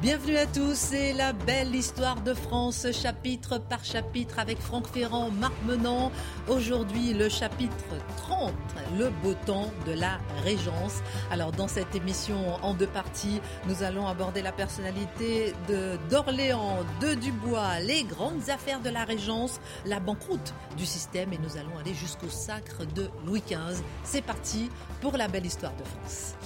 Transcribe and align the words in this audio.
Bienvenue 0.00 0.36
à 0.36 0.46
tous, 0.46 0.76
c'est 0.76 1.12
la 1.12 1.32
belle 1.32 1.74
histoire 1.74 2.20
de 2.20 2.32
France, 2.32 2.86
chapitre 2.92 3.58
par 3.58 3.84
chapitre 3.84 4.38
avec 4.38 4.60
Franck 4.60 4.86
Ferrand, 4.86 5.32
Marc 5.32 5.54
Menant. 5.66 6.12
Aujourd'hui, 6.46 7.14
le 7.14 7.28
chapitre 7.28 7.74
30, 8.18 8.52
le 8.96 9.10
beau 9.24 9.34
temps 9.44 9.72
de 9.86 9.92
la 9.92 10.20
Régence. 10.44 11.02
Alors, 11.32 11.50
dans 11.50 11.66
cette 11.66 11.96
émission 11.96 12.36
en 12.62 12.74
deux 12.74 12.86
parties, 12.86 13.40
nous 13.66 13.82
allons 13.82 14.06
aborder 14.06 14.40
la 14.40 14.52
personnalité 14.52 15.52
de 15.68 15.98
d'Orléans, 16.08 16.84
de 17.00 17.14
Dubois, 17.14 17.80
les 17.80 18.04
grandes 18.04 18.50
affaires 18.50 18.80
de 18.80 18.90
la 18.90 19.04
Régence, 19.04 19.58
la 19.84 19.98
banqueroute 19.98 20.54
du 20.76 20.86
système 20.86 21.32
et 21.32 21.38
nous 21.38 21.56
allons 21.56 21.76
aller 21.76 21.94
jusqu'au 21.94 22.28
sacre 22.28 22.84
de 22.94 23.10
Louis 23.26 23.42
XV. 23.44 23.82
C'est 24.04 24.22
parti 24.22 24.70
pour 25.00 25.16
la 25.16 25.26
belle 25.26 25.46
histoire 25.46 25.74
de 25.74 25.82
France. 25.82 26.36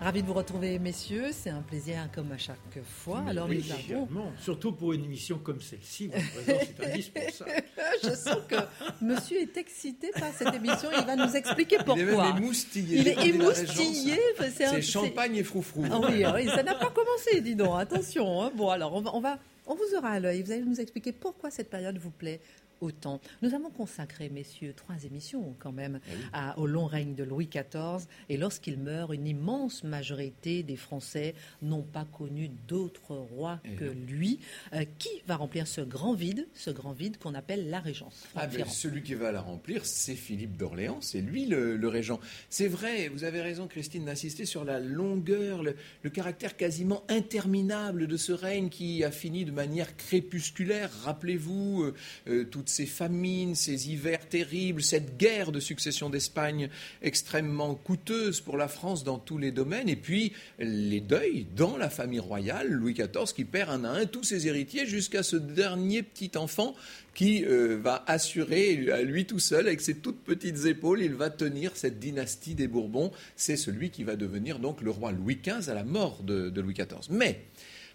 Ravi 0.00 0.22
de 0.22 0.26
vous 0.26 0.34
retrouver, 0.34 0.78
messieurs. 0.78 1.30
C'est 1.32 1.50
un 1.50 1.62
plaisir 1.62 2.08
comme 2.14 2.30
à 2.30 2.38
chaque 2.38 2.56
fois. 2.84 3.22
Mais 3.24 3.30
Alors, 3.30 3.48
nous 3.48 3.54
avons-. 3.72 4.30
Surtout 4.38 4.72
pour 4.72 4.92
une 4.92 5.04
émission 5.04 5.38
comme 5.38 5.60
celle-ci, 5.60 6.08
votre 6.08 6.32
présence 6.34 6.62
est 6.78 6.84
indispensable. 6.86 7.50
Je 8.04 8.10
sens 8.10 8.36
que 8.46 8.56
monsieur 9.00 9.40
est 9.40 9.56
excité 9.56 10.10
par 10.12 10.32
cette 10.34 10.54
émission. 10.54 10.90
Il 10.96 11.04
va 11.06 11.16
nous 11.16 11.34
expliquer 11.34 11.78
pourquoi. 11.78 11.96
Il 11.96 12.08
est 12.08 12.16
même 12.16 12.36
émoustillé. 12.36 12.98
Il 13.00 13.08
est 13.08 13.26
émoustillé. 13.26 14.18
C'est 14.54 14.64
un- 14.66 14.80
champagne 14.82 15.36
et 15.36 15.42
froufrou. 15.42 15.84
Ah 15.90 15.98
oui, 16.08 16.22
ah 16.24 16.32
oui, 16.36 16.46
ça 16.46 16.62
n'a 16.62 16.74
pas 16.74 16.90
commencé, 16.90 17.40
dis 17.40 17.56
donc. 17.56 17.80
Attention. 17.80 18.42
hein. 18.42 18.52
Bon, 18.54 18.68
alors, 18.68 18.92
on 18.94 19.00
va, 19.00 19.14
on 19.14 19.20
va, 19.20 19.38
on 19.66 19.74
vous 19.74 19.96
aura 19.96 20.10
à 20.10 20.20
l'œil. 20.20 20.42
Vous 20.42 20.52
allez 20.52 20.62
nous 20.62 20.78
expliquer 20.80 21.12
pourquoi 21.12 21.50
cette 21.50 21.70
période 21.70 21.98
vous 21.98 22.10
plaît 22.10 22.40
autant. 22.80 23.20
Nous 23.42 23.54
avons 23.54 23.70
consacré, 23.70 24.28
messieurs, 24.28 24.72
trois 24.74 24.96
émissions 25.04 25.54
quand 25.58 25.72
même 25.72 26.00
Eh 26.08 26.12
à- 26.32 26.58
au 26.58 26.66
long 26.66 26.86
règne 26.86 27.14
de 27.14 27.24
Louis 27.24 27.46
XIV. 27.46 28.06
Et 28.28 28.36
lorsqu'il 28.36 28.78
meurt, 28.78 29.12
une 29.14 29.26
immense 29.26 29.84
majorité 29.84 30.62
des 30.62 30.76
Français 30.76 31.34
n'ont 31.62 31.82
pas 31.82 32.04
connu 32.04 32.50
d'autre 32.68 33.14
roi 33.14 33.60
Eh 33.64 33.74
que 33.74 33.84
lui. 33.84 34.40
Euh, 34.74 34.84
qui 34.98 35.08
va 35.26 35.36
remplir 35.36 35.66
ce 35.66 35.80
grand 35.80 36.14
vide, 36.14 36.46
ce 36.54 36.70
grand 36.70 36.92
vide 36.92 37.18
qu'on 37.18 37.34
appelle 37.34 37.70
la 37.70 37.80
Régence? 37.80 38.24
Ah 38.34 38.46
ben, 38.46 38.64
celui 38.66 39.02
qui 39.02 39.14
va 39.14 39.32
la 39.32 39.40
remplir, 39.40 39.84
c'est 39.86 40.14
Philippe 40.14 40.56
d'Orléans, 40.56 41.00
c'est 41.00 41.20
lui 41.20 41.46
le, 41.46 41.76
le 41.76 41.88
régent. 41.88 42.20
C'est 42.50 42.68
vrai, 42.68 43.08
vous 43.08 43.24
avez 43.24 43.40
raison 43.40 43.66
Christine 43.66 44.04
d'insister 44.04 44.44
sur 44.44 44.64
la 44.64 44.80
longueur, 44.80 45.62
le, 45.62 45.76
le 46.02 46.10
caractère 46.10 46.56
quasiment 46.56 47.04
interminable 47.08 48.06
de 48.06 48.16
ce 48.16 48.32
règne 48.32 48.68
qui 48.68 49.04
a 49.04 49.10
fini 49.10 49.44
de 49.44 49.50
manière 49.52 49.96
crépusculaire. 49.96 50.90
Rappelez-vous 51.02 51.82
euh, 51.84 51.94
euh, 52.28 52.44
toutes 52.66 52.74
ces 52.74 52.86
famines, 52.86 53.54
ces 53.54 53.90
hivers 53.90 54.28
terribles, 54.28 54.82
cette 54.82 55.16
guerre 55.16 55.52
de 55.52 55.60
succession 55.60 56.10
d'Espagne 56.10 56.68
extrêmement 57.00 57.76
coûteuse 57.76 58.40
pour 58.40 58.56
la 58.56 58.66
France 58.66 59.04
dans 59.04 59.18
tous 59.18 59.38
les 59.38 59.52
domaines, 59.52 59.88
et 59.88 59.94
puis 59.94 60.32
les 60.58 61.00
deuils 61.00 61.46
dans 61.54 61.76
la 61.76 61.90
famille 61.90 62.18
royale, 62.18 62.68
Louis 62.72 62.94
XIV 62.94 63.32
qui 63.36 63.44
perd 63.44 63.70
un 63.70 63.84
à 63.84 63.90
un 63.90 64.06
tous 64.06 64.24
ses 64.24 64.48
héritiers 64.48 64.84
jusqu'à 64.84 65.22
ce 65.22 65.36
dernier 65.36 66.02
petit 66.02 66.32
enfant 66.34 66.74
qui 67.14 67.44
euh, 67.44 67.78
va 67.80 68.02
assurer 68.08 68.90
à 68.90 69.02
lui 69.02 69.26
tout 69.26 69.38
seul, 69.38 69.68
avec 69.68 69.80
ses 69.80 69.98
toutes 69.98 70.24
petites 70.24 70.66
épaules, 70.66 71.02
il 71.02 71.14
va 71.14 71.30
tenir 71.30 71.70
cette 71.76 72.00
dynastie 72.00 72.56
des 72.56 72.66
Bourbons. 72.66 73.12
C'est 73.36 73.56
celui 73.56 73.90
qui 73.90 74.02
va 74.02 74.16
devenir 74.16 74.58
donc 74.58 74.80
le 74.82 74.90
roi 74.90 75.12
Louis 75.12 75.38
XV 75.40 75.70
à 75.70 75.74
la 75.74 75.84
mort 75.84 76.24
de, 76.24 76.50
de 76.50 76.60
Louis 76.60 76.74
XIV. 76.74 77.10
Mais 77.10 77.44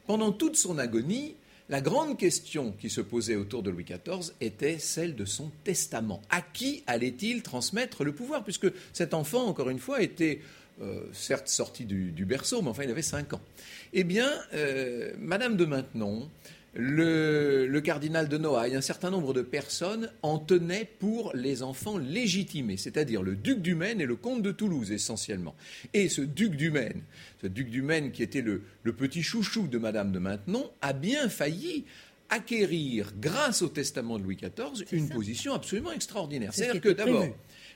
pendant 0.07 0.31
toute 0.31 0.55
son 0.55 0.77
agonie, 0.77 1.35
la 1.71 1.79
grande 1.79 2.17
question 2.17 2.73
qui 2.73 2.89
se 2.89 2.99
posait 2.99 3.37
autour 3.37 3.63
de 3.63 3.69
Louis 3.69 3.85
XIV 3.85 4.33
était 4.41 4.77
celle 4.77 5.15
de 5.15 5.23
son 5.23 5.49
testament. 5.63 6.21
À 6.29 6.41
qui 6.41 6.83
allait-il 6.85 7.43
transmettre 7.43 8.03
le 8.03 8.11
pouvoir 8.11 8.43
Puisque 8.43 8.67
cet 8.91 9.13
enfant, 9.13 9.45
encore 9.45 9.69
une 9.69 9.79
fois, 9.79 10.01
était 10.01 10.41
euh, 10.81 11.05
certes 11.13 11.47
sorti 11.47 11.85
du, 11.85 12.25
berceau, 12.25 12.61
mais 12.61 12.67
enfin 12.67 12.83
il 12.83 12.91
avait 12.91 13.01
5 13.01 13.33
ans. 13.33 13.41
Eh 13.93 14.03
bien, 14.03 14.29
euh, 14.53 15.13
Madame 15.17 15.55
de 15.55 15.63
Maintenon, 15.63 16.29
le, 16.73 17.79
cardinal 17.79 18.29
de 18.29 18.37
Noailles, 18.37 18.75
un 18.75 18.81
certain 18.81 19.09
nombre 19.09 19.33
de 19.33 19.41
personnes 19.41 20.09
en 20.21 20.39
tenaient 20.39 20.89
pour 20.99 21.33
les 21.35 21.63
enfants 21.63 21.97
légitimés, 21.97 22.77
c'est-à-dire 22.77 23.23
le 23.23 23.35
duc 23.35 23.61
du 23.61 23.75
Maine 23.75 23.99
et 24.01 24.05
le 24.05 24.15
comte 24.15 24.41
de 24.41 24.51
Toulouse 24.51 24.91
essentiellement. 24.91 25.55
Et 25.93 26.09
ce 26.09 26.21
duc 26.21 26.55
du 26.55 26.71
Maine, 26.71 27.01
ce 27.41 27.47
duc 27.47 27.69
du 27.69 27.81
Maine 27.81 28.11
qui 28.11 28.23
était 28.23 28.41
le 28.41 28.93
petit 28.93 29.23
chouchou 29.23 29.67
de 29.67 29.77
Madame 29.77 30.11
de 30.11 30.19
Maintenon, 30.19 30.69
a 30.81 30.93
bien 30.93 31.27
failli 31.29 31.85
acquérir, 32.31 33.11
grâce 33.19 33.61
au 33.61 33.67
testament 33.67 34.17
de 34.17 34.23
Louis 34.23 34.37
XIV, 34.37 34.85
une 34.91 35.07
ça. 35.09 35.13
position 35.13 35.53
absolument 35.53 35.91
extraordinaire. 35.91 36.53
Ce 36.53 36.59
C'est-à-dire 36.63 36.81
que 36.81 36.89
d'abord. 36.89 37.25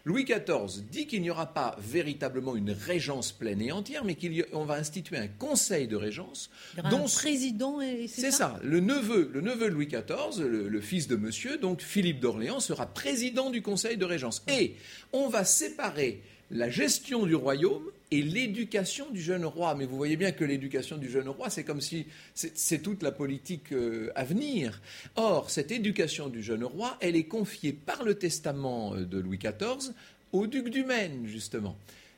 Louis 0.06 0.24
XIV 0.24 0.84
dit 0.92 1.08
qu'il 1.08 1.24
n'y 1.24 1.32
aura 1.32 1.48
pas 1.48 1.76
véritablement 1.80 2.56
une 2.56 2.70
régence 2.70 3.32
pleine 3.32 3.60
et 3.60 3.72
entière, 3.72 4.06
mais 4.06 4.16
qu'on 4.16 4.64
va 4.64 4.76
instituer 4.76 5.18
un 5.18 5.28
conseil 5.28 5.88
de 5.88 5.96
régence 5.96 6.52
Il 6.74 6.78
y 6.78 6.80
aura 6.82 6.90
dont 6.92 7.06
un 7.06 7.10
président 7.10 7.82
et 7.82 8.08
c'est 8.08 8.30
ça. 8.30 8.60
Le 8.64 8.80
neveu, 8.82 9.32
le 9.34 9.42
neveu 9.42 9.66
de 9.66 9.74
Louis 9.74 9.88
XIV, 9.88 10.46
le, 10.46 10.70
le 10.70 10.82
fils 10.82 11.08
de 11.08 11.16
monsieur, 11.16 11.58
donc 11.58 11.82
Philippe 11.82 12.20
d'Orléans, 12.20 12.60
sera 12.60 12.86
président 12.86 13.50
du 13.50 13.64
Conseil 13.64 13.98
de 13.98 14.06
Régence. 14.06 14.44
Et 14.48 14.76
on 15.12 15.28
va 15.28 15.44
séparer 15.44 16.22
la 16.52 16.70
gestion 16.70 17.26
du 17.26 17.34
royaume 17.34 17.90
et 18.16 18.22
l'éducation 18.22 19.10
du 19.12 19.22
jeune 19.22 19.46
roi. 19.46 19.76
Mais 19.76 19.86
vous 19.86 19.98
voyez 19.98 20.16
bien 20.16 20.32
que 20.32 20.46
l'éducation 20.46 20.98
du 20.98 21.10
jeune 21.10 21.28
roi, 21.28 21.50
c'est 21.50 21.64
comme 21.64 21.82
si 21.82 22.06
c'est 22.34 22.82
toute 22.82 23.04
la 23.04 23.12
politique 23.12 23.74
euh, 23.74 24.12
à 24.16 24.24
venir. 24.24 24.82
Or, 25.16 25.50
cette 25.50 25.72
éducation 25.72 26.30
du 26.30 26.42
jeune 26.42 26.64
roi, 26.64 26.98
elle 27.02 27.16
est 27.16 27.26
confiée 27.26 27.74
par 27.74 28.04
le 28.04 28.16
testament 28.16 28.96
euh, 28.96 29.06
de 29.06 29.20
Louis 29.20 29.38
XIV 29.38 29.94
au 30.32 30.48
duc 30.48 30.70
du 30.70 30.84
Maine, 30.84 31.26
justement. 31.26 31.78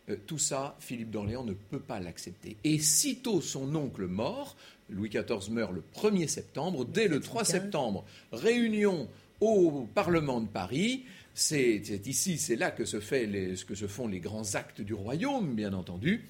Euh, 0.09 0.15
tout 0.27 0.37
ça, 0.37 0.75
Philippe 0.79 1.11
d'Orléans 1.11 1.43
ne 1.43 1.53
peut 1.53 1.79
pas 1.79 1.99
l'accepter. 1.99 2.57
Et 2.63 2.79
sitôt 2.79 3.41
son 3.41 3.75
oncle 3.75 4.05
mort, 4.05 4.55
Louis 4.89 5.09
XIV 5.09 5.51
meurt 5.51 5.73
le 5.73 5.83
1er 5.95 6.27
septembre, 6.27 6.85
dès 6.85 7.07
le 7.07 7.19
3 7.19 7.43
septembre, 7.43 8.05
réunion 8.31 9.09
au 9.41 9.87
Parlement 9.93 10.41
de 10.41 10.47
Paris. 10.47 11.03
C'est 11.39 11.83
ici, 12.07 12.39
c'est 12.39 12.55
là 12.55 12.71
que 12.71 12.83
se, 12.83 12.97
les- 13.13 13.55
font 13.87 14.07
les 14.07 14.19
grands 14.19 14.55
actes 14.55 14.81
du 14.81 14.95
royaume, 14.95 15.53
bien 15.53 15.71
entendu. 15.73 16.23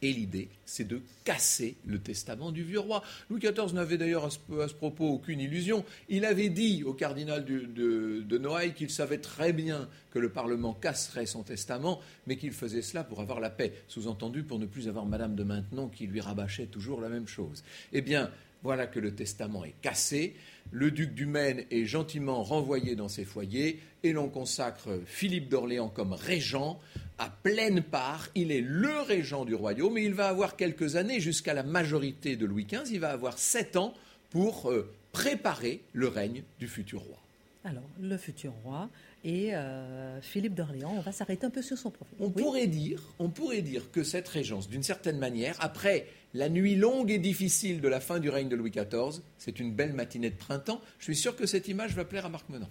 Et 0.00 0.12
l'idée, 0.12 0.48
c'est 0.64 0.86
de 0.86 1.00
casser 1.24 1.74
le 1.86 1.98
testament 1.98 2.52
du 2.52 2.62
vieux 2.62 2.78
roi. 2.78 3.02
Louis 3.28 3.40
XIV 3.40 3.74
n'avait 3.74 3.98
d'ailleurs 3.98 4.24
à 4.24 4.30
ce, 4.30 4.74
propos 4.74 5.08
aucune 5.08 5.40
illusion. 5.40 5.84
Il 6.08 6.24
avait 6.24 6.50
dit 6.50 6.84
au 6.84 6.92
cardinal 6.92 7.44
de, 7.44 8.20
de 8.20 8.38
Noailles 8.38 8.74
qu'il 8.74 8.90
savait 8.90 9.18
très 9.18 9.52
bien 9.52 9.88
que 10.12 10.20
le 10.20 10.28
Parlement 10.28 10.72
casserait 10.72 11.26
son 11.26 11.42
testament, 11.42 12.00
mais 12.28 12.36
qu'il 12.36 12.52
faisait 12.52 12.82
cela 12.82 13.02
pour 13.02 13.20
avoir 13.20 13.40
la 13.40 13.50
paix. 13.50 13.72
Sous-entendu, 13.88 14.44
pour 14.44 14.60
ne 14.60 14.66
plus 14.66 14.86
avoir 14.86 15.04
Madame 15.04 15.34
de 15.34 15.42
Maintenon 15.42 15.88
qui 15.88 16.06
lui 16.06 16.20
rabâchait 16.20 16.66
toujours 16.66 17.00
la 17.00 17.08
même 17.08 17.26
chose. 17.26 17.64
Eh 17.92 18.02
bien, 18.02 18.30
voilà 18.62 18.86
que 18.86 19.00
le 19.00 19.12
testament 19.16 19.64
est 19.64 19.74
cassé. 19.82 20.36
Le 20.70 20.90
duc 20.90 21.14
du 21.14 21.26
Maine 21.26 21.64
est 21.70 21.84
gentiment 21.84 22.42
renvoyé 22.42 22.94
dans 22.96 23.08
ses 23.08 23.24
foyers 23.24 23.80
et 24.04 24.12
l'on 24.12 24.28
consacre 24.28 25.00
Philippe 25.06 25.48
d'Orléans 25.48 25.88
comme 25.88 26.12
régent 26.12 26.78
à 27.18 27.28
pleine 27.42 27.82
part. 27.82 28.28
Il 28.34 28.50
est 28.52 28.62
le 28.62 29.00
régent 29.00 29.44
du 29.44 29.54
royaume 29.54 29.98
et 29.98 30.04
il 30.04 30.14
va 30.14 30.28
avoir 30.28 30.56
quelques 30.56 30.96
années 30.96 31.20
jusqu'à 31.20 31.52
la 31.54 31.62
majorité 31.62 32.36
de 32.36 32.46
Louis 32.46 32.64
XV. 32.64 32.90
Il 32.92 33.00
va 33.00 33.10
avoir 33.10 33.38
sept 33.38 33.76
ans 33.76 33.92
pour 34.30 34.70
euh, 34.70 34.90
préparer 35.12 35.80
le 35.92 36.08
règne 36.08 36.42
du 36.58 36.68
futur 36.68 37.00
roi. 37.02 37.18
Alors, 37.64 37.82
le 38.00 38.16
futur 38.16 38.52
roi 38.64 38.88
et 39.24 39.54
euh, 39.54 40.20
Philippe 40.20 40.54
d'Orléans, 40.54 40.94
on 40.96 41.00
va 41.00 41.12
s'arrêter 41.12 41.46
un 41.46 41.50
peu 41.50 41.62
sur 41.62 41.78
son 41.78 41.90
profil. 41.90 42.16
On 42.18 42.26
Oui. 42.26 42.42
pourrait 42.42 42.66
dire, 42.66 43.00
on 43.20 43.28
pourrait 43.28 43.62
dire 43.62 43.90
que 43.92 44.02
cette 44.02 44.26
régence, 44.26 44.68
d'une 44.68 44.82
certaine 44.82 45.18
manière, 45.18 45.54
après 45.60 46.06
la 46.34 46.48
nuit 46.48 46.76
longue 46.76 47.10
et 47.10 47.18
difficile 47.18 47.80
de 47.80 47.88
la 47.88 48.00
fin 48.00 48.18
du 48.18 48.30
règne 48.30 48.48
de 48.48 48.56
Louis 48.56 48.70
XIV, 48.70 49.20
c'est 49.38 49.60
une 49.60 49.72
belle 49.72 49.92
matinée 49.92 50.30
de 50.30 50.36
printemps. 50.36 50.80
Je 50.98 51.04
suis 51.04 51.16
sûr 51.16 51.36
que 51.36 51.46
cette 51.46 51.68
image 51.68 51.94
va 51.94 52.04
plaire 52.04 52.26
à 52.26 52.28
Marc 52.28 52.48
Menon. 52.48 52.68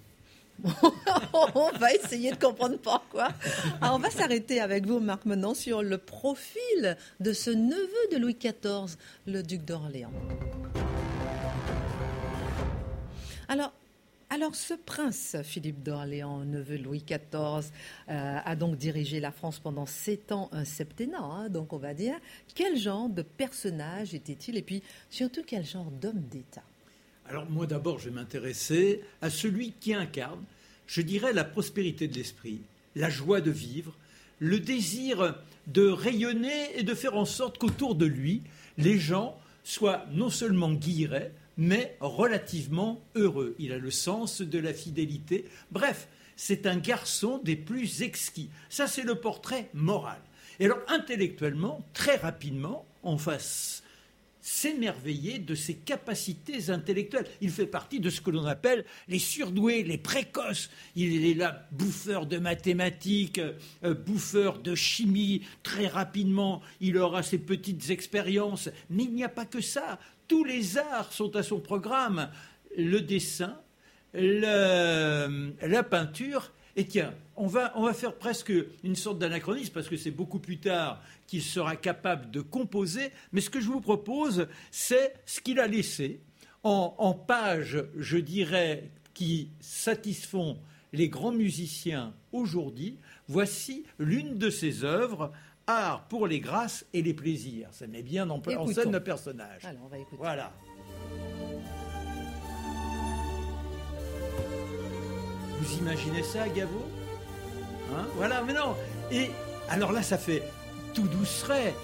on 1.34 1.72
va 1.80 1.94
essayer 1.94 2.32
de 2.32 2.38
comprendre 2.38 2.78
pourquoi. 2.78 3.30
Alors, 3.82 3.96
on 3.96 4.00
va 4.00 4.10
s'arrêter 4.10 4.60
avec 4.60 4.86
vous, 4.86 5.00
Marc, 5.00 5.26
maintenant 5.26 5.54
sur 5.54 5.82
le 5.82 5.98
profil 5.98 6.98
de 7.20 7.34
ce 7.34 7.50
neveu 7.50 8.12
de 8.12 8.18
Louis 8.18 8.36
XIV, 8.36 8.98
le 9.26 9.42
duc 9.42 9.64
d'Orléans. 9.66 10.12
Alors, 13.48 13.74
Alors 14.34 14.56
ce 14.56 14.74
prince 14.74 15.36
Philippe 15.44 15.84
d'Orléans, 15.84 16.46
neveu 16.46 16.78
Louis 16.78 17.04
XIV, 17.06 17.70
euh, 18.08 18.38
a 18.46 18.56
donc 18.56 18.78
dirigé 18.78 19.20
la 19.20 19.34
France 19.34 19.60
pendant 19.60 19.86
sept 19.86 20.32
ans, 20.32 20.48
un 20.54 20.64
septennat, 20.64 21.22
hein, 21.22 21.50
donc 21.50 21.74
on 21.74 21.78
va 21.78 21.94
dire. 21.94 22.16
Quel 22.56 22.78
genre 22.78 23.10
de 23.10 23.24
personnage 23.24 24.14
était-il 24.14 24.56
et 24.56 24.62
puis 24.62 24.84
surtout 25.10 25.42
quel 25.46 25.66
genre 25.66 25.92
d'homme 25.92 26.22
d'État? 26.32 26.64
Alors 27.28 27.46
moi 27.50 27.68
d'abord 27.68 28.00
je 28.00 28.06
vais 28.06 28.16
m'intéresser 28.16 29.02
à 29.22 29.30
celui 29.30 29.74
qui 29.82 29.94
incarne, 29.94 30.46
je 30.88 31.02
dirais, 31.02 31.34
la 31.34 31.44
prospérité 31.44 32.08
de 32.08 32.16
l'esprit, 32.16 32.62
la 32.96 33.10
joie 33.10 33.42
de 33.42 33.52
vivre, 33.52 33.98
le 34.40 34.62
désir 34.62 35.36
de 35.68 35.90
rayonner 35.90 36.80
et 36.80 36.84
de 36.84 36.94
faire 36.94 37.18
en 37.18 37.26
sorte 37.26 37.58
qu'autour 37.58 37.96
de 37.96 38.06
lui, 38.06 38.44
les 38.78 38.98
gens 38.98 39.38
soient 39.66 40.06
non 40.14 40.30
seulement 40.30 40.72
guillerets, 40.72 41.34
mais 41.62 41.96
relativement 42.00 43.04
heureux. 43.14 43.56
Il 43.60 43.72
a 43.72 43.78
le 43.78 43.92
sens 43.92 44.42
de 44.42 44.58
la 44.58 44.74
fidélité. 44.74 45.46
Bref, 45.70 46.08
c'est 46.36 46.66
un 46.66 46.78
garçon 46.78 47.40
des 47.44 47.56
plus 47.56 48.02
exquis. 48.02 48.50
Ça, 48.68 48.88
c'est 48.88 49.04
le 49.04 49.14
portrait 49.14 49.70
moral. 49.76 50.20
Et 50.60 50.66
alors, 50.66 50.80
intellectuellement, 50.88 51.86
très 51.94 52.16
rapidement, 52.16 52.88
on 53.04 53.16
va 53.16 53.38
s'émerveiller 54.42 55.40
de 55.40 55.56
ses 55.56 55.76
capacités 55.76 56.70
intellectuelles. 56.70 57.28
Il 57.42 57.52
fait 57.52 57.68
partie 57.68 58.00
de 58.00 58.10
ce 58.10 58.22
que 58.22 58.32
l'on 58.32 58.46
appelle 58.46 58.86
les 59.08 59.20
surdoués, 59.20 59.84
les 59.84 59.98
précoces. 59.98 60.70
Il 60.96 61.26
est 61.26 61.34
là, 61.34 61.68
bouffeur 61.72 62.26
de 62.26 62.38
mathématiques, 62.38 63.40
euh, 63.84 63.94
bouffeur 63.94 64.60
de 64.60 64.76
chimie. 64.76 65.42
Très 65.64 65.88
rapidement, 65.88 66.62
il 66.80 66.98
aura 66.98 67.24
ses 67.24 67.38
petites 67.38 67.90
expériences. 67.90 68.70
Mais 68.90 69.04
il 69.04 69.14
n'y 69.14 69.24
a 69.24 69.30
pas 69.30 69.46
que 69.46 69.62
ça 69.62 70.00
tous 70.32 70.46
les 70.46 70.78
arts 70.78 71.12
sont 71.12 71.36
à 71.36 71.44
son 71.44 71.60
programme. 71.60 72.30
Le 72.78 73.02
dessin, 73.02 73.60
la 74.14 75.84
peinture. 75.84 76.54
Et 76.76 76.86
tiens, 76.86 77.14
on 77.36 77.48
va, 77.48 77.74
on 77.76 77.84
va 77.84 77.94
faire 77.94 78.16
presque 78.16 78.54
une 78.84 78.96
sorte 78.96 79.20
d'anachronisme 79.20 79.74
parce 79.74 79.90
que 79.90 79.98
c'est 79.98 80.12
beaucoup 80.12 80.40
plus 80.40 80.60
tard 80.60 81.02
qu'il 81.28 81.42
sera 81.42 81.76
capable 81.76 82.32
de 82.32 82.42
composer. 82.42 83.12
Mais 83.32 83.42
ce 83.42 83.50
que 83.50 83.60
je 83.60 83.68
vous 83.68 83.82
propose, 83.82 84.48
c'est 84.72 85.14
ce 85.26 85.42
qu'il 85.42 85.60
a 85.60 85.68
laissé 85.68 86.22
en, 86.64 86.96
en 86.98 87.14
pages, 87.14 87.84
je 87.98 88.18
dirais, 88.18 88.90
qui 89.14 89.50
satisfont 89.60 90.58
les 90.94 91.10
grands 91.10 91.32
musiciens 91.32 92.14
aujourd'hui. 92.32 92.98
Voici 93.28 93.84
l'une 93.98 94.38
de 94.38 94.50
ses 94.50 94.84
œuvres 94.84 95.32
art 95.68 96.08
pour 96.08 96.28
les 96.28 96.40
grâces 96.40 96.86
et 96.94 97.02
les 97.02 97.14
plaisirs. 97.14 97.70
Ça 97.72 97.88
met 97.88 98.04
bien 98.04 98.30
en, 98.30 98.42
en 98.42 98.68
scène 98.68 98.92
le 98.92 99.04
personnage. 99.04 99.64
Alors, 99.64 99.84
on 99.86 99.88
va 99.88 99.98
écouter. 99.98 100.18
Voilà. 100.18 100.54
Vous 105.62 105.78
imaginez 105.78 106.24
ça, 106.24 106.50
Gaveau 106.50 106.88
hein 107.94 108.08
Voilà, 108.16 108.42
mais 108.42 108.54
non. 108.54 108.76
Et 109.12 109.30
alors 109.70 109.92
là, 109.92 110.02
ça 110.02 110.18
fait 110.18 110.42
tout 110.96 111.08
douceret, 111.08 111.76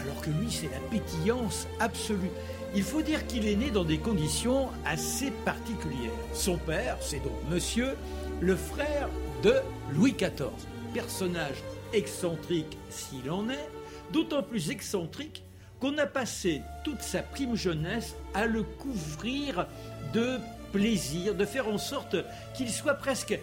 alors 0.00 0.20
que 0.22 0.30
lui, 0.30 0.50
c'est 0.50 0.70
la 0.70 0.80
pétillance 0.90 1.68
absolue. 1.80 2.30
Il 2.74 2.82
faut 2.82 3.02
dire 3.02 3.26
qu'il 3.26 3.46
est 3.46 3.56
né 3.56 3.70
dans 3.70 3.84
des 3.84 3.98
conditions 3.98 4.70
assez 4.86 5.30
particulières. 5.44 6.10
Son 6.32 6.56
père, 6.56 6.96
c'est 7.00 7.22
donc 7.22 7.36
monsieur, 7.50 7.94
le 8.40 8.56
frère 8.56 9.08
de 9.42 9.54
Louis 9.92 10.12
XIV, 10.12 10.48
personnage 10.94 11.62
excentrique 11.92 12.78
s'il 12.88 13.30
en 13.30 13.50
est, 13.50 13.68
d'autant 14.12 14.42
plus 14.42 14.70
excentrique 14.70 15.44
qu'on 15.78 15.98
a 15.98 16.06
passé 16.06 16.62
toute 16.84 17.02
sa 17.02 17.22
prime 17.22 17.56
jeunesse 17.56 18.14
à 18.32 18.46
le 18.46 18.62
couvrir 18.62 19.66
de 20.14 20.38
plaisir, 20.72 21.34
de 21.34 21.44
faire 21.44 21.68
en 21.68 21.78
sorte 21.78 22.16
qu'il 22.54 22.70
soit 22.70 22.94
presque 22.94 23.38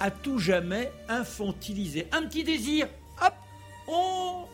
à 0.00 0.10
tout 0.10 0.38
jamais 0.38 0.90
infantilisé. 1.08 2.06
Un 2.12 2.22
petit 2.22 2.44
désir, 2.44 2.88
hop, 3.22 3.34
on 3.88 4.44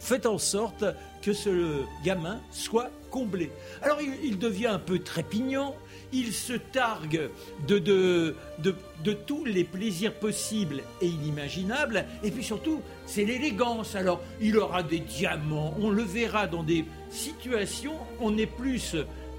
fait 0.00 0.26
en 0.26 0.38
sorte 0.38 0.84
que 1.22 1.32
ce 1.32 1.82
gamin 2.04 2.40
soit 2.50 2.90
comblé. 3.10 3.50
Alors 3.82 3.98
il, 4.00 4.38
devient 4.38 4.66
un 4.66 4.78
peu 4.78 5.00
trépignant, 5.00 5.74
il 6.12 6.32
se 6.32 6.52
targue 6.52 7.30
de, 7.66 7.78
de, 7.78 9.12
tous 9.26 9.44
les 9.44 9.64
plaisirs 9.64 10.14
possibles 10.14 10.82
et 11.00 11.06
inimaginables, 11.06 12.04
et 12.22 12.30
puis 12.30 12.44
surtout, 12.44 12.80
c'est 13.06 13.24
l'élégance. 13.24 13.96
Alors, 13.96 14.20
il 14.40 14.56
aura 14.58 14.82
des 14.82 15.00
diamants, 15.00 15.74
on 15.80 15.90
le 15.90 16.02
verra 16.02 16.46
dans 16.46 16.62
des 16.62 16.84
situations, 17.10 17.94
on 18.20 18.36
est 18.38 18.46
plus 18.46 18.96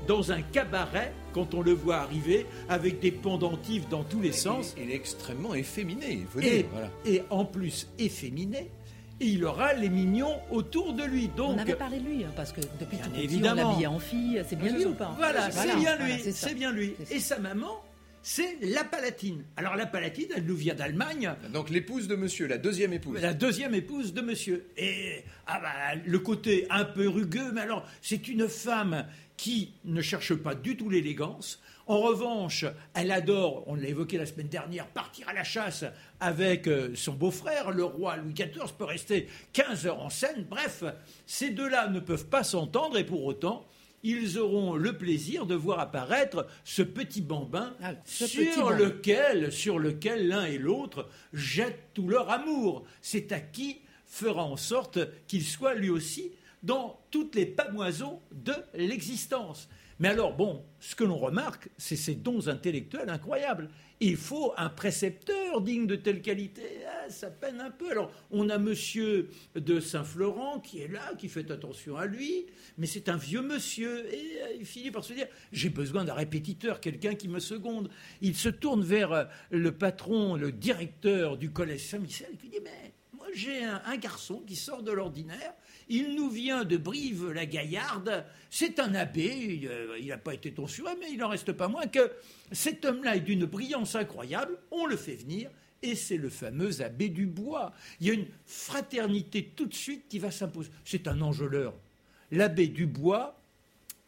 dans 0.08 0.32
un 0.32 0.42
cabaret 0.42 1.14
quand 1.34 1.54
on 1.54 1.62
le 1.62 1.74
voit 1.74 1.98
arriver 1.98 2.46
avec 2.70 3.00
des 3.00 3.12
pendentifs 3.12 3.88
dans 3.90 4.04
tous 4.04 4.22
les 4.22 4.32
sens. 4.32 4.76
Il 4.78 4.92
est 4.92 4.96
extrêmement 4.96 5.54
efféminé, 5.54 6.12
il 6.12 6.26
faut 6.26 6.40
dire. 6.40 6.66
Et 7.06 7.24
en 7.30 7.46
plus 7.46 7.88
efféminé, 8.00 8.70
et 9.20 9.26
il 9.26 9.44
aura 9.46 9.74
les 9.74 9.90
mignons 9.90 10.40
autour 10.52 10.94
de 10.94 11.04
lui. 11.04 11.28
Donc, 11.36 11.56
on 11.56 11.58
avait 11.58 11.76
parlé 11.76 12.00
de 12.00 12.06
lui, 12.06 12.24
hein, 12.24 12.32
parce 12.36 12.52
que 12.52 12.62
depuis 12.80 12.98
tout 12.98 13.10
petit, 13.10 13.42
on 13.44 13.56
l'habille 13.56 13.88
en 13.88 14.00
fille. 14.00 14.44
C'est 14.48 14.56
bien 14.56 14.72
lui 14.72 14.86
ou 14.86 14.94
pas 14.94 15.16
Voilà, 15.18 15.50
c'est 15.50 15.76
bien 15.76 15.98
lui. 15.98 16.32
c'est 16.32 16.54
bien 16.54 16.72
lui. 16.72 16.94
Et 17.10 17.20
sa 17.20 17.40
maman, 17.40 17.84
c'est 18.22 18.58
la 18.62 18.84
Palatine. 18.84 19.44
Alors 19.56 19.76
la 19.76 19.86
Palatine, 19.86 20.28
elle 20.36 20.46
nous 20.46 20.56
vient 20.56 20.76
d'Allemagne. 20.76 21.34
Donc 21.54 21.70
l'épouse 21.70 22.08
de 22.08 22.16
monsieur, 22.16 22.46
la 22.46 22.58
deuxième 22.58 22.94
épouse. 22.94 23.22
La 23.22 23.34
deuxième 23.34 23.74
épouse 23.74 24.14
de 24.14 24.22
monsieur. 24.22 24.68
Et 24.76 25.24
ah 25.48 25.60
bah, 25.62 26.02
le 26.06 26.20
côté 26.20 26.68
un 26.70 26.84
peu 26.84 27.08
rugueux, 27.08 27.52
mais 27.54 27.62
alors 27.62 27.88
c'est 28.02 28.28
une 28.28 28.50
femme 28.50 29.06
qui 29.38 29.74
ne 29.86 30.02
cherche 30.02 30.34
pas 30.34 30.56
du 30.56 30.76
tout 30.76 30.90
l'élégance. 30.90 31.62
En 31.86 32.00
revanche, 32.00 32.66
elle 32.94 33.12
adore, 33.12 33.64
on 33.68 33.76
l'a 33.76 33.88
évoqué 33.88 34.18
la 34.18 34.26
semaine 34.26 34.50
dernière, 34.50 34.88
partir 34.88 35.30
à 35.30 35.34
la 35.34 35.44
chasse 35.44 35.86
avec 36.20 36.68
euh, 36.68 36.92
son 36.96 37.14
beau-frère, 37.14 37.72
le 37.72 37.86
roi 37.86 38.18
Louis 38.18 38.34
XIV 38.34 38.74
peut 38.78 38.84
rester 38.84 39.28
15 39.54 39.86
heures 39.86 40.02
en 40.02 40.10
scène. 40.10 40.46
Bref, 40.50 40.84
ces 41.28 41.52
deux-là 41.52 41.88
ne 41.88 42.00
peuvent 42.00 42.28
pas 42.28 42.44
s'entendre 42.44 42.98
et 42.98 43.06
pour 43.06 43.24
autant, 43.24 43.66
ils 44.04 44.38
auront 44.38 44.76
le 44.76 44.98
plaisir 44.98 45.46
de 45.46 45.56
voir 45.56 45.80
apparaître 45.80 46.48
ce 46.64 46.82
petit 46.82 47.22
bambin 47.22 47.76
sur, 48.06 48.72
lequel, 48.72 49.52
sur 49.52 49.80
lequel 49.80 50.28
l'un 50.28 50.46
et 50.46 50.58
l'autre 50.58 51.10
jettent 51.34 51.90
tout 51.94 52.08
leur 52.08 52.30
amour. 52.30 52.86
C'est 53.02 53.32
à 53.32 53.40
qui 53.40 53.80
fera 54.06 54.44
en 54.44 54.58
sorte 54.58 55.00
qu'il 55.28 55.44
soit 55.44 55.74
lui 55.74 55.90
aussi 55.90 56.32
dans 56.64 57.00
toutes 57.12 57.36
les 57.36 57.46
pamoisons 57.46 58.22
de 58.32 58.54
l'existence. 58.74 59.70
Mais 60.00 60.10
alors, 60.10 60.36
bon, 60.36 60.64
ce 60.80 60.96
que 60.96 61.04
l'on 61.04 61.18
remarque, 61.18 61.70
c'est 61.78 61.96
ces 61.96 62.14
dons 62.14 62.48
intellectuels 62.50 63.10
incroyables. 63.10 63.70
Il 64.00 64.16
faut 64.16 64.54
un 64.56 64.70
précepteur 64.70 65.60
digne 65.62 65.88
de 65.88 65.96
telle 65.96 66.22
qualité. 66.22 66.62
Ah, 66.88 67.10
ça 67.10 67.32
peine 67.32 67.60
un 67.60 67.72
peu. 67.72 67.90
Alors, 67.90 68.12
on 68.30 68.48
a 68.50 68.60
monsieur 68.60 69.30
de 69.56 69.80
Saint-Florent 69.80 70.60
qui 70.60 70.82
est 70.82 70.88
là, 70.88 71.16
qui 71.18 71.30
fait 71.30 71.50
attention 71.50 71.98
à 71.98 72.06
lui, 72.06 72.46
mais 72.78 72.86
c'est 72.86 73.10
un 73.10 73.18
vieux 73.18 73.42
monsieur. 73.42 74.06
Et 74.14 74.44
euh, 74.44 74.58
il 74.60 74.66
finit 74.68 74.92
par 74.92 75.04
se 75.04 75.14
dire 75.14 75.26
J'ai 75.52 75.70
besoin 75.70 76.04
d'un 76.04 76.14
répétiteur, 76.14 76.80
quelqu'un 76.80 77.16
qui 77.16 77.28
me 77.28 77.40
seconde. 77.40 77.90
Il 78.22 78.36
se 78.36 78.50
tourne 78.50 78.84
vers 78.84 79.12
euh, 79.14 79.24
le 79.50 79.72
patron, 79.72 80.36
le 80.36 80.52
directeur 80.52 81.38
du 81.38 81.50
collège 81.50 81.88
Saint-Michel, 81.88 82.38
qui 82.40 82.50
dit 82.50 82.60
Mais 82.64 82.87
j'ai 83.38 83.64
un 83.64 83.98
garçon 83.98 84.44
qui 84.46 84.56
sort 84.56 84.84
de 84.84 84.92
l'ordinaire 84.92 85.54
il 85.90 86.16
nous 86.16 86.30
vient 86.30 86.66
de 86.66 86.78
Brive-la-Gaillarde. 86.78 88.26
C'est 88.50 88.80
un 88.80 88.94
abbé, 88.96 89.60
il 90.00 90.08
n'a 90.08 90.16
euh, 90.16 90.18
pas 90.18 90.34
été 90.34 90.52
ton 90.52 90.66
mais 91.00 91.12
il 91.12 91.18
n'en 91.18 91.30
reste 91.30 91.54
pas 91.54 91.68
moins 91.68 91.88
que 91.88 92.12
cet 92.52 92.86
homme-là 92.86 93.16
est 93.16 93.22
d'une 93.22 93.46
brillance 93.46 93.96
incroyable. 93.96 94.58
On 94.72 94.86
le 94.86 94.98
fait 94.98 95.16
venir 95.16 95.50
et 95.82 95.96
c'est 95.96 96.18
le 96.18 96.30
fameux 96.30 96.82
abbé 96.82 97.10
du 97.10 97.26
bois. 97.26 97.74
Il 98.00 98.08
y 98.08 98.10
a 98.10 98.14
une 98.14 98.28
fraternité 98.46 99.54
tout 99.56 99.66
de 99.66 99.74
suite 99.74 100.06
qui 100.10 100.20
va 100.20 100.32
s'imposer. 100.32 100.70
C'est 100.84 101.08
un 101.08 101.22
enjôleur. 101.22 101.74
L'abbé 102.32 102.68
du 102.68 102.86
bois, 102.86 103.40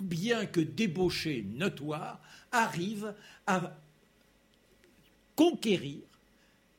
bien 0.01 0.45
que 0.45 0.59
débauché 0.59 1.45
notoire, 1.53 2.19
arrive 2.51 3.13
à 3.47 3.77
conquérir 5.35 6.01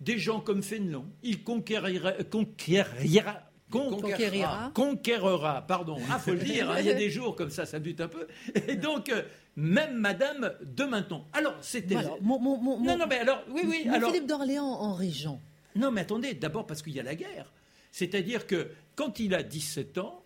des 0.01 0.19
gens 0.19 0.41
comme 0.41 0.63
Fénelon. 0.63 1.07
Il 1.23 1.43
conquérira, 1.43 2.13
conquérira 2.31 3.51
conquérira. 3.71 4.71
Conquérera, 4.75 5.63
pardon. 5.67 5.97
Ah, 6.11 6.19
faut 6.19 6.33
le 6.33 6.39
dire, 6.39 6.71
hein, 6.71 6.77
il 6.81 6.87
y 6.87 6.91
a 6.91 6.95
des 7.07 7.11
jours 7.11 7.37
comme 7.37 7.51
ça, 7.51 7.67
ça 7.67 7.79
bute 7.79 8.01
un 8.01 8.09
peu. 8.09 8.27
Et 8.69 8.77
donc, 8.77 9.09
euh, 9.09 9.23
même 9.57 9.97
Madame 9.97 10.53
de 10.63 10.85
Maintenon. 10.85 11.25
Alors, 11.33 11.55
c'était. 11.61 11.95
non, 11.95 12.79
non, 12.81 13.07
mais 13.09 13.19
alors, 13.19 13.43
oui, 13.51 13.63
oui. 13.67 13.89
alors... 13.89 14.11
Philippe 14.11 14.27
d'Orléans 14.27 14.65
en 14.65 14.95
régent. 14.95 15.41
Non, 15.77 15.91
mais 15.91 16.03
attendez, 16.03 16.35
d'abord 16.35 16.67
parce 16.67 16.83
qu'il 16.83 16.95
y 16.95 17.01
a 17.01 17.05
la 17.05 17.15
guerre. 17.15 17.53
C'est-à-dire 17.93 18.47
que 18.47 18.71
quand 18.97 19.19
il 19.21 19.35
a 19.35 19.43
17 19.43 19.99
ans, 19.99 20.25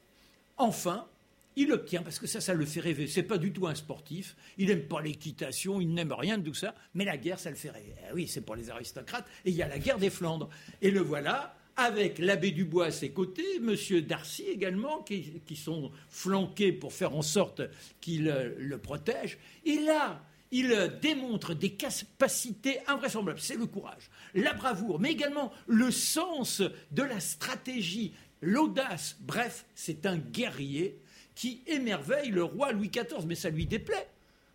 enfin, 0.57 1.07
il 1.57 1.73
obtient, 1.73 2.03
parce 2.03 2.19
que 2.19 2.27
ça, 2.27 2.41
ça 2.41 2.55
le 2.55 2.65
fait 2.65 2.81
rêver. 2.81 3.07
C'est 3.07 3.23
pas 3.23 3.39
du 3.39 3.53
tout 3.53 3.67
un 3.67 3.75
sportif. 3.75 4.37
Il 4.59 4.69
n'aime 4.69 4.83
pas 4.83 5.01
l'équitation, 5.01 5.81
il 5.81 5.93
n'aime 5.95 6.13
rien 6.13 6.39
de 6.39 6.49
tout 6.49 6.55
ça. 6.55 6.75
Mais 6.95 7.05
la 7.05 7.17
guerre, 7.17 7.39
ça 7.39 7.51
le 7.51 7.57
fait 7.57 7.71
rêver. 7.71 7.95
Eh 8.11 8.13
oui, 8.13 8.27
c'est 8.27 8.41
pour 8.41 8.57
les 8.57 8.71
aristocrates. 8.71 9.27
Et 9.45 9.51
il 9.51 9.57
y 9.57 9.63
a 9.63 9.69
la 9.69 9.79
guerre 9.79 9.99
des 9.99 10.11
Flandres. 10.11 10.49
Et 10.83 10.91
le 10.91 11.01
voilà 11.01 11.57
avec 11.77 12.19
l'abbé 12.19 12.53
Dubois 12.53 12.87
à 12.87 12.91
ses 12.91 13.11
côtés, 13.11 13.57
M. 13.57 13.75
Darcy 14.03 14.45
également, 14.45 15.03
qui, 15.03 15.57
sont 15.57 15.91
flanqués 16.09 16.73
pour 16.73 16.93
faire 16.93 17.17
en 17.17 17.23
sorte 17.23 17.63
qu'il 18.01 18.29
euh, 18.29 18.55
le 18.59 18.79
protège. 18.79 19.39
Et 19.65 19.79
là, 19.81 20.23
il 20.51 20.73
euh, 20.73 20.89
démontre 20.89 21.55
des 21.55 21.73
capacités 21.73 22.79
invraisemblables. 22.87 23.41
C'est 23.41 23.57
le 23.57 23.67
courage, 23.67 24.11
la 24.35 24.53
bravoure, 24.53 25.01
mais 25.01 25.11
également 25.11 25.53
le 25.67 25.91
sens 25.91 26.63
de 26.93 27.03
la 27.03 27.19
stratégie, 27.19 28.15
l'audace. 28.41 29.17
Bref, 29.21 29.67
c'est 29.75 30.07
un 30.07 30.17
guerrier 30.17 31.01
qui 31.35 31.63
émerveille 31.67 32.31
le 32.31 32.45
roi 32.45 32.73
Louis 32.73 32.91
XIV, 32.91 33.27
mais 33.27 33.35
ça 33.35 33.51
lui 33.51 33.67
déplaît. 33.67 34.09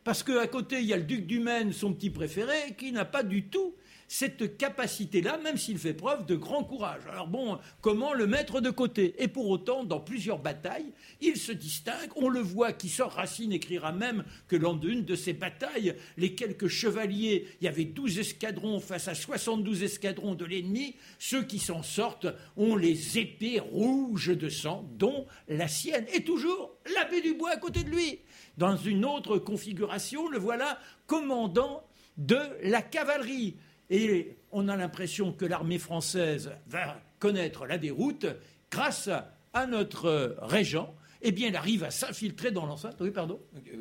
Parce 0.09 0.23
qu'à 0.23 0.47
côté, 0.47 0.79
il 0.79 0.87
y 0.87 0.93
a 0.93 0.97
le 0.97 1.03
duc 1.03 1.27
du 1.27 1.39
Maine, 1.39 1.71
son 1.71 1.93
petit 1.93 2.09
préféré, 2.09 2.73
qui 2.75 2.91
n'a 2.91 3.05
pas 3.05 3.21
du 3.21 3.43
tout 3.43 3.75
cette 4.07 4.57
capacité-là, 4.57 5.37
même 5.37 5.55
s'il 5.55 5.77
fait 5.77 5.93
preuve 5.93 6.25
de 6.25 6.35
grand 6.35 6.63
courage. 6.63 7.03
Alors 7.11 7.27
bon, 7.27 7.59
comment 7.79 8.13
le 8.13 8.25
mettre 8.25 8.59
de 8.59 8.71
côté? 8.71 9.13
Et 9.19 9.27
pour 9.27 9.47
autant, 9.47 9.83
dans 9.83 9.99
plusieurs 9.99 10.39
batailles, 10.39 10.91
il 11.21 11.37
se 11.37 11.51
distingue. 11.51 12.09
On 12.15 12.27
le 12.27 12.39
voit 12.39 12.73
qui 12.73 12.89
sort, 12.89 13.11
Racine 13.11 13.53
écrira 13.53 13.91
même 13.91 14.23
que 14.47 14.55
lors 14.55 14.75
d'une 14.75 15.05
de 15.05 15.13
ces 15.13 15.33
batailles, 15.33 15.93
les 16.17 16.33
quelques 16.33 16.69
chevaliers, 16.69 17.45
il 17.61 17.65
y 17.65 17.67
avait 17.67 17.85
12 17.85 18.17
escadrons 18.17 18.79
face 18.79 19.07
à 19.07 19.13
72 19.13 19.83
escadrons 19.83 20.33
de 20.33 20.45
l'ennemi, 20.45 20.95
ceux 21.19 21.43
qui 21.43 21.59
s'en 21.59 21.83
sortent 21.83 22.27
ont 22.57 22.75
les 22.75 23.19
épées 23.19 23.59
rouges 23.59 24.35
de 24.35 24.49
sang, 24.49 24.89
dont 24.97 25.27
la 25.47 25.67
sienne. 25.67 26.07
Et 26.15 26.23
toujours 26.23 26.77
l'abbé 26.95 27.21
Dubois 27.21 27.51
à 27.51 27.57
côté 27.57 27.83
de 27.83 27.89
lui. 27.91 28.21
Dans 28.59 28.75
une 28.75 29.05
autre 29.05 29.37
configuration, 29.37 30.27
le 30.27 30.37
voilà 30.37 30.77
commandant 31.07 31.81
de 32.17 32.37
la 32.61 32.81
cavalerie. 32.81 33.55
Et 33.89 34.35
on 34.51 34.67
a 34.67 34.75
l'impression 34.75 35.31
que 35.31 35.45
l'armée 35.45 35.79
française 35.79 36.51
va 36.67 36.99
connaître 37.19 37.65
la 37.65 37.77
déroute 37.77 38.25
grâce 38.69 39.09
à 39.53 39.65
notre 39.65 40.35
régent. 40.41 40.93
Eh 41.21 41.31
bien, 41.31 41.47
il 41.47 41.55
arrive 41.55 41.85
à 41.85 41.91
s'infiltrer 41.91 42.51
dans 42.51 42.65
l'enceinte. 42.65 42.97
Oui, 42.99 43.11
pardon 43.11 43.39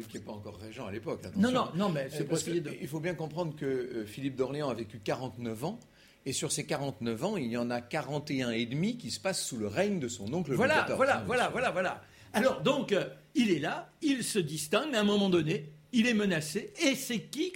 Qui 0.08 0.18
n'est 0.18 0.24
pas 0.24 0.30
encore 0.30 0.58
régent 0.58 0.86
à 0.86 0.92
l'époque. 0.92 1.22
Non, 1.34 1.50
non, 1.50 1.68
non, 1.74 1.88
mais 1.88 2.08
c'est 2.10 2.24
possible. 2.24 2.62
de... 2.62 2.70
Il 2.80 2.86
faut 2.86 3.00
bien 3.00 3.14
comprendre 3.14 3.56
que 3.56 3.66
euh, 3.66 4.06
Philippe 4.06 4.36
d'Orléans 4.36 4.68
a 4.68 4.74
vécu 4.74 5.00
49 5.00 5.64
ans. 5.64 5.80
Et 6.24 6.32
sur 6.32 6.52
ces 6.52 6.66
49 6.66 7.24
ans, 7.24 7.36
il 7.36 7.50
y 7.50 7.56
en 7.56 7.70
a 7.70 7.80
41 7.80 8.50
et 8.50 8.66
demi 8.66 8.96
qui 8.96 9.10
se 9.10 9.18
passent 9.18 9.44
sous 9.44 9.56
le 9.56 9.66
règne 9.66 9.98
de 9.98 10.08
son 10.08 10.32
oncle 10.32 10.52
voilà, 10.52 10.86
Voilà, 10.94 11.24
voilà, 11.26 11.48
voilà, 11.48 11.70
voilà. 11.72 12.02
Alors, 12.38 12.62
donc, 12.62 12.92
euh, 12.92 13.08
il 13.34 13.50
est 13.50 13.58
là, 13.58 13.92
il 14.02 14.24
se 14.24 14.38
distingue, 14.38 14.88
mais 14.90 14.98
à 14.98 15.00
un 15.00 15.04
moment 15.04 15.30
donné, 15.30 15.66
il 15.92 16.06
est 16.06 16.14
menacé. 16.14 16.72
Et 16.82 16.94
c'est 16.94 17.20
qui 17.20 17.52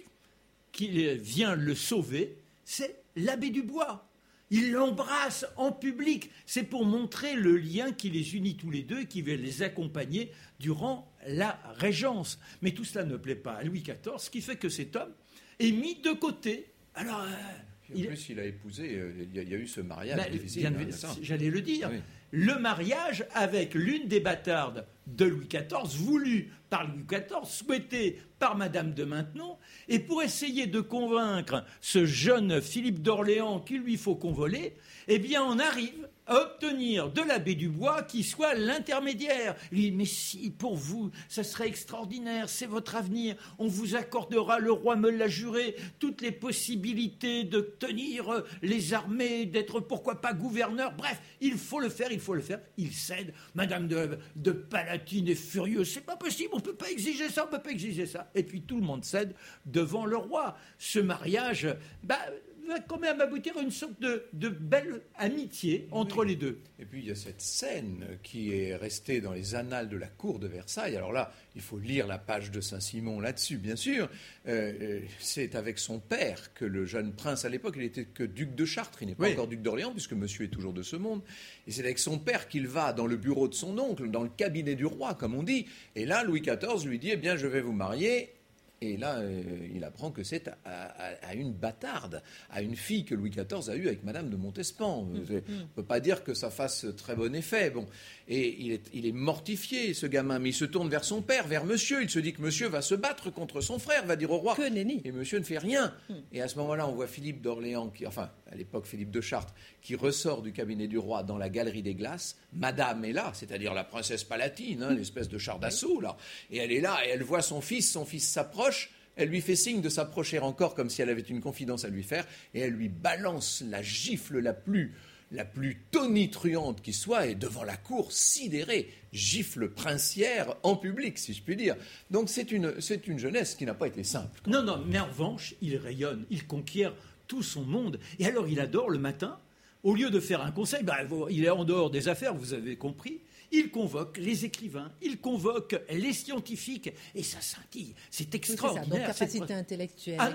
qui 0.73 1.15
vient 1.17 1.55
le 1.55 1.75
sauver? 1.75 2.37
C'est 2.65 3.03
l'abbé 3.17 3.51
Dubois. 3.51 4.09
Il 4.51 4.71
l'embrasse 4.73 5.47
en 5.57 5.73
public. 5.73 6.31
C'est 6.45 6.65
pour 6.65 6.85
montrer 6.85 7.35
le 7.35 7.57
lien 7.57 7.93
qui 7.93 8.11
les 8.11 8.37
unit 8.37 8.57
tous 8.57 8.71
les 8.71 8.83
deux 8.83 9.01
et 9.01 9.07
qui 9.07 9.23
va 9.23 9.35
les 9.35 9.63
accompagner 9.63 10.31
durant 10.61 11.11
la 11.27 11.59
régence. 11.77 12.39
Mais 12.61 12.73
tout 12.73 12.85
cela 12.85 13.05
ne 13.05 13.17
plaît 13.17 13.35
pas 13.35 13.53
à 13.53 13.63
Louis 13.63 13.81
XIV, 13.81 14.19
ce 14.19 14.29
qui 14.29 14.43
fait 14.43 14.57
que 14.57 14.69
cet 14.69 14.97
homme 14.97 15.13
est 15.59 15.73
mis 15.73 15.97
de 15.97 16.13
côté. 16.13 16.67
Alors. 16.95 17.23
Euh, 17.23 17.95
en 17.95 17.97
il... 17.97 18.07
plus, 18.07 18.29
il 18.29 18.41
a 18.41 18.45
épousé, 18.45 18.95
euh, 18.95 19.13
il 19.35 19.49
y, 19.49 19.55
a 19.55 19.59
eu 19.59 19.67
ce 19.67 19.81
mariage 19.81 20.31
difficile. 20.31 20.67
Hein, 20.67 21.17
j'allais 21.23 21.51
le 21.51 21.61
dire. 21.63 21.91
Le 22.35 22.59
mariage 22.59 23.27
avec 23.35 23.75
l'une 23.75 24.09
des 24.09 24.19
bâtardes 24.19 24.87
de 25.07 25.27
Louis 25.27 25.49
XIV, 25.49 25.99
voulu 25.99 26.51
par 26.71 26.89
Louis 26.89 27.05
XIV, 27.07 27.45
souhaité 27.45 28.23
par 28.39 28.57
Madame 28.57 28.95
de 28.95 29.05
Maintenon, 29.05 29.59
et 29.87 29.99
pour 29.99 30.23
essayer 30.23 30.67
de 30.67 30.81
convaincre 30.81 31.63
ce 31.83 32.07
jeune 32.07 32.63
Philippe 32.63 33.03
d'Orléans 33.03 33.61
qu'il 33.61 33.83
lui 33.83 33.99
faut 33.99 34.15
convoler, 34.15 34.75
eh 35.09 35.19
bien 35.19 35.45
on 35.45 35.59
arrive 35.59 36.09
obtenir 36.33 37.11
de 37.11 37.23
l'abbé 37.23 37.55
Dubois 37.55 38.03
qui 38.03 38.23
soit 38.23 38.55
l'intermédiaire. 38.55 39.57
Il 39.71 39.93
mais 39.93 40.05
si, 40.05 40.51
pour 40.51 40.77
vous, 40.77 41.11
ça 41.29 41.45
serait 41.45 41.69
extraordinaire, 41.69 42.49
c'est 42.49 42.67
votre 42.67 42.97
avenir, 42.97 43.37
on 43.59 43.67
vous 43.67 43.95
accordera, 43.95 44.59
le 44.59 44.73
roi 44.73 44.97
me 44.97 45.11
l'a 45.11 45.29
juré, 45.29 45.77
toutes 45.99 46.21
les 46.21 46.33
possibilités 46.33 47.45
de 47.45 47.61
tenir 47.61 48.45
les 48.63 48.95
armées, 48.95 49.47
d'être 49.47 49.81
pourquoi 49.81 50.21
pas 50.21 50.33
gouverneur, 50.33 50.93
bref, 50.97 51.21
il 51.41 51.55
faut 51.55 51.81
le 51.81 51.89
faire, 51.89 52.11
il 52.11 52.21
faut 52.21 52.35
le 52.35 52.41
faire. 52.41 52.61
Il 52.77 52.93
cède, 52.93 53.33
Madame 53.55 53.89
de, 53.89 54.19
de 54.37 54.53
Palatine 54.53 55.29
est 55.29 55.35
furieuse, 55.35 55.93
c'est 55.93 56.07
pas 56.07 56.17
possible, 56.17 56.51
on 56.53 56.61
peut 56.61 56.75
pas 56.75 56.91
exiger 56.91 57.29
ça, 57.29 57.47
on 57.47 57.51
peut 57.51 57.63
pas 57.63 57.71
exiger 57.71 58.07
ça. 58.07 58.31
Et 58.35 58.43
puis 58.43 58.63
tout 58.63 58.77
le 58.77 58.87
monde 58.87 59.05
cède 59.05 59.35
devant 59.67 60.07
le 60.07 60.17
roi. 60.17 60.57
Ce 60.79 60.99
mariage, 60.99 61.69
bah, 62.03 62.19
va 62.67 62.81
quand 62.81 62.99
même 62.99 63.21
aboutir 63.21 63.57
à 63.57 63.63
une 63.63 63.71
sorte 63.71 64.01
de, 64.01 64.49
belle 64.49 65.03
amitié 65.17 65.89
entre 65.91 66.25
les 66.25 66.37
deux. 66.37 66.59
Et 66.79 66.85
puis 66.85 67.01
il 67.01 67.07
y 67.07 67.11
a 67.11 67.15
cette 67.15 67.41
scène 67.41 68.19
qui 68.23 68.55
est 68.55 68.77
restée 68.77 69.21
dans 69.21 69.33
les 69.33 69.55
annales 69.55 69.89
de 69.89 69.97
la 69.97 70.07
cour 70.07 70.39
de 70.39 70.47
Versailles. 70.47 70.97
Alors 70.97 71.13
là, 71.13 71.33
il 71.55 71.61
faut 71.61 71.79
lire 71.79 72.07
la 72.07 72.19
page 72.19 72.51
de 72.51 72.61
Saint-Simon 72.61 73.21
là-dessus, 73.21 73.57
bien 73.57 73.77
sûr. 73.77 74.09
Euh, 74.49 74.73
euh, 74.81 75.01
c'est 75.19 75.55
avec 75.55 75.79
son 75.79 75.99
père 75.99 76.55
que 76.55 76.65
le 76.65 76.85
jeune 76.85 77.13
prince, 77.13 77.45
à 77.45 77.49
l'époque, 77.49 77.75
il 77.77 77.85
était 77.85 78.05
que 78.05 78.25
duc 78.25 78.55
de 78.55 78.65
Chartres, 78.65 79.03
il 79.03 79.09
n'est 79.09 79.15
pas 79.15 79.31
encore 79.31 79.49
duc 79.49 79.63
d'Orléans, 79.63 79.93
puisque 79.93 80.13
monsieur 80.13 80.45
est 80.45 80.49
toujours 80.49 80.73
de 80.73 80.83
ce 80.83 80.97
monde. 80.97 81.23
Et 81.67 81.73
c'est 81.73 81.83
avec 81.83 81.99
son 81.99 82.19
père 82.19 82.49
qu'il 82.49 82.67
va 82.67 82.93
dans 82.93 83.07
le 83.07 83.17
bureau 83.17 83.49
de 83.49 83.55
son 83.55 83.79
oncle, 83.79 84.11
dans 84.11 84.23
le 84.23 84.29
cabinet 84.29 84.75
du 84.75 84.87
roi, 84.87 85.15
comme 85.15 85.35
on 85.35 85.43
dit. 85.43 85.67
Et 85.97 86.07
là, 86.07 86.25
Louis 86.25 86.41
XIV 86.41 86.87
lui 86.87 86.99
dit, 86.99 87.11
eh 87.13 87.17
bien, 87.17 87.37
je 87.37 87.47
vais 87.47 87.61
vous 87.61 87.73
marier 87.73 88.33
et 88.83 88.97
là, 88.97 89.19
euh, 89.19 89.43
il 89.73 89.85
apprend 89.85 90.11
que 90.11 90.25
c'est 90.25 90.51
à, 90.65 91.35
une 91.35 91.53
bâtarde, 91.53 92.21
à 92.51 92.63
une 92.63 92.75
fille 92.75 93.05
que 93.05 93.15
Louis 93.15 93.31
XIV 93.31 93.71
a 93.71 93.77
eue 93.77 93.87
avec 93.87 94.03
Madame 94.03 94.29
de 94.29 94.37
Montespan. 94.37 95.03
Mm. 95.03 95.25
On 95.29 95.53
ne 95.53 95.65
peut 95.77 95.85
pas 95.85 96.01
dire 96.01 96.25
que 96.25 96.35
ça 96.35 96.51
fasse 96.51 96.87
très 96.97 97.15
bon 97.15 97.33
effet. 97.35 97.71
Bon. 97.71 97.87
Et 98.29 98.57
il 98.61 98.73
est, 98.73 98.89
il 98.93 99.07
est, 99.07 99.13
mortifié, 99.13 99.95
ce 99.95 100.07
gamin, 100.07 100.39
mais 100.39 100.51
il 100.51 100.55
se 100.55 100.65
tourne 100.65 100.89
vers 100.89 101.05
son 101.05 101.23
père, 101.23 101.47
vers 101.47 101.65
monsieur. 101.65 102.03
Il 102.03 102.11
se 102.11 102.19
dit 102.19 102.33
que 102.33 102.43
monsieur 102.43 102.69
va 102.69 102.83
se 102.83 102.95
battre 102.95 103.31
contre 103.31 103.61
son 103.61 103.79
frère, 103.79 104.07
va 104.07 104.17
dire 104.17 104.31
au 104.31 104.39
roi. 104.39 104.55
Que 104.55 104.69
nenni. 104.69 105.01
Et 105.05 105.13
monsieur 105.13 105.39
ne 105.39 105.45
fait 105.45 105.59
rien. 105.59 105.95
Mm. 106.09 106.15
Et 106.33 106.43
à 106.43 106.49
ce 106.49 106.57
moment-là, 106.59 106.89
on 106.89 106.93
voit 106.93 107.07
Philippe 107.07 107.43
d'Orléans, 107.43 107.89
qui, 107.89 108.07
enfin, 108.07 108.31
à 108.51 108.55
l'époque 108.55 108.87
Philippe 108.87 109.11
de 109.11 109.21
Chartres, 109.21 109.55
qui 109.81 109.95
ressort 109.95 110.43
du 110.43 110.53
cabinet 110.53 110.87
du 110.87 110.99
roi 110.99 111.23
dans 111.23 111.39
la 111.39 111.49
galerie 111.49 111.83
des 111.83 111.95
glaces. 111.95 112.37
Madame 112.53 113.05
est 113.05 113.13
là, 113.13 113.33
c'est-à-dire 113.35 113.75
la 113.75 113.85
princesse 113.85 114.25
palatine, 114.25 114.83
hein, 114.83 114.95
l'espèce 114.95 115.29
de 115.29 115.39
char 115.39 115.59
d'assaut, 115.59 116.01
là. 116.01 116.17
Et 116.51 116.59
elle 116.59 116.73
est 116.73 116.81
là, 116.81 116.99
et 117.05 117.11
elle 117.11 117.23
voit 117.23 117.43
son 117.43 117.61
fils, 117.61 117.91
son 117.91 118.05
fils 118.05 118.29
s'approche 118.29 118.91
elle 119.17 119.29
lui 119.29 119.41
fait 119.41 119.57
signe 119.57 119.81
de 119.81 119.89
s'approcher 119.89 120.39
encore 120.39 120.75
comme 120.75 120.91
si 120.91 121.03
elle 121.03 121.11
avait 121.11 121.21
une 121.21 121.41
confidence 121.41 121.85
à 121.85 121.89
lui 121.89 122.03
faire, 122.03 122.27
et 122.55 122.61
elle 122.61 122.73
lui 122.73 122.89
balance 122.89 123.63
la 123.69 123.83
gifle 123.83 124.39
la 124.39 124.55
plus, 124.55 124.95
la 125.33 125.45
plus 125.45 125.83
tonitruante 125.91 126.83
qui 126.83 126.93
soit, 126.93 127.27
et 127.27 127.35
devant 127.35 127.65
la 127.65 127.77
cour, 127.77 128.13
sidérée, 128.13 128.91
gifle 129.13 129.69
princière 129.71 130.55
en 130.63 130.77
public, 130.77 131.19
si 131.19 131.33
je 131.33 131.43
puis 131.43 131.57
dire. 131.57 131.77
Donc 132.11 132.29
c'est 132.29 132.53
une, 132.53 132.81
c'est 132.81 133.07
une 133.07 133.19
jeunesse 133.19 133.55
qui 133.55 133.65
n'a 133.65 133.75
pas 133.75 133.87
été 133.87 134.05
simple. 134.05 134.41
Non, 134.47 134.63
non, 134.63 134.83
mais 134.87 134.99
en 134.99 135.07
revanche, 135.07 135.55
il 135.63 135.77
rayonne, 135.77 136.25
il 136.31 136.47
conquiert 136.47 136.95
tout 137.27 137.43
son 137.43 137.63
monde, 137.63 137.99
et 138.19 138.27
alors 138.27 138.49
il 138.49 138.61
adore 138.61 138.91
le 138.91 138.99
matin, 138.99 139.39
au 139.83 139.95
lieu 139.95 140.11
de 140.11 140.21
faire 140.21 140.43
un 140.43 140.53
conseil, 140.53 140.83
bah, 140.83 140.99
il 141.31 141.45
est 141.45 141.51
en 141.51 141.65
dehors 141.65 141.91
des 141.91 142.09
affaires, 142.09 142.35
vous 142.35 142.53
avez 142.53 142.77
compris, 142.77 143.21
il 143.51 143.71
convoque 143.71 144.17
les 144.17 144.45
écrivains, 144.45 144.93
il 145.03 145.19
convoque 145.19 145.81
les 145.91 146.13
scientifiques, 146.13 146.91
et 147.15 147.23
ça 147.23 147.41
scintille. 147.41 147.95
C'est 148.11 148.35
extraordinaire. 148.35 148.89
donc 148.89 149.07
capacité 149.07 149.53
intellectuelle, 149.53 150.17
ah 150.19 150.33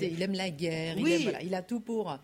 il 0.00 0.22
aime 0.22 0.32
la 0.32 0.50
guerre, 0.50 0.96
il, 0.98 1.54
a 1.54 1.62
tout 1.62 1.80
pour... 1.80 2.18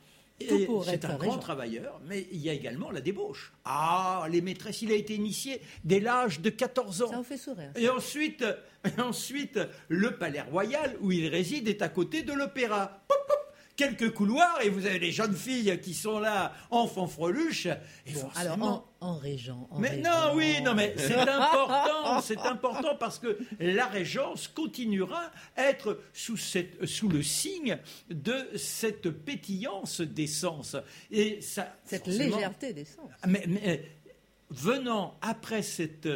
C'est 0.84 1.04
un 1.04 1.16
grand 1.16 1.38
travailleur, 1.38 2.00
mais 2.06 2.26
il 2.32 2.38
y 2.38 2.48
a 2.48 2.52
également 2.52 2.90
la 2.90 3.00
débauche. 3.00 3.52
Ah, 3.64 4.26
les 4.30 4.40
maîtresses, 4.40 4.82
il 4.82 4.92
a 4.92 4.94
été 4.94 5.14
initié 5.14 5.60
dès 5.84 6.00
l'âge 6.00 6.40
de 6.40 6.50
14 6.50 7.02
ans. 7.02 7.08
Ça 7.08 7.16
vous 7.16 7.22
fait 7.22 7.36
sourire. 7.36 7.70
Et 7.76 7.88
ensuite, 7.88 8.44
et 8.84 9.00
ensuite, 9.00 9.58
le 9.88 10.16
palais 10.16 10.40
royal 10.42 10.96
où 11.00 11.12
il 11.12 11.28
réside 11.28 11.68
est 11.68 11.82
à 11.82 11.88
côté 11.88 12.22
de 12.22 12.32
l'opéra 12.32 13.02
quelques 13.80 14.12
couloirs 14.12 14.58
et 14.62 14.68
vous 14.68 14.84
avez 14.84 14.98
les 14.98 15.10
jeunes 15.10 15.34
filles 15.34 15.80
qui 15.80 15.94
sont 15.94 16.18
là 16.18 16.52
en 16.70 16.86
fanfreluche. 16.86 17.64
Et 17.64 18.12
alors 18.36 18.84
en, 19.00 19.16
régent. 19.16 19.66
mais 19.78 19.96
non, 19.96 20.34
oui, 20.34 20.60
non, 20.62 20.74
mais 20.74 20.94
c'est 20.98 21.16
important, 21.16 22.20
c'est 22.20 22.40
important 22.40 22.94
parce 22.96 23.18
que 23.18 23.38
la 23.58 23.86
régence 23.86 24.48
continuera 24.48 25.30
à 25.56 25.64
être 25.64 25.98
sous, 26.12 26.36
cette, 26.36 26.84
sous 26.84 27.08
le 27.08 27.22
signe 27.22 27.78
de 28.10 28.50
cette 28.56 29.08
pétillance 29.08 30.02
d'essence 30.02 30.76
et 31.10 31.40
ça. 31.40 31.74
Cette 31.86 32.06
légèreté 32.06 32.74
d'essence. 32.74 33.10
mais, 33.26 33.46
venant 34.50 35.16
après 35.22 35.62
cette 35.62 36.08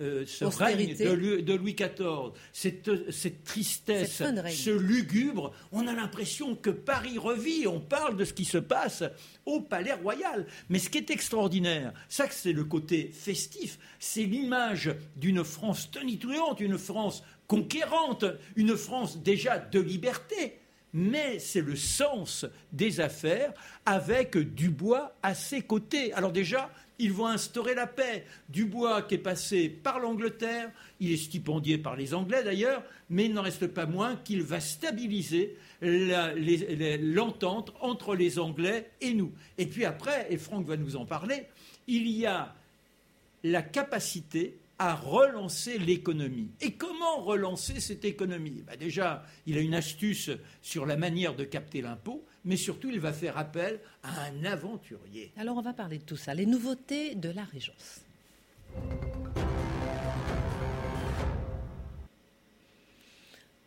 euh, 0.00 0.24
ce 0.26 0.44
règne 0.44 0.96
de, 0.96 1.54
Louis 1.54 1.74
XIV, 1.74 2.32
cette, 2.52 3.10
cette 3.12 3.44
tristesse, 3.44 4.22
ce 4.50 4.70
lugubre, 4.70 5.52
on 5.70 5.86
a 5.86 5.92
l'impression 5.92 6.56
que 6.56 6.70
Paris 6.70 7.16
revit. 7.16 7.66
On 7.68 7.80
parle 7.80 8.16
de 8.16 8.24
ce 8.24 8.32
qui 8.32 8.44
se 8.44 8.58
passe 8.58 9.04
au 9.46 9.60
Palais 9.60 9.92
Royal. 9.92 10.46
Mais 10.68 10.80
ce 10.80 10.90
qui 10.90 10.98
est 10.98 11.10
extraordinaire, 11.10 11.92
ça 12.08 12.26
c'est 12.34 12.52
le 12.52 12.64
côté 12.64 13.10
festif, 13.12 13.78
c'est 14.00 14.24
l'image 14.24 14.94
d'une 15.16 15.44
France 15.44 15.90
tonitruante, 15.90 16.60
une 16.60 16.78
France 16.78 17.22
conquérante, 17.46 18.24
une 18.56 18.76
France 18.76 19.22
déjà 19.22 19.58
de 19.58 19.80
liberté. 19.80 20.58
Mais 20.96 21.40
c'est 21.40 21.60
le 21.60 21.74
sens 21.74 22.46
des 22.72 23.00
affaires 23.00 23.52
avec 23.84 24.36
Dubois 24.38 25.16
à 25.22 25.34
ses 25.34 25.62
côtés. 25.62 26.12
Alors 26.12 26.30
déjà, 26.30 26.70
Ils 26.98 27.12
vont 27.12 27.26
instaurer 27.26 27.74
la 27.74 27.86
paix. 27.86 28.24
Dubois, 28.48 29.02
qui 29.02 29.14
est 29.14 29.18
passé 29.18 29.68
par 29.68 29.98
l'Angleterre, 29.98 30.70
il 31.00 31.12
est 31.12 31.16
stipendié 31.16 31.76
par 31.78 31.96
les 31.96 32.14
Anglais 32.14 32.44
d'ailleurs, 32.44 32.82
mais 33.10 33.26
il 33.26 33.32
n'en 33.32 33.42
reste 33.42 33.66
pas 33.66 33.86
moins 33.86 34.16
qu'il 34.16 34.42
va 34.42 34.60
stabiliser 34.60 35.56
l'entente 35.82 37.74
entre 37.80 38.14
les 38.14 38.38
Anglais 38.38 38.90
et 39.00 39.12
nous. 39.12 39.32
Et 39.58 39.66
puis 39.66 39.84
après, 39.84 40.28
et 40.30 40.38
Franck 40.38 40.66
va 40.66 40.76
nous 40.76 40.96
en 40.96 41.04
parler, 41.04 41.46
il 41.86 42.08
y 42.08 42.26
a 42.26 42.54
la 43.42 43.62
capacité 43.62 44.56
à 44.78 44.94
relancer 44.94 45.78
l'économie. 45.78 46.48
Et 46.60 46.72
comment 46.72 47.20
relancer 47.20 47.80
cette 47.80 48.04
économie? 48.04 48.62
Bah, 48.66 48.76
Déjà, 48.76 49.24
il 49.46 49.56
a 49.56 49.60
une 49.60 49.74
astuce 49.74 50.30
sur 50.62 50.86
la 50.86 50.96
manière 50.96 51.34
de 51.34 51.44
capter 51.44 51.80
l'impôt, 51.80 52.24
mais 52.44 52.56
surtout, 52.56 52.90
il 52.90 53.00
va 53.00 53.12
faire 53.12 53.38
appel 53.38 53.80
à 54.02 54.24
un 54.24 54.44
aventurier. 54.44 55.32
Alors, 55.36 55.56
on 55.56 55.62
va 55.62 55.72
parler 55.72 55.98
de 55.98 56.04
tout 56.04 56.16
ça, 56.16 56.34
les 56.34 56.46
nouveautés 56.46 57.14
de 57.14 57.30
la 57.30 57.44
Régence. 57.44 58.00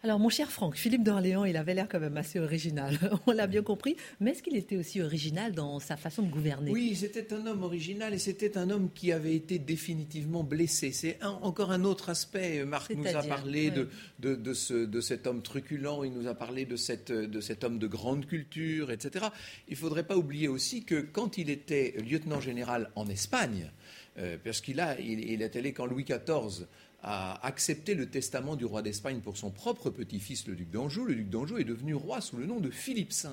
Alors, 0.04 0.20
mon 0.20 0.30
cher 0.30 0.52
Franck, 0.52 0.76
Philippe 0.76 1.04
d'Orléans, 1.04 1.44
il 1.44 1.58
avait 1.58 1.74
l'air 1.74 1.88
quand 1.90 2.00
même 2.00 2.18
assez 2.18 2.40
original. 2.40 3.00
On 3.28 3.32
l'a 3.32 3.48
bien 3.48 3.64
compris. 3.64 3.98
Mais 4.20 4.32
est-ce 4.32 4.44
qu'il 4.44 4.56
était 4.56 4.78
aussi 4.78 5.02
original 5.02 5.54
dans 5.54 5.80
sa 5.80 5.98
façon 5.98 6.22
de 6.22 6.30
gouverner? 6.30 6.72
Oui, 6.72 6.96
c'était 6.96 7.34
un 7.34 7.48
homme 7.48 7.64
original 7.64 8.14
et 8.14 8.20
c'était 8.20 8.60
un 8.60 8.70
homme 8.70 8.92
qui 8.94 9.12
avait 9.12 9.36
été 9.36 9.58
définitivement 9.58 10.44
blessé. 10.44 10.92
C'est 10.92 11.18
encore 11.24 11.72
un 11.72 11.84
autre 11.84 12.10
aspect. 12.10 12.64
Marc 12.64 12.92
nous 12.92 13.08
a 13.08 13.24
parlé 13.24 13.72
de, 13.72 13.90
de, 14.20 14.54
ce, 14.54 14.86
de, 14.86 15.02
cet 15.02 15.26
homme 15.26 15.42
truculent, 15.42 16.04
il 16.04 16.14
nous 16.14 16.28
a 16.28 16.36
parlé 16.36 16.66
de, 16.66 16.76
cette, 16.76 17.12
de 17.12 17.42
cet 17.42 17.64
homme 17.64 17.80
de 17.80 17.88
grande 17.88 18.28
culture, 18.28 18.92
etc. 18.92 19.26
Il 19.68 19.72
ne 19.72 19.78
faudrait 19.78 20.06
pas 20.06 20.16
oublier 20.16 20.48
aussi 20.48 20.84
que 20.84 21.02
quand 21.02 21.40
il 21.40 21.50
était 21.50 21.96
lieutenant 22.08 22.40
général 22.40 22.92
en 22.96 23.08
Espagne, 23.08 23.72
euh, 24.20 24.38
parce 24.44 24.62
qu'il 24.62 24.80
a, 24.80 25.00
il 25.00 25.42
est 25.42 25.56
allé 25.56 25.74
quand 25.74 25.86
Louis 25.86 26.04
XIV 26.04 26.68
a 27.04 27.46
accepté 27.46 27.94
le 27.94 28.08
testament 28.08 28.56
du 28.56 28.66
roi 28.66 28.82
d'Espagne 28.82 29.20
pour 29.20 29.38
son 29.38 29.52
propre 29.52 29.90
petit-fils, 29.90 30.48
le 30.48 30.56
duc 30.56 30.72
d'Anjou. 30.72 31.06
Le 31.06 31.16
duc 31.16 31.30
d'Anjou 31.30 31.58
est 31.58 31.64
devenu 31.64 31.94
roi 31.94 32.22
sous 32.22 32.38
le 32.38 32.46
nom 32.46 32.60
de 32.60 32.70
Philippe 32.70 33.14
V. 33.14 33.30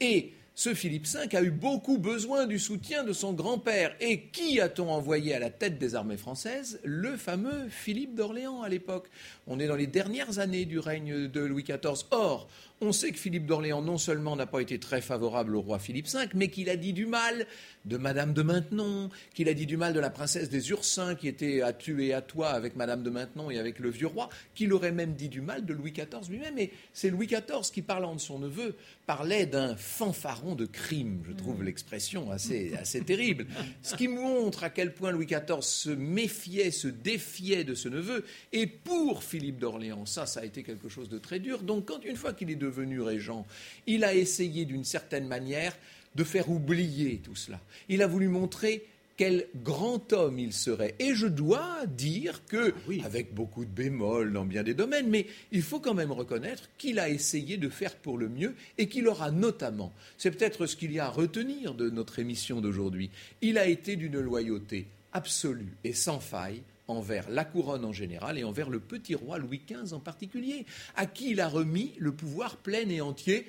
Et 0.00 0.32
ce 0.54 0.74
Philippe 0.74 1.06
V 1.06 1.36
a 1.36 1.42
eu 1.42 1.52
beaucoup 1.52 1.98
besoin 1.98 2.46
du 2.46 2.58
soutien 2.58 3.04
de 3.04 3.12
son 3.12 3.32
grand-père. 3.32 3.94
Et 4.00 4.22
qui 4.22 4.60
a-t-on 4.60 4.90
envoyé 4.90 5.32
à 5.32 5.38
la 5.38 5.50
tête 5.50 5.78
des 5.78 5.94
armées 5.94 6.16
françaises? 6.16 6.80
Le 6.82 7.16
fameux 7.16 7.68
Philippe 7.68 8.16
d'Orléans 8.16 8.62
à 8.62 8.68
l'époque. 8.68 9.08
On 9.46 9.60
est 9.60 9.68
dans 9.68 9.76
les 9.76 9.86
dernières 9.86 10.40
années 10.40 10.64
du 10.64 10.80
règne 10.80 11.28
de 11.28 11.40
Louis 11.40 11.62
XIV. 11.62 12.04
Or, 12.10 12.48
on 12.80 12.92
sait 12.92 13.10
que 13.10 13.18
Philippe 13.18 13.46
d'Orléans 13.46 13.82
non 13.82 13.98
seulement 13.98 14.36
n'a 14.36 14.46
pas 14.46 14.60
été 14.60 14.78
très 14.78 15.00
favorable 15.00 15.56
au 15.56 15.60
roi 15.60 15.78
Philippe 15.78 16.08
V, 16.08 16.26
mais 16.34 16.48
qu'il 16.48 16.70
a 16.70 16.76
dit 16.76 16.92
du 16.92 17.06
mal 17.06 17.46
de 17.84 17.96
Madame 17.96 18.32
de 18.32 18.42
Maintenon, 18.42 19.08
qu'il 19.34 19.48
a 19.48 19.54
dit 19.54 19.66
du 19.66 19.76
mal 19.76 19.92
de 19.92 20.00
la 20.00 20.10
princesse 20.10 20.48
des 20.48 20.70
Ursins 20.70 21.14
qui 21.14 21.26
était 21.26 21.62
à 21.62 21.72
tuer 21.72 22.12
à 22.12 22.20
toi 22.20 22.50
avec 22.50 22.76
Madame 22.76 23.02
de 23.02 23.10
Maintenon 23.10 23.50
et 23.50 23.58
avec 23.58 23.78
le 23.78 23.90
vieux 23.90 24.06
roi, 24.06 24.28
qu'il 24.54 24.72
aurait 24.72 24.92
même 24.92 25.14
dit 25.14 25.28
du 25.28 25.40
mal 25.40 25.64
de 25.64 25.74
Louis 25.74 25.92
XIV 25.92 26.30
lui-même. 26.30 26.58
Et 26.58 26.72
c'est 26.92 27.10
Louis 27.10 27.26
XIV 27.26 27.70
qui, 27.72 27.82
parlant 27.82 28.14
de 28.14 28.20
son 28.20 28.38
neveu, 28.38 28.76
parlait 29.06 29.46
d'un 29.46 29.76
fanfaron 29.76 30.54
de 30.54 30.66
crime. 30.66 31.22
Je 31.26 31.32
trouve 31.32 31.64
l'expression 31.64 32.30
assez, 32.30 32.74
assez 32.78 33.00
terrible. 33.00 33.46
Ce 33.82 33.96
qui 33.96 34.06
montre 34.06 34.64
à 34.64 34.70
quel 34.70 34.94
point 34.94 35.10
Louis 35.10 35.26
XIV 35.26 35.62
se 35.62 35.90
méfiait, 35.90 36.70
se 36.70 36.88
défiait 36.88 37.64
de 37.64 37.74
ce 37.74 37.88
neveu. 37.88 38.24
Et 38.52 38.66
pour 38.66 39.24
Philippe 39.24 39.58
d'Orléans, 39.58 40.06
ça, 40.06 40.26
ça 40.26 40.40
a 40.40 40.44
été 40.44 40.62
quelque 40.62 40.88
chose 40.88 41.08
de 41.08 41.18
très 41.18 41.40
dur. 41.40 41.62
Donc, 41.62 41.86
quand 41.86 42.04
une 42.04 42.16
fois 42.16 42.32
qu'il 42.32 42.50
est 42.50 42.56
devenu 42.68 43.00
régent, 43.00 43.46
il 43.86 44.04
a 44.04 44.14
essayé 44.14 44.64
d'une 44.64 44.84
certaine 44.84 45.26
manière 45.26 45.76
de 46.14 46.24
faire 46.24 46.50
oublier 46.50 47.20
tout 47.22 47.36
cela. 47.36 47.60
Il 47.88 48.02
a 48.02 48.06
voulu 48.06 48.28
montrer 48.28 48.86
quel 49.16 49.48
grand 49.64 50.12
homme 50.12 50.38
il 50.38 50.52
serait. 50.52 50.94
Et 51.00 51.14
je 51.14 51.26
dois 51.26 51.86
dire 51.86 52.42
que, 52.46 52.72
ah 52.88 53.04
avec 53.04 53.34
beaucoup 53.34 53.64
de 53.64 53.70
bémols 53.70 54.32
dans 54.32 54.44
bien 54.44 54.62
des 54.62 54.74
domaines, 54.74 55.08
mais 55.08 55.26
il 55.50 55.62
faut 55.62 55.80
quand 55.80 55.94
même 55.94 56.12
reconnaître 56.12 56.70
qu'il 56.78 57.00
a 57.00 57.08
essayé 57.08 57.56
de 57.56 57.68
faire 57.68 57.96
pour 57.96 58.16
le 58.16 58.28
mieux 58.28 58.54
et 58.78 58.88
qu'il 58.88 59.08
aura 59.08 59.32
notamment, 59.32 59.92
c'est 60.18 60.30
peut-être 60.30 60.66
ce 60.66 60.76
qu'il 60.76 60.92
y 60.92 61.00
a 61.00 61.06
à 61.06 61.10
retenir 61.10 61.74
de 61.74 61.90
notre 61.90 62.20
émission 62.20 62.60
d'aujourd'hui, 62.60 63.10
il 63.42 63.58
a 63.58 63.66
été 63.66 63.96
d'une 63.96 64.20
loyauté 64.20 64.86
absolue 65.12 65.74
et 65.82 65.94
sans 65.94 66.20
faille 66.20 66.62
envers 66.88 67.30
la 67.30 67.44
couronne 67.44 67.84
en 67.84 67.92
général 67.92 68.38
et 68.38 68.44
envers 68.44 68.70
le 68.70 68.80
petit 68.80 69.14
roi 69.14 69.38
Louis 69.38 69.62
XV 69.66 69.92
en 69.92 70.00
particulier, 70.00 70.66
à 70.96 71.06
qui 71.06 71.30
il 71.30 71.40
a 71.40 71.48
remis 71.48 71.94
le 71.98 72.12
pouvoir 72.12 72.56
plein 72.56 72.88
et 72.88 73.00
entier, 73.00 73.46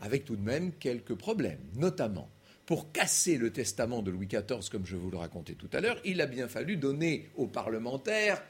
avec 0.00 0.24
tout 0.24 0.36
de 0.36 0.42
même 0.42 0.72
quelques 0.72 1.14
problèmes, 1.14 1.60
notamment 1.74 2.28
pour 2.66 2.92
casser 2.92 3.38
le 3.38 3.50
testament 3.50 4.02
de 4.02 4.10
Louis 4.10 4.26
XIV, 4.26 4.68
comme 4.70 4.84
je 4.84 4.96
vous 4.96 5.10
le 5.10 5.16
racontais 5.16 5.54
tout 5.54 5.70
à 5.72 5.80
l'heure, 5.80 5.98
il 6.04 6.20
a 6.20 6.26
bien 6.26 6.48
fallu 6.48 6.76
donner 6.76 7.30
aux 7.36 7.46
parlementaires 7.46 8.42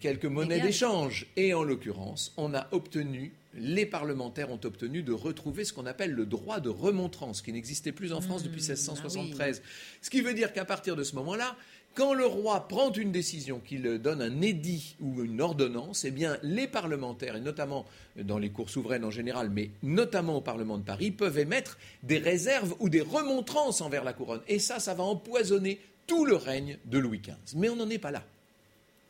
quelques 0.00 0.26
monnaies 0.26 0.60
d'échange. 0.60 1.26
Et 1.36 1.54
en 1.54 1.62
l'occurrence, 1.62 2.34
on 2.36 2.54
a 2.54 2.68
obtenu, 2.72 3.32
les 3.54 3.86
parlementaires 3.86 4.50
ont 4.50 4.60
obtenu 4.64 5.02
de 5.02 5.12
retrouver 5.12 5.64
ce 5.64 5.72
qu'on 5.72 5.86
appelle 5.86 6.12
le 6.12 6.26
droit 6.26 6.60
de 6.60 6.68
remontrance, 6.68 7.40
qui 7.40 7.54
n'existait 7.54 7.92
plus 7.92 8.12
en 8.12 8.20
France 8.20 8.42
depuis 8.42 8.60
1673. 8.60 9.60
Mmh, 9.60 9.62
ah 9.62 9.68
ce 10.02 10.10
qui 10.10 10.20
veut 10.20 10.34
dire 10.34 10.52
qu'à 10.52 10.66
partir 10.66 10.94
de 10.94 11.02
ce 11.02 11.14
moment-là, 11.16 11.56
quand 11.94 12.14
le 12.14 12.26
roi 12.26 12.68
prend 12.68 12.92
une 12.92 13.12
décision, 13.12 13.60
qu'il 13.60 13.82
donne 13.98 14.22
un 14.22 14.40
édit 14.40 14.96
ou 15.00 15.22
une 15.22 15.40
ordonnance, 15.40 16.04
eh 16.04 16.10
bien, 16.10 16.38
les 16.42 16.68
parlementaires, 16.68 17.36
et 17.36 17.40
notamment 17.40 17.84
dans 18.16 18.38
les 18.38 18.50
cours 18.50 18.70
souveraines 18.70 19.04
en 19.04 19.10
général, 19.10 19.50
mais 19.50 19.70
notamment 19.82 20.36
au 20.36 20.40
Parlement 20.40 20.78
de 20.78 20.84
Paris, 20.84 21.10
peuvent 21.10 21.38
émettre 21.38 21.78
des 22.02 22.18
réserves 22.18 22.74
ou 22.78 22.88
des 22.88 23.00
remontrances 23.00 23.80
envers 23.80 24.04
la 24.04 24.12
couronne. 24.12 24.40
Et 24.48 24.58
ça, 24.58 24.78
ça 24.78 24.94
va 24.94 25.02
empoisonner 25.02 25.80
tout 26.06 26.24
le 26.24 26.36
règne 26.36 26.78
de 26.86 26.98
Louis 26.98 27.20
XV. 27.20 27.56
Mais 27.56 27.68
on 27.68 27.76
n'en 27.76 27.90
est 27.90 27.98
pas 27.98 28.10
là. 28.10 28.24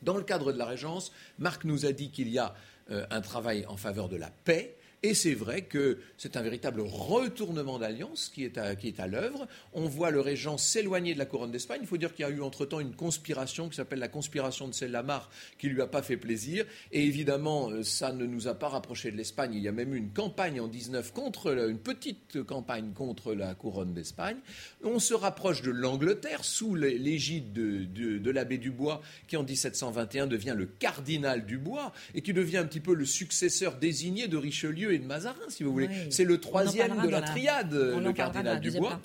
Dans 0.01 0.17
le 0.17 0.23
cadre 0.23 0.51
de 0.51 0.57
la 0.57 0.65
Régence, 0.65 1.11
Marc 1.37 1.63
nous 1.63 1.85
a 1.85 1.91
dit 1.91 2.09
qu'il 2.09 2.29
y 2.29 2.39
a 2.39 2.55
euh, 2.89 3.05
un 3.11 3.21
travail 3.21 3.65
en 3.67 3.77
faveur 3.77 4.09
de 4.09 4.17
la 4.17 4.31
paix, 4.43 4.75
et 5.03 5.15
c'est 5.15 5.33
vrai 5.33 5.63
que 5.63 5.97
c'est 6.15 6.37
un 6.37 6.43
véritable 6.43 6.81
retournement 6.81 7.79
d'alliance 7.79 8.31
qui 8.31 8.43
est 8.43 8.59
à, 8.59 8.75
qui 8.75 8.93
l'œuvre. 9.09 9.47
On 9.73 9.85
voit 9.85 10.11
le 10.11 10.21
régent 10.21 10.59
s'éloigner 10.59 11.15
de 11.15 11.19
la 11.19 11.25
couronne 11.25 11.51
d'Espagne. 11.51 11.79
Il 11.81 11.87
faut 11.87 11.97
dire 11.97 12.13
qu'il 12.13 12.23
y 12.23 12.27
a 12.27 12.31
eu 12.31 12.41
entre-temps 12.41 12.79
une 12.79 12.93
conspiration 12.93 13.67
qui 13.67 13.77
s'appelle 13.77 13.97
la 13.97 14.07
conspiration 14.07 14.67
de 14.67 14.75
Sellamar 14.75 15.31
qui 15.57 15.69
lui 15.69 15.81
a 15.81 15.87
pas 15.87 16.03
fait 16.03 16.17
plaisir. 16.17 16.65
Et 16.91 17.03
évidemment, 17.03 17.71
euh, 17.71 17.81
ça 17.81 18.13
ne 18.13 18.27
nous 18.27 18.47
a 18.47 18.53
pas 18.53 18.69
rapproché 18.69 19.09
de 19.09 19.17
l'Espagne. 19.17 19.55
Il 19.55 19.63
y 19.63 19.67
a 19.67 19.71
même 19.71 19.95
eu 19.95 19.97
une 19.97 20.11
campagne 20.11 20.61
en 20.61 20.67
19 20.67 21.13
contre, 21.13 21.47
une 21.67 21.79
petite 21.79 22.43
campagne 22.43 22.93
contre 22.93 23.33
la 23.33 23.55
couronne 23.55 23.95
d'Espagne. 23.95 24.37
On 24.83 24.99
se 24.99 25.15
rapproche 25.15 25.63
de 25.63 25.71
l'Angleterre 25.71 26.45
sous 26.45 26.75
l'égide 26.75 27.53
de, 27.53 27.85
de 28.19 28.31
l'abbé 28.31 28.59
Dubois 28.59 29.01
qui 29.27 29.35
en 29.35 29.43
1721 29.43 30.27
devient 30.27 30.53
le 30.55 30.67
cardinal 30.67 31.47
Dubois 31.47 31.91
et 32.13 32.21
qui 32.21 32.33
devient 32.33 32.57
un 32.57 32.65
petit 32.65 32.79
peu 32.79 32.93
le 32.93 33.05
successeur 33.05 33.77
désigné 33.77 34.27
de 34.27 34.37
Richelieu 34.37 34.90
et 34.93 34.99
de 34.99 35.05
Mazarin, 35.05 35.49
si 35.49 35.63
vous 35.63 35.71
voulez. 35.71 35.89
C'est 36.09 36.23
le 36.23 36.39
troisième 36.39 37.01
de 37.01 37.09
la, 37.09 37.21
triade, 37.21 37.73
le 37.73 38.13
cardinal 38.13 38.59
Dubois. 38.59 38.99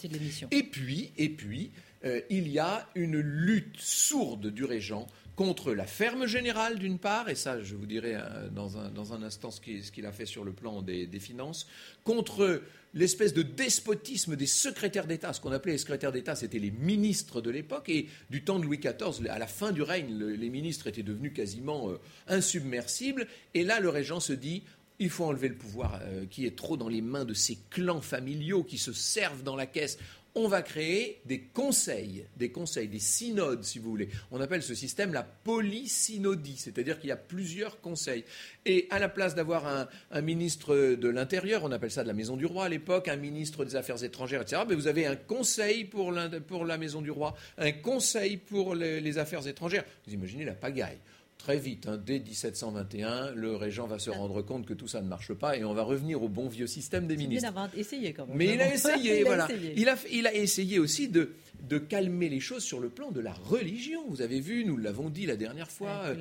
Et 0.50 0.62
puis, 0.62 1.12
et 1.16 1.28
puis 1.28 1.70
euh, 2.04 2.20
il 2.30 2.48
y 2.48 2.58
a 2.58 2.88
une 2.94 3.18
lutte 3.18 3.78
sourde 3.80 4.48
du 4.48 4.64
régent 4.64 5.06
contre 5.34 5.74
la 5.74 5.86
ferme 5.86 6.26
générale 6.26 6.78
d'une 6.78 6.98
part, 6.98 7.28
et 7.28 7.34
ça 7.34 7.62
je 7.62 7.74
vous 7.74 7.86
dirai 7.86 8.14
euh, 8.14 8.48
dans, 8.48 8.78
un, 8.78 8.88
dans, 8.90 9.12
un, 9.12 9.22
instant 9.22 9.50
ce 9.50 9.60
qu'il 9.60 10.06
a 10.06 10.12
fait 10.12 10.24
sur 10.24 10.44
le 10.44 10.52
plan 10.52 10.82
des, 10.82 11.06
des 11.06 11.20
finances, 11.20 11.66
contre 12.04 12.62
l'espèce 12.94 13.34
de 13.34 13.42
despotisme 13.42 14.36
des 14.36 14.46
secrétaires 14.46 15.06
d'État. 15.06 15.32
Ce 15.32 15.40
qu'on 15.40 15.52
appelait 15.52 15.72
les 15.72 15.78
secrétaires 15.78 16.12
d'État, 16.12 16.34
c'était 16.34 16.58
les 16.58 16.70
ministres 16.70 17.40
de 17.42 17.50
l'époque. 17.50 17.88
Et 17.90 18.08
du 18.30 18.42
temps 18.42 18.58
de 18.58 18.64
Louis 18.64 18.78
XIV, 18.78 19.28
à 19.28 19.38
la 19.38 19.46
fin 19.46 19.70
du 19.70 19.82
règne, 19.82 20.16
les 20.18 20.48
ministres 20.48 20.86
étaient 20.86 21.02
devenus 21.02 21.32
quasiment 21.34 21.90
euh, 21.90 22.00
insubmersibles. 22.26 23.26
Et 23.52 23.64
là, 23.64 23.80
le 23.80 23.90
régent 23.90 24.20
se 24.20 24.32
dit 24.32 24.62
il 24.98 25.10
faut 25.10 25.24
enlever 25.24 25.48
le 25.48 25.56
pouvoir 25.56 26.00
euh, 26.02 26.26
qui 26.26 26.46
est 26.46 26.56
trop 26.56 26.76
dans 26.76 26.88
les 26.88 27.02
mains 27.02 27.24
de 27.24 27.34
ces 27.34 27.58
clans 27.70 28.00
familiaux 28.00 28.64
qui 28.64 28.78
se 28.78 28.92
servent 28.92 29.42
dans 29.42 29.56
la 29.56 29.66
caisse. 29.66 29.98
On 30.38 30.48
va 30.48 30.60
créer 30.60 31.22
des 31.24 31.40
conseils, 31.40 32.26
des 32.36 32.50
conseils, 32.50 32.88
des 32.88 32.98
synodes, 32.98 33.64
si 33.64 33.78
vous 33.78 33.88
voulez. 33.88 34.10
On 34.30 34.38
appelle 34.42 34.62
ce 34.62 34.74
système 34.74 35.14
la 35.14 35.22
polysynodie, 35.22 36.58
c'est-à-dire 36.58 37.00
qu'il 37.00 37.08
y 37.08 37.12
a 37.12 37.16
plusieurs 37.16 37.80
conseils. 37.80 38.22
Et 38.66 38.86
à 38.90 38.98
la 38.98 39.08
place 39.08 39.34
d'avoir 39.34 39.66
un, 40.10 40.20
ministre 40.20 40.76
de 40.76 41.08
l'Intérieur, 41.08 41.64
on 41.64 41.72
appelle 41.72 41.90
ça 41.90 42.02
de 42.02 42.08
la 42.08 42.12
Maison 42.12 42.36
du 42.36 42.44
Roi 42.44 42.66
à 42.66 42.68
l'époque, 42.68 43.08
un 43.08 43.16
ministre 43.16 43.64
des 43.64 43.76
Affaires 43.76 44.04
étrangères, 44.04 44.42
etc., 44.42 44.60
ben, 44.68 44.76
vous 44.76 44.88
avez 44.88 45.06
un 45.06 45.16
conseil 45.16 45.86
pour, 45.86 46.12
la 46.12 46.78
Maison 46.78 47.00
du 47.00 47.10
Roi, 47.10 47.34
un 47.56 47.72
conseil 47.72 48.36
pour 48.36 48.74
les 48.74 49.16
Affaires 49.16 49.46
étrangères. 49.46 49.84
Vous 50.06 50.12
imaginez 50.12 50.44
la 50.44 50.52
pagaille 50.52 50.98
très 51.46 51.58
vite, 51.58 51.86
hein, 51.86 51.96
dès 52.04 52.18
1721, 52.18 53.30
le 53.30 53.54
régent 53.54 53.86
va 53.86 54.00
se 54.00 54.10
rendre 54.10 54.42
compte 54.42 54.66
que 54.66 54.74
tout 54.74 54.88
ça 54.88 55.00
ne 55.00 55.06
marche 55.06 55.32
pas 55.32 55.56
et 55.56 55.62
on 55.62 55.74
va 55.74 55.84
revenir 55.84 56.20
au 56.20 56.28
bon 56.28 56.48
vieux 56.48 56.66
système 56.66 57.06
des 57.06 57.16
ministres. 57.16 57.52
Bien 57.52 57.70
essayé 57.76 58.12
quand 58.12 58.26
même. 58.26 58.36
Mais 58.36 58.54
il 58.54 58.60
a 58.60 58.74
essayé, 58.74 59.22
voilà. 59.22 59.46
Il, 59.76 59.88
a, 59.88 59.96
il 60.10 60.26
a 60.26 60.34
essayé 60.34 60.80
aussi 60.80 61.06
de, 61.06 61.34
de 61.62 61.78
calmer 61.78 62.28
les 62.28 62.40
choses 62.40 62.62
sur 62.62 62.80
le 62.80 62.88
plan 62.88 63.10
de 63.10 63.20
la 63.20 63.32
religion. 63.32 64.04
Vous 64.08 64.22
avez 64.22 64.40
vu, 64.40 64.64
nous 64.64 64.76
l'avons 64.76 65.10
dit 65.10 65.26
la 65.26 65.36
dernière 65.36 65.70
fois, 65.70 66.14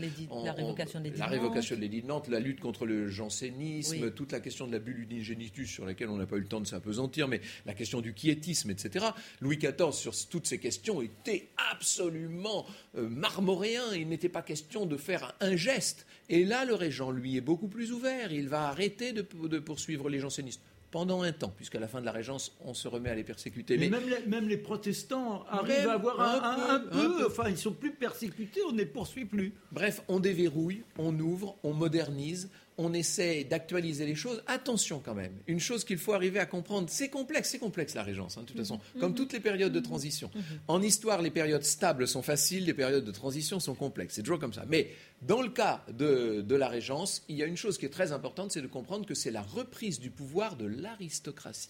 la 0.43 0.53
révocation 0.53 0.99
de 0.99 1.05
l'édit 1.05 1.19
la 1.19 1.27
révocation 1.27 1.75
de 1.75 1.81
l'édit 1.81 2.01
de 2.01 2.07
Nantes, 2.07 2.27
la 2.27 2.39
lutte 2.39 2.59
contre 2.59 2.85
le 2.85 3.07
jansénisme, 3.07 4.11
toute 4.11 4.31
la 4.31 4.39
question 4.39 4.67
de 4.67 4.71
la 4.71 4.79
bulle 4.79 4.99
unigenitus 4.99 5.69
sur 5.69 5.85
laquelle 5.85 6.09
on 6.09 6.17
n'a 6.17 6.25
pas 6.25 6.37
eu 6.37 6.41
le 6.41 6.47
temps 6.47 6.61
de 6.61 6.67
s'apesantir, 6.67 7.27
mais 7.27 7.41
la 7.65 7.73
question 7.73 8.01
du 8.01 8.13
quiétisme, 8.13 8.69
etc. 8.69 9.05
Louis 9.41 9.57
XIV, 9.57 9.91
sur 9.91 10.13
toutes 10.29 10.47
ces 10.47 10.59
questions, 10.59 11.01
était 11.01 11.49
absolument 11.71 12.65
euh, 12.97 13.07
marmoréen. 13.09 13.93
Il 13.93 14.07
n'était 14.07 14.29
pas 14.29 14.41
question 14.41 14.85
de 14.85 14.97
faire 14.97 15.35
un 15.39 15.55
geste. 15.55 16.05
Et 16.29 16.43
là, 16.43 16.65
le 16.65 16.73
régent, 16.73 17.11
lui, 17.11 17.37
est 17.37 17.41
beaucoup 17.41 17.67
plus 17.67 17.91
ouvert. 17.91 18.31
Il 18.31 18.49
va 18.49 18.67
arrêter 18.67 19.13
de, 19.13 19.21
poursuivre 19.21 20.09
les 20.09 20.19
jansénistes 20.19 20.61
pendant 20.95 21.23
un 21.23 21.33
temps, 21.33 21.51
puisqu'à 21.53 21.81
la 21.81 21.89
fin 21.89 21.99
de 21.99 22.05
la 22.05 22.13
Régence, 22.13 22.55
on 22.63 22.73
se 22.73 22.87
remet 22.87 23.09
à 23.09 23.15
les 23.15 23.25
persécuter. 23.25 23.77
Mais, 23.77 23.89
Même, 23.89 24.47
les, 24.47 24.55
protestants 24.55 25.43
arrivent 25.49 25.89
à 25.89 25.95
avoir 25.95 26.21
un, 26.21 26.79
peu, 26.79 27.25
enfin, 27.25 27.49
ils 27.49 27.57
sont 27.57 27.73
plus 27.73 27.91
persécutés, 27.91 28.61
on 28.65 28.71
ne 28.71 28.77
les 28.77 28.85
poursuit 28.85 29.25
plus. 29.25 29.53
Bref, 29.73 30.01
on 30.07 30.21
déverrouille, 30.21 30.83
on 30.97 31.19
ouvre, 31.19 31.57
on 31.63 31.73
modernise, 31.73 32.49
on 32.77 32.93
essaie 32.93 33.43
d'actualiser 33.43 34.05
les 34.05 34.15
choses. 34.15 34.43
Attention 34.47 35.01
quand 35.03 35.15
même, 35.15 35.33
une 35.47 35.59
chose 35.59 35.83
qu'il 35.83 35.97
faut 35.97 36.13
arriver 36.13 36.39
à 36.39 36.45
comprendre, 36.45 36.89
c'est 36.89 37.09
complexe, 37.09 37.49
c'est 37.49 37.59
complexe 37.59 37.95
la 37.95 38.03
Régence, 38.03 38.37
hein, 38.37 38.41
de 38.41 38.47
toute 38.47 38.57
façon, 38.57 38.79
mhm. 38.95 39.01
comme 39.01 39.15
toutes 39.15 39.33
les 39.33 39.39
périodes 39.39 39.73
de 39.73 39.79
transition. 39.79 40.29
Mhm. 40.33 40.43
En 40.67 40.81
histoire, 40.81 41.21
les 41.21 41.31
périodes 41.31 41.63
stables 41.63 42.07
sont 42.07 42.21
faciles, 42.21 42.65
les 42.65 42.73
périodes 42.73 43.05
de 43.05 43.11
transition 43.11 43.59
sont 43.59 43.75
complexes, 43.75 44.15
c'est 44.15 44.23
toujours 44.23 44.39
comme 44.39 44.53
ça. 44.53 44.65
Mais 44.67 44.91
dans 45.21 45.41
le 45.41 45.49
cas 45.49 45.83
de, 45.91 46.41
de 46.41 46.55
la 46.55 46.67
Régence, 46.67 47.23
il 47.29 47.37
y 47.37 47.43
a 47.43 47.45
une 47.45 47.57
chose 47.57 47.77
qui 47.77 47.85
est 47.85 47.89
très 47.89 48.11
importante, 48.11 48.51
c'est 48.51 48.61
de 48.61 48.67
comprendre 48.67 49.05
que 49.05 49.15
c'est 49.15 49.31
la 49.31 49.41
reprise 49.41 49.99
du 49.99 50.09
pouvoir 50.09 50.55
de 50.55 50.65
l'aristocratie. 50.65 51.69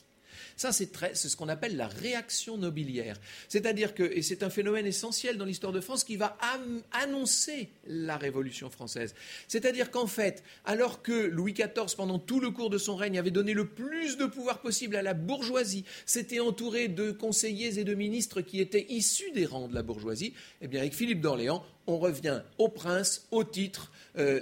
Ça, 0.57 0.71
c'est 0.71 0.89
ce 1.13 1.35
qu'on 1.35 1.49
appelle 1.49 1.77
la 1.77 1.87
réaction 1.87 2.57
nobiliaire. 2.57 3.17
C'est-à-dire 3.49 3.93
que, 3.93 4.03
et 4.03 4.21
c'est 4.21 4.43
un 4.43 4.49
phénomène 4.49 4.85
essentiel 4.85 5.37
dans 5.37 5.45
l'histoire 5.45 5.73
de 5.73 5.81
France 5.81 6.03
qui 6.03 6.15
va 6.15 6.37
annoncer 6.91 7.69
la 7.87 8.17
Révolution 8.17 8.69
française. 8.69 9.15
C'est-à-dire 9.47 9.91
qu'en 9.91 10.07
fait, 10.07 10.43
alors 10.65 11.01
que 11.01 11.13
Louis 11.13 11.53
XIV, 11.53 11.95
pendant 11.95 12.19
tout 12.19 12.39
le 12.39 12.51
cours 12.51 12.69
de 12.69 12.77
son 12.77 12.95
règne, 12.95 13.17
avait 13.17 13.31
donné 13.31 13.53
le 13.53 13.67
plus 13.67 14.17
de 14.17 14.25
pouvoir 14.25 14.61
possible 14.61 14.95
à 14.95 15.01
la 15.01 15.13
bourgeoisie, 15.13 15.85
s'était 16.05 16.39
entouré 16.39 16.87
de 16.87 17.11
conseillers 17.11 17.79
et 17.79 17.83
de 17.83 17.93
ministres 17.93 18.41
qui 18.41 18.59
étaient 18.59 18.85
issus 18.89 19.31
des 19.31 19.45
rangs 19.45 19.67
de 19.67 19.75
la 19.75 19.83
bourgeoisie, 19.83 20.33
eh 20.61 20.67
bien, 20.67 20.81
avec 20.81 20.93
Philippe 20.93 21.21
d'Orléans, 21.21 21.63
on 21.87 21.97
revient 21.97 22.41
au 22.57 22.69
prince, 22.69 23.27
au 23.31 23.43
titre, 23.43 23.91
euh, 24.17 24.41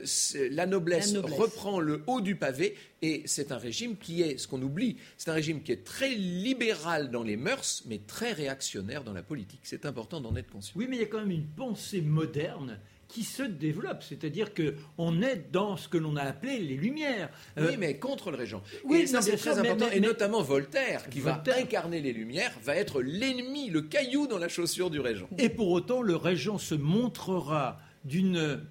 la, 0.51 0.65
noblesse 0.65 1.15
reprend 1.17 1.79
le 1.79 2.03
haut 2.07 2.21
du 2.21 2.35
pavé, 2.35 2.75
et 3.01 3.23
c'est 3.25 3.51
un 3.51 3.57
régime 3.57 3.97
qui 3.97 4.21
est, 4.21 4.37
ce 4.37 4.47
qu'on 4.47 4.61
oublie, 4.61 4.97
c'est 5.17 5.29
un 5.29 5.33
régime 5.33 5.61
qui 5.61 5.71
est 5.71 5.83
très 5.83 6.13
libéral 6.13 7.11
dans 7.11 7.23
les 7.23 7.37
mœurs, 7.37 7.83
mais 7.85 7.99
très 7.99 8.33
réactionnaire 8.33 9.03
dans 9.03 9.13
la 9.13 9.23
politique. 9.23 9.61
C'est 9.63 9.85
important 9.85 10.21
d'en 10.21 10.35
être 10.35 10.51
conscient. 10.51 10.73
Oui, 10.75 10.87
mais 10.89 10.97
il 10.97 11.01
y 11.01 11.05
a 11.05 11.07
quand 11.07 11.19
même 11.19 11.31
une 11.31 11.47
pensée 11.47 12.01
moderne 12.01 12.79
qui 13.13 13.23
se 13.23 13.43
développe. 13.43 14.01
C'est-à-dire 14.01 14.51
qu'on 14.53 15.21
est 15.21 15.51
dans 15.51 15.77
ce 15.77 15.87
que 15.87 15.97
l'on 15.97 16.15
a 16.15 16.23
appelé 16.23 16.57
les 16.57 16.75
Lumières. 16.75 17.29
Euh, 17.59 17.67
oui, 17.69 17.75
mais 17.77 17.97
contre 17.97 18.31
le 18.31 18.37
régent. 18.37 18.63
Oui, 18.85 19.01
et 19.01 19.07
ça, 19.07 19.21
c'est 19.21 19.37
très 19.37 19.59
important. 19.59 19.85
et 19.93 19.99
notamment 19.99 20.41
Voltaire, 20.41 21.07
qui 21.09 21.19
va 21.19 21.43
incarner 21.55 22.01
les 22.01 22.11
Lumières, 22.11 22.53
va 22.63 22.75
être 22.75 23.01
l'ennemi, 23.01 23.69
le 23.69 23.83
caillou 23.83 24.25
dans 24.25 24.39
la 24.39 24.47
chaussure 24.49 24.89
du 24.89 24.99
régent. 24.99 25.29
Et 25.37 25.49
pour 25.49 25.69
autant, 25.69 26.01
le 26.01 26.15
régent 26.15 26.57
se 26.57 26.75
montrera 26.75 27.79
d'une 28.03 28.61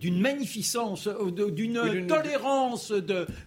d'une 0.00 0.20
magnificence, 0.20 1.08
euh, 1.08 1.50
d'une 1.50 2.06
tolérance 2.06 2.92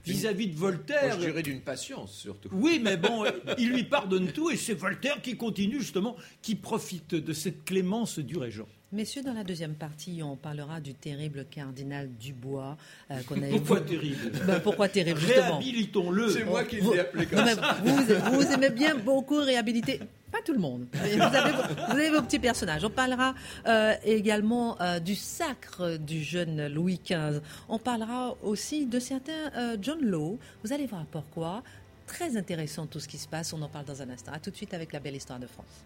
vis-à-vis 0.05 0.47
de 0.47 0.55
Voltaire. 0.55 1.15
je 1.17 1.27
dirais 1.27 1.41
d'une 1.41 1.61
patience 1.61 2.13
surtout. 2.13 2.49
Oui, 2.51 2.81
mais 2.83 2.97
bon, 2.97 3.23
il 3.57 3.69
lui 3.69 3.85
pardonne 3.85 4.31
tout 4.33 4.51
et 4.51 4.57
c'est 4.57 4.73
Voltaire 4.73 5.21
qui 5.21 5.37
continue 5.37 5.79
justement, 5.79 6.17
qui 6.41 6.55
profite 6.55 7.15
de 7.15 7.33
cette 7.33 7.63
clémence 7.63 8.19
du 8.19 8.37
régent. 8.37 8.67
Messieurs, 8.91 9.21
dans 9.21 9.33
la 9.33 9.43
deuxième 9.43 9.75
partie, 9.75 10.21
on 10.23 10.35
parlera 10.35 10.81
du 10.81 10.95
terrible 10.95 11.45
cardinal 11.45 12.09
Dubois. 12.19 12.75
Euh, 13.11 13.19
pourquoi 13.51 13.81
terrible? 13.81 14.31
Ben, 14.47 14.59
Pourquoi 14.61 14.89
terrible, 14.89 15.19
justement? 15.19 15.59
Réhabilitons-le. 15.59 16.29
C'est 16.29 16.43
moi 16.43 16.63
qui 16.63 16.77
l'ai 16.77 16.99
appelé 16.99 17.25
comme 17.27 17.45
ça. 17.45 17.77
Vous, 17.83 17.95
vous, 18.33 18.51
aimez 18.51 18.71
bien 18.71 18.95
beaucoup 18.95 19.37
réhabiliter 19.37 19.99
pas 20.31 20.39
tout 20.45 20.53
le 20.53 20.59
monde. 20.59 20.85
Vous 20.93 21.95
avez, 21.95 22.09
vos, 22.09 22.21
petits 22.21 22.39
personnages. 22.39 22.85
On 22.85 22.89
parlera 22.89 23.33
euh, 23.67 23.95
également 24.03 24.79
euh, 24.79 24.99
du 24.99 25.15
sacre 25.15 25.97
du 25.97 26.23
jeune 26.23 26.67
Louis 26.67 26.99
XV. 27.03 27.41
On 27.67 27.79
parlera 27.79 28.35
aussi 28.43 28.85
de 28.85 28.99
certains 28.99 29.51
euh, 29.55 29.77
John 29.81 29.99
Law. 30.01 30.37
Vous 30.63 30.73
allez 30.73 30.85
voir 30.85 31.05
pourquoi. 31.11 31.63
Très 32.05 32.37
intéressant 32.37 32.87
tout 32.87 32.99
ce 32.99 33.07
qui 33.07 33.17
se 33.17 33.27
passe. 33.27 33.53
On 33.53 33.61
en 33.61 33.69
parle 33.69 33.85
dans 33.85 34.01
un 34.01 34.09
instant. 34.09 34.31
A 34.33 34.39
tout 34.39 34.51
de 34.51 34.55
suite 34.55 34.73
avec 34.73 34.93
la 34.93 34.99
belle 34.99 35.15
histoire 35.15 35.39
de 35.39 35.47
France. 35.47 35.83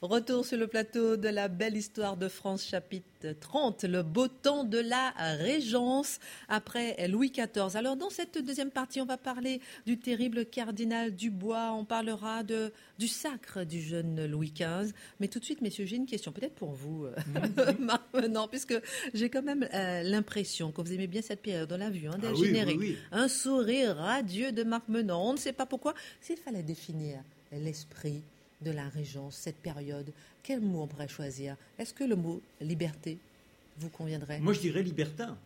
Retour 0.00 0.46
sur 0.46 0.56
le 0.56 0.68
plateau 0.68 1.16
de 1.16 1.28
la 1.28 1.48
belle 1.48 1.76
histoire 1.76 2.16
de 2.16 2.28
France, 2.28 2.64
chapitre 2.64 3.34
30, 3.40 3.82
le 3.82 4.04
beau 4.04 4.28
temps 4.28 4.62
de 4.62 4.78
la 4.78 5.12
Régence 5.16 6.20
après 6.48 7.08
Louis 7.08 7.32
XIV. 7.32 7.74
Alors 7.74 7.96
dans 7.96 8.08
cette 8.08 8.38
deuxième 8.38 8.70
partie, 8.70 9.00
on 9.00 9.06
va 9.06 9.16
parler 9.16 9.60
du 9.86 9.98
terrible 9.98 10.46
cardinal 10.46 11.16
Dubois, 11.16 11.72
on 11.72 11.84
parlera 11.84 12.44
de, 12.44 12.72
du 13.00 13.08
sacre 13.08 13.64
du 13.64 13.82
jeune 13.82 14.24
Louis 14.26 14.52
XV. 14.52 14.94
Mais 15.18 15.26
tout 15.26 15.40
de 15.40 15.44
suite, 15.44 15.62
messieurs, 15.62 15.84
j'ai 15.84 15.96
une 15.96 16.06
question 16.06 16.30
peut-être 16.30 16.54
pour 16.54 16.70
vous, 16.70 17.06
euh, 17.06 18.28
non, 18.30 18.46
puisque 18.46 18.80
j'ai 19.14 19.30
quand 19.30 19.42
même 19.42 19.66
euh, 19.74 20.04
l'impression 20.04 20.70
que 20.70 20.80
vous 20.80 20.92
aimez 20.92 21.08
bien 21.08 21.22
cette 21.22 21.42
période, 21.42 21.72
on 21.72 21.76
l'a 21.76 21.90
vu, 21.90 22.06
hein, 22.06 22.20
ah 22.22 22.28
Un 23.10 23.26
sourire 23.26 23.96
radieux 23.96 24.52
de 24.52 24.62
Marc 24.62 24.86
Menon, 24.88 25.30
on 25.30 25.32
ne 25.32 25.38
sait 25.38 25.52
pas 25.52 25.66
pourquoi. 25.66 25.94
S'il 26.20 26.36
fallait 26.36 26.62
définir 26.62 27.18
l'esprit 27.50 28.22
de 28.62 28.70
la 28.70 28.88
Régence, 28.88 29.36
cette 29.36 29.58
période, 29.58 30.12
quel 30.42 30.60
mot 30.60 30.82
on 30.82 30.86
pourrait 30.86 31.08
choisir? 31.08 31.56
Est-ce 31.78 31.94
que 31.94 32.04
le 32.04 32.16
mot 32.16 32.42
liberté 32.60 33.18
vous 33.78 33.88
conviendrait? 33.88 34.40
Moi, 34.40 34.52
je 34.52 34.60
dirais 34.60 34.82
libertin. 34.82 35.38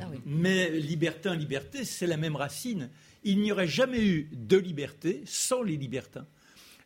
Ah 0.00 0.08
Mais 0.26 0.70
libertin, 0.70 1.34
liberté, 1.34 1.84
c'est 1.84 2.06
la 2.06 2.16
même 2.16 2.36
racine. 2.36 2.88
Il 3.24 3.40
n'y 3.40 3.52
aurait 3.52 3.68
jamais 3.68 4.04
eu 4.04 4.28
de 4.32 4.56
liberté 4.56 5.22
sans 5.26 5.62
les 5.62 5.76
libertins. 5.76 6.26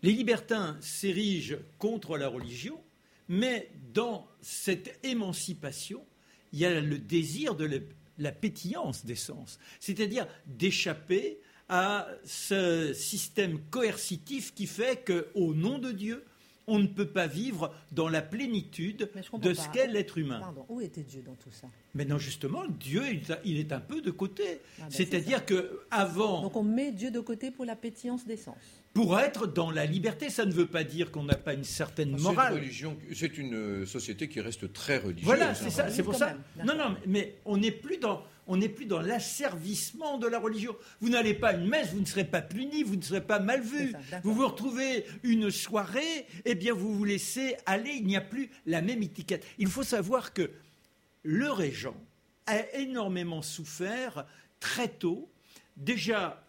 Les 0.03 0.13
libertins 0.13 0.77
s'érigent 0.81 1.57
contre 1.79 2.17
la 2.17 2.29
religion, 2.29 2.81
mais 3.29 3.71
dans 3.95 4.27
cette 4.41 4.99
émancipation, 5.05 6.05
il 6.53 6.61
y 6.61 6.67
a 6.67 6.81
le 6.81 6.99
désir 6.99 7.55
de 7.55 7.83
la 8.19 8.33
pétillance 8.33 9.05
des 9.05 9.15
sens, 9.15 9.59
c'est-à-dire 9.79 10.27
d'échapper 10.47 11.39
à 11.73 12.07
ce 12.23 12.93
système 12.93 13.59
coercitif 13.71 14.53
qui 14.55 14.67
fait 14.67 15.03
qu'au 15.07 15.55
nom 15.55 15.79
de 15.79 15.91
Dieu, 15.91 16.23
on 16.67 16.79
ne 16.79 16.87
peut 16.87 17.07
pas 17.07 17.27
vivre 17.27 17.75
dans 17.93 18.11
la 18.11 18.21
plénitude 18.21 19.09
de 19.41 19.55
ce 19.55 19.69
qu'est 19.71 19.87
l'être 19.87 20.19
humain. 20.19 20.41
Pardon, 20.41 20.67
où 20.69 20.83
était 20.83 21.03
Dieu 21.03 21.23
dans 21.25 21.35
tout 21.35 21.51
ça? 21.51 21.69
Mais 21.95 22.05
non, 22.05 22.19
justement, 22.19 22.65
Dieu, 22.69 23.03
il 23.47 23.59
est 23.59 23.73
un 23.73 23.81
peu 23.81 24.03
de 24.03 24.11
côté. 24.11 24.45
Ah, 24.51 24.83
ben, 24.83 24.91
C'est-à-dire 24.91 25.47
que 25.47 25.81
avant. 25.91 26.43
Donc 26.43 26.57
on 26.57 26.63
met 26.63 26.93
Dieu 26.93 27.11
de 27.11 27.21
côté 27.21 27.51
pour 27.51 27.65
la 27.65 27.75
pétillance 27.75 28.27
des 28.27 28.37
sens. 28.37 28.57
Pour 28.93 29.19
être 29.19 29.47
dans 29.47 29.71
la 29.71 29.87
liberté, 29.87 30.29
ça 30.29 30.45
ne 30.45 30.53
veut 30.53 30.67
pas 30.67 30.85
dire 30.85 31.11
qu'on 31.11 31.25
n'a 31.25 31.37
pas 31.37 31.55
une 31.55 31.65
certaine 31.65 32.15
morale. 32.19 32.63
C'est 33.15 33.39
une, 33.39 33.55
euh, 33.55 33.87
société 33.87 34.29
qui 34.29 34.43
reste 34.43 34.71
très 34.75 34.99
religieuse. 34.99 35.25
Voilà, 35.25 35.55
c'est 35.55 35.71
ça, 35.71 35.89
c'est 35.89 36.03
pour 36.03 36.17
ça. 36.17 36.37
Non, 36.67 36.77
non, 36.77 36.97
mais 37.07 37.37
on 37.47 37.57
n'est 37.57 37.73
plus 37.73 37.97
dans 37.97 38.23
on 38.53 38.59
n'est 38.59 38.69
plus 38.69 38.85
dans 38.85 39.01
l'asservissement 39.01 40.19
de 40.19 40.27
la 40.27 40.39
religion. 40.39 40.77
Vous 41.01 41.09
n'allez 41.09 41.33
pas 41.33 41.49
à 41.49 41.53
une 41.55 41.67
messe, 41.67 41.95
vous 41.95 42.01
ne 42.01 42.05
serez 42.05 42.27
pas 42.27 42.43
puni, 42.43 42.83
vous 42.83 42.97
ne 42.97 43.03
serez 43.03 43.23
pas 43.23 43.39
mal 43.39 43.63
vu. 43.63 43.95
vous 44.25 44.35
vous 44.35 44.47
retrouvez 44.47 45.07
une 45.23 45.51
soirée, 45.51 46.27
eh 46.45 46.55
bien 46.55 46.75
vous 46.75 46.95
vous 46.95 47.05
laissez 47.05 47.57
aller, 47.65 47.93
il 47.93 48.07
n'y 48.07 48.17
a 48.17 48.21
plus 48.21 48.51
la 48.67 48.83
même 48.83 49.03
étiquette. 49.03 49.47
Il 49.57 49.69
faut 49.69 49.83
savoir 49.83 50.35
que 50.35 50.51
le 51.23 51.51
régent 51.51 51.97
a 52.45 52.59
énormément 52.75 53.41
souffert 53.41 54.27
très 54.61 54.89
tôt, 54.89 55.31
déjà 55.79 56.45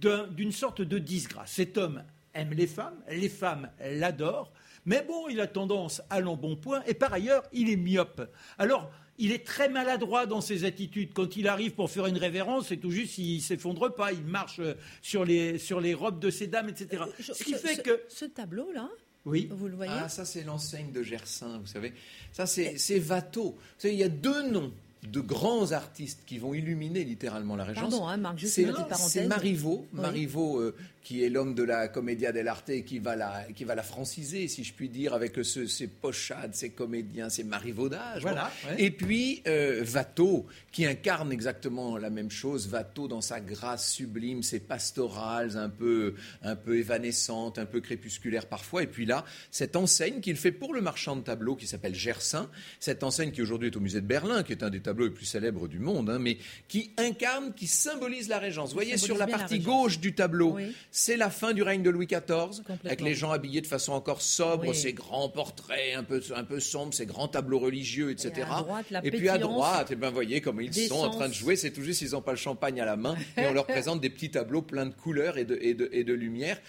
d'une 0.00 0.52
sorte 0.52 0.80
de 0.80 0.98
disgrâce. 0.98 1.52
Cet 1.52 1.76
homme 1.76 2.02
aime 2.32 2.54
les 2.54 2.66
femmes, 2.66 2.96
les 3.10 3.28
femmes 3.28 3.68
l'adorent, 3.78 4.52
mais 4.86 5.04
bon, 5.06 5.28
il 5.28 5.38
a 5.42 5.46
tendance 5.46 6.00
à 6.08 6.20
l'embonpoint, 6.20 6.82
et 6.86 6.94
par 6.94 7.12
ailleurs, 7.12 7.42
il 7.52 7.68
est 7.68 7.76
myope. 7.76 8.22
Alors, 8.56 8.90
il 9.20 9.32
est 9.32 9.44
très 9.44 9.68
maladroit 9.68 10.26
dans 10.26 10.40
ses 10.40 10.64
attitudes. 10.64 11.10
Quand 11.14 11.36
il 11.36 11.46
arrive 11.46 11.72
pour 11.72 11.90
faire 11.90 12.06
une 12.06 12.16
révérence, 12.16 12.68
c'est 12.68 12.78
tout 12.78 12.90
juste, 12.90 13.18
il 13.18 13.40
s'effondre 13.40 13.94
pas, 13.94 14.12
il 14.12 14.24
marche 14.24 14.60
sur 15.02 15.24
les, 15.24 15.58
sur 15.58 15.80
les 15.80 15.94
robes 15.94 16.18
de 16.18 16.30
ses 16.30 16.48
dames, 16.48 16.70
etc. 16.70 17.04
Euh, 17.06 17.22
ce 17.22 17.44
qui 17.44 17.54
fait 17.54 17.82
que... 17.82 18.00
Ce 18.08 18.24
tableau-là, 18.24 18.88
oui. 19.26 19.48
Vous 19.50 19.68
le 19.68 19.76
voyez 19.76 19.92
Ah, 19.94 20.08
ça, 20.08 20.24
c'est 20.24 20.42
l'enseigne 20.42 20.92
de 20.92 21.02
Gersin, 21.02 21.58
vous 21.58 21.66
savez. 21.66 21.92
Ça, 22.32 22.46
c'est 22.46 23.00
Watteau. 23.08 23.50
Vous 23.50 23.58
savez, 23.76 23.94
il 23.94 24.00
y 24.00 24.04
a 24.04 24.08
deux 24.08 24.50
noms 24.50 24.72
de 25.02 25.20
grands 25.20 25.72
artistes 25.72 26.20
qui 26.26 26.38
vont 26.38 26.52
illuminer 26.52 27.04
littéralement 27.04 27.56
la 27.56 27.64
Régence. 27.64 27.90
Pardon, 27.90 28.06
hein, 28.06 28.16
Marc, 28.16 28.38
c'est 28.40 29.26
Marivaux, 29.26 29.86
Marivaux 29.92 30.60
euh, 30.60 30.74
qui 31.02 31.24
est 31.24 31.28
l'homme 31.30 31.54
de 31.54 31.62
la 31.62 31.88
commedia 31.88 32.30
dell'arte 32.32 32.68
et 32.70 32.84
qui 32.84 32.98
va 32.98 33.16
la, 33.16 33.44
qui 33.54 33.64
va 33.64 33.74
la 33.74 33.82
franciser, 33.82 34.48
si 34.48 34.64
je 34.64 34.72
puis 34.74 34.88
dire, 34.88 35.14
avec 35.14 35.34
ce- 35.42 35.66
ses 35.66 35.86
pochades, 35.86 36.54
ses 36.54 36.70
comédiens, 36.70 37.28
ses 37.30 37.42
marivaudages. 37.44 38.22
Voilà, 38.22 38.50
Bon. 38.64 38.70
ouais. 38.70 38.82
Et 38.84 38.90
puis 38.90 39.42
euh, 39.46 39.84
Watteau, 39.94 40.46
qui 40.72 40.84
incarne 40.86 41.32
exactement 41.32 41.96
la 41.96 42.10
même 42.10 42.30
chose. 42.30 42.68
Watteau, 42.72 43.08
dans 43.08 43.20
sa 43.22 43.40
grâce 43.40 43.90
sublime, 43.92 44.42
ses 44.42 44.60
pastorales 44.60 45.56
un 45.56 45.68
peu, 45.70 46.14
un 46.42 46.56
peu 46.56 46.76
évanescentes, 46.78 47.58
un 47.58 47.66
peu 47.66 47.80
crépusculaires 47.80 48.46
parfois. 48.46 48.82
Et 48.82 48.86
puis 48.86 49.06
là, 49.06 49.24
cette 49.50 49.76
enseigne 49.76 50.20
qu'il 50.20 50.36
fait 50.36 50.52
pour 50.52 50.74
le 50.74 50.80
marchand 50.80 51.16
de 51.16 51.22
tableaux 51.22 51.56
qui 51.56 51.66
s'appelle 51.66 51.94
Gersin, 51.94 52.50
cette 52.78 53.02
enseigne 53.04 53.30
qui 53.30 53.40
aujourd'hui 53.42 53.68
est 53.68 53.76
au 53.76 53.80
musée 53.80 54.00
de 54.00 54.06
Berlin, 54.06 54.42
qui 54.42 54.52
est 54.52 54.62
un 54.62 54.70
des 54.70 54.80
tableaux 54.80 55.06
les 55.06 55.10
plus 55.12 55.24
célèbres 55.26 55.66
du 55.68 55.78
monde, 55.78 56.10
hein, 56.10 56.18
mais 56.18 56.38
qui 56.68 56.90
incarne, 56.98 57.52
qui 57.54 57.66
symbolise 57.66 58.28
la 58.28 58.38
Régence. 58.38 58.70
Vous 58.70 58.74
voyez, 58.74 58.96
sur 58.96 59.16
la 59.16 59.26
partie 59.26 59.58
gauche 59.60 59.98
du 60.00 60.14
tableau, 60.14 60.54
Oui. 60.56 60.74
C'est 60.92 61.16
la 61.16 61.30
fin 61.30 61.52
du 61.52 61.62
règne 61.62 61.82
de 61.82 61.90
Louis 61.90 62.06
XIV, 62.06 62.62
avec 62.84 63.00
les 63.00 63.14
gens 63.14 63.30
habillés 63.30 63.60
de 63.60 63.66
façon 63.66 63.92
encore 63.92 64.22
sobre, 64.22 64.68
Oui. 64.68 64.74
ces 64.74 64.92
grands 64.92 65.28
portraits 65.28 65.94
un 65.96 66.02
peu, 66.02 66.20
un 66.34 66.42
peu 66.44 66.58
sombres, 66.58 66.92
ces 66.92 67.06
grands 67.06 67.28
tableaux 67.28 67.60
religieux, 67.60 68.10
etc. 68.10 68.32
Et 68.36 68.42
à 68.42 68.46
droite, 68.62 68.86
la 68.90 69.06
Et 69.06 69.10
puis 69.10 69.28
à 69.28 69.38
droite, 69.38 69.88
eh 69.92 69.94
ben, 69.94 70.08
vous 70.08 70.14
voyez 70.14 70.40
comment 70.40 70.60
ils 70.60 70.74
sont 70.74 70.96
en 70.96 71.10
train 71.10 71.28
de 71.28 71.34
jouer. 71.34 71.54
C'est 71.54 71.70
tout 71.70 71.82
juste 71.82 72.00
s'ils 72.00 72.10
n'ont 72.10 72.22
pas 72.22 72.32
le 72.32 72.36
champagne 72.38 72.80
à 72.80 72.84
la 72.84 72.96
main 72.96 73.14
et 73.36 73.46
on 73.46 73.52
leur 73.52 73.66
présente 73.68 74.00
des 74.00 74.10
petits 74.10 74.30
tableaux 74.32 74.62
pleins 74.62 74.86
de 74.86 74.94
couleurs 74.94 75.38
et 75.38 75.44
de, 75.44 75.56
et 75.60 75.74
de, 75.74 75.88
et 75.92 76.02
de 76.02 76.12
lumière. 76.12 76.60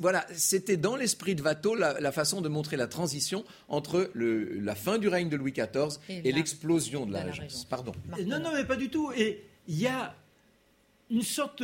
Voilà, 0.00 0.26
c'était 0.32 0.76
dans 0.78 0.96
l'esprit 0.96 1.34
de 1.34 1.42
Watteau 1.42 1.74
la, 1.74 2.00
la 2.00 2.12
façon 2.12 2.40
de 2.40 2.48
montrer 2.48 2.76
la 2.78 2.86
transition 2.86 3.44
entre 3.68 4.10
le- 4.14 4.58
la 4.58 4.74
fin 4.74 4.96
du 4.98 5.08
règne 5.08 5.28
de 5.28 5.36
Louis 5.36 5.52
XIV 5.52 5.98
Et 6.08 6.28
et, 6.30 6.32
l'explosion 6.32 7.04
de 7.04 7.12
la, 7.12 7.20
de 7.22 7.26
la 7.26 7.32
Régence. 7.32 7.66
Pardon. 7.66 7.92
Non, 8.24 8.38
non, 8.40 8.52
mais 8.54 8.64
pas 8.64 8.76
du 8.76 8.88
tout. 8.88 9.12
Et 9.16 9.44
il 9.68 9.78
y 9.78 9.86
a 9.86 10.14
une 11.10 11.22
sorte 11.22 11.62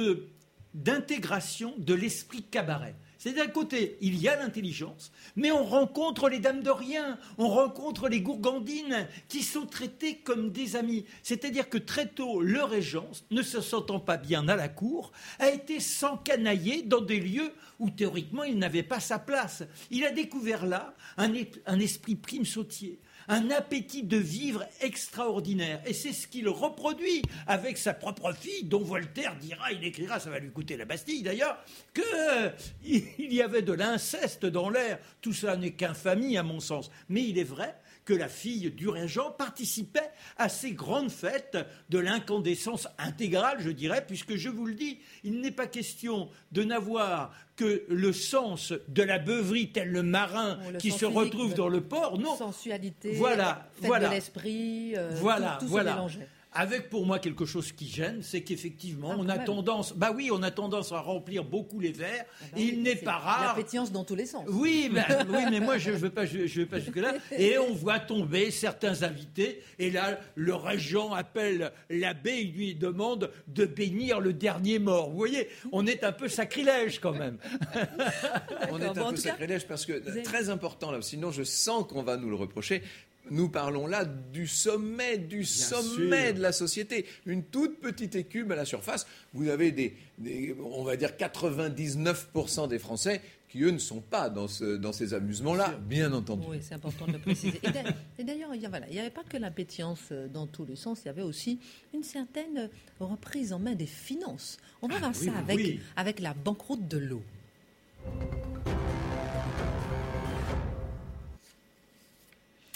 d'intégration 0.74 1.74
de 1.78 1.94
l'esprit 1.94 2.42
cabaret. 2.42 2.94
C'est 3.18 3.35
d'un 3.35 3.46
côté, 3.46 3.98
il 4.00 4.20
y 4.20 4.26
a 4.26 4.35
l'intelligence, 4.35 5.12
mais 5.37 5.52
on 5.52 5.62
rencontre 5.62 6.28
les 6.28 6.40
dames 6.40 6.64
de 6.64 6.70
rien, 6.70 7.18
on 7.38 7.48
rencontre 7.48 8.08
les 8.08 8.20
gourgandines 8.20 9.06
qui 9.28 9.44
sont 9.44 9.64
traitées 9.64 10.16
comme 10.16 10.50
des 10.50 10.74
amis. 10.74 11.04
C'est-à-dire 11.22 11.68
que 11.68 11.78
très 11.78 12.08
tôt, 12.08 12.40
le 12.40 12.64
régent, 12.64 13.08
ne 13.30 13.42
se 13.42 13.61
sentant 13.61 14.00
pas 14.00 14.16
bien 14.16 14.48
à 14.48 14.56
la 14.56 14.68
cour, 14.68 15.12
a 15.38 15.50
été 15.50 15.78
s'encanailler 15.78 16.82
dans 16.82 17.00
des 17.00 17.20
lieux 17.20 17.52
où 17.78 17.90
théoriquement 17.90 18.42
il 18.42 18.58
n'avait 18.58 18.82
pas 18.82 18.98
sa 18.98 19.20
place. 19.20 19.62
Il 19.92 20.04
a 20.04 20.11
découvert 20.11 20.66
là 20.66 20.92
un 21.16 21.78
esprit 21.78 22.16
prime 22.16 22.44
sautier 22.44 22.98
un 23.28 23.50
appétit 23.50 24.02
de 24.02 24.16
vivre 24.16 24.64
extraordinaire. 24.80 25.80
Et 25.87 25.92
c'est 25.92 26.12
ce 26.12 26.26
qu'il 26.26 26.48
reproduit 26.48 27.22
avec 27.46 27.78
sa 27.78 27.94
propre 27.94 28.32
fille, 28.32 28.64
dont 28.64 28.82
Voltaire 28.82 29.37
dira, 29.37 29.72
il 29.72 29.85
écrira, 29.85 30.20
ça 30.20 30.30
va 30.30 30.38
lui 30.38 30.50
coûter 30.50 30.76
la 30.76 30.85
Bastille 30.85 31.22
d'ailleurs, 31.22 31.58
qu'il 31.94 33.32
y 33.32 33.42
avait 33.42 33.62
de 33.62 33.72
l'inceste 33.72 34.46
dans 34.46 34.70
l'air. 34.70 34.98
Tout 35.20 35.32
ça 35.32 35.56
n'est 35.56 35.72
qu'infamie 35.72 36.37
à 36.37 36.42
mon 36.42 36.61
sens. 36.61 36.90
Mais 37.08 37.24
il 37.24 37.38
est 37.38 37.44
vrai 37.44 37.74
que 38.04 38.12
la 38.14 38.28
fille 38.28 38.70
du 38.70 38.88
régent 38.88 39.30
participait 39.30 40.10
à 40.36 40.48
ces 40.48 40.72
grandes 40.72 41.10
fêtes 41.10 41.56
de 41.88 41.98
l'incandescence 41.98 42.88
intégrale, 42.98 43.58
je 43.60 43.70
dirais, 43.70 44.04
puisque 44.06 44.36
je 44.36 44.48
vous 44.48 44.66
le 44.66 44.74
dis, 44.74 44.98
il 45.24 45.40
n'est 45.40 45.50
pas 45.50 45.66
question 45.66 46.28
de 46.50 46.62
n'avoir 46.64 47.32
que 47.56 47.84
le 47.88 48.12
sens 48.12 48.72
de 48.88 49.02
la 49.02 49.18
beuverie 49.18 49.70
tel 49.70 49.88
le 49.90 50.02
marin 50.02 50.58
le 50.72 50.78
qui 50.78 50.90
se 50.90 51.04
retrouve 51.04 51.54
dans 51.54 51.68
le 51.68 51.80
port. 51.82 52.18
Non, 52.18 52.36
sensualité, 52.36 53.12
Voilà, 53.14 53.68
fête 53.74 53.86
voilà. 53.86 54.08
de 54.08 54.14
l'esprit, 54.14 54.94
euh, 54.96 55.10
voilà, 55.16 55.56
tout, 55.60 55.66
tout 55.66 55.70
voilà. 55.70 55.90
se 55.92 55.96
mélangeait. 55.96 56.28
Avec 56.54 56.90
pour 56.90 57.06
moi 57.06 57.18
quelque 57.18 57.46
chose 57.46 57.72
qui 57.72 57.88
gêne, 57.88 58.20
c'est 58.22 58.42
qu'effectivement, 58.42 59.12
Ah, 59.12 59.16
on 59.18 59.28
a 59.30 59.36
même. 59.36 59.44
tendance, 59.46 59.94
bah 59.96 60.12
oui, 60.14 60.28
on 60.30 60.42
a 60.42 60.50
tendance 60.50 60.92
à 60.92 61.00
remplir 61.00 61.44
beaucoup 61.44 61.80
les 61.80 61.92
verres. 61.92 62.26
Ah 62.28 62.44
bah 62.52 62.58
et 62.60 62.64
il 62.64 62.82
n'est 62.82 62.94
pas 62.96 63.16
rare. 63.16 63.56
La 63.56 63.62
pétillance 63.62 63.90
dans 63.90 64.04
tous 64.04 64.14
les 64.14 64.26
sens. 64.26 64.44
Oui, 64.48 64.90
mais, 64.92 65.02
oui, 65.30 65.44
mais 65.50 65.60
moi 65.60 65.78
je 65.78 65.90
ne 65.92 65.96
veux 65.96 66.10
pas, 66.10 66.26
je, 66.26 66.46
je 66.46 66.60
veux 66.60 66.66
pas 66.66 66.78
jusque 66.78 66.96
là. 66.96 67.14
Et 67.38 67.56
on 67.56 67.72
voit 67.72 68.00
tomber 68.00 68.50
certains 68.50 69.02
invités. 69.02 69.62
Et 69.78 69.90
là, 69.90 70.20
le 70.34 70.54
régent 70.54 71.12
appelle 71.12 71.72
l'abbé, 71.88 72.40
il 72.42 72.52
lui 72.52 72.74
demande 72.74 73.30
de 73.48 73.64
bénir 73.64 74.20
le 74.20 74.34
dernier 74.34 74.78
mort. 74.78 75.08
Vous 75.10 75.16
voyez, 75.16 75.48
on 75.72 75.86
est 75.86 76.04
un 76.04 76.12
peu 76.12 76.28
sacrilège 76.28 76.98
quand 77.00 77.12
même. 77.14 77.38
On 78.70 78.80
est 78.80 78.84
un 78.86 78.92
Bon, 78.92 79.10
peu 79.10 79.16
sacrilège 79.16 79.66
parce 79.66 79.86
que 79.86 80.20
très 80.22 80.50
important 80.50 80.90
là, 80.90 81.00
sinon 81.02 81.30
je 81.30 81.42
sens 81.42 81.86
qu'on 81.88 82.02
va 82.02 82.16
nous 82.16 82.28
le 82.28 82.36
reprocher. 82.36 82.82
Nous 83.30 83.48
parlons 83.48 83.87
là 83.87 84.04
du 84.04 84.46
sommet, 84.46 85.16
du 85.16 85.44
sommet 85.44 86.26
sûr. 86.26 86.35
de 86.35 86.40
la 86.40 86.52
société. 86.52 87.06
Une 87.24 87.44
toute 87.44 87.78
petite 87.80 88.14
écume 88.16 88.50
à 88.52 88.56
la 88.56 88.64
surface. 88.64 89.06
Vous 89.32 89.48
avez 89.48 89.70
des, 89.72 89.94
des- 90.18 90.54
on 90.61 90.82
va 90.82 90.96
dire 90.96 91.11
99% 91.16 92.68
des 92.68 92.78
Français 92.78 93.20
qui 93.48 93.62
eux 93.62 93.70
ne 93.70 93.78
sont 93.78 94.00
pas 94.00 94.28
dans, 94.30 94.48
ce- 94.48 94.76
dans 94.76 94.92
ces 94.92 95.12
amusements-là, 95.14 95.78
bien 95.87 96.12
entendu. 96.14 96.46
Oui, 96.48 96.58
c'est 96.62 96.74
important 96.74 97.06
de 97.06 97.12
le 97.12 97.18
préciser. 97.18 97.61
Et 97.62 97.70
d'a- 97.70 97.85
Et 98.18 98.24
d'ailleurs, 98.24 98.54
il 98.54 98.66
voilà, 98.68 98.87
n'y 98.88 98.98
avait 98.98 99.11
pas 99.11 99.24
que 99.28 99.37
la 99.37 99.50
pétillance 99.50 100.00
euh, 100.11 100.26
dans 100.26 100.46
tous 100.46 100.64
les 100.64 100.74
sens, 100.76 101.00
il 101.04 101.06
y 101.06 101.11
avait 101.11 101.22
aussi 101.22 101.58
une 101.94 102.02
certaine 102.02 102.70
reprise 102.98 103.52
en 103.52 103.58
main 103.58 103.74
des 103.74 103.87
finances. 103.87 104.56
On 104.80 104.88
va 104.88 104.98
voir 104.98 105.12
oui, 105.18 105.26
ça 105.26 105.32
oui, 105.32 105.38
avec, 105.38 105.56
oui. 105.58 105.80
avec 105.96 106.20
la 106.20 106.32
banqueroute 106.35 106.88
de 106.88 106.98
l'eau. 106.98 107.22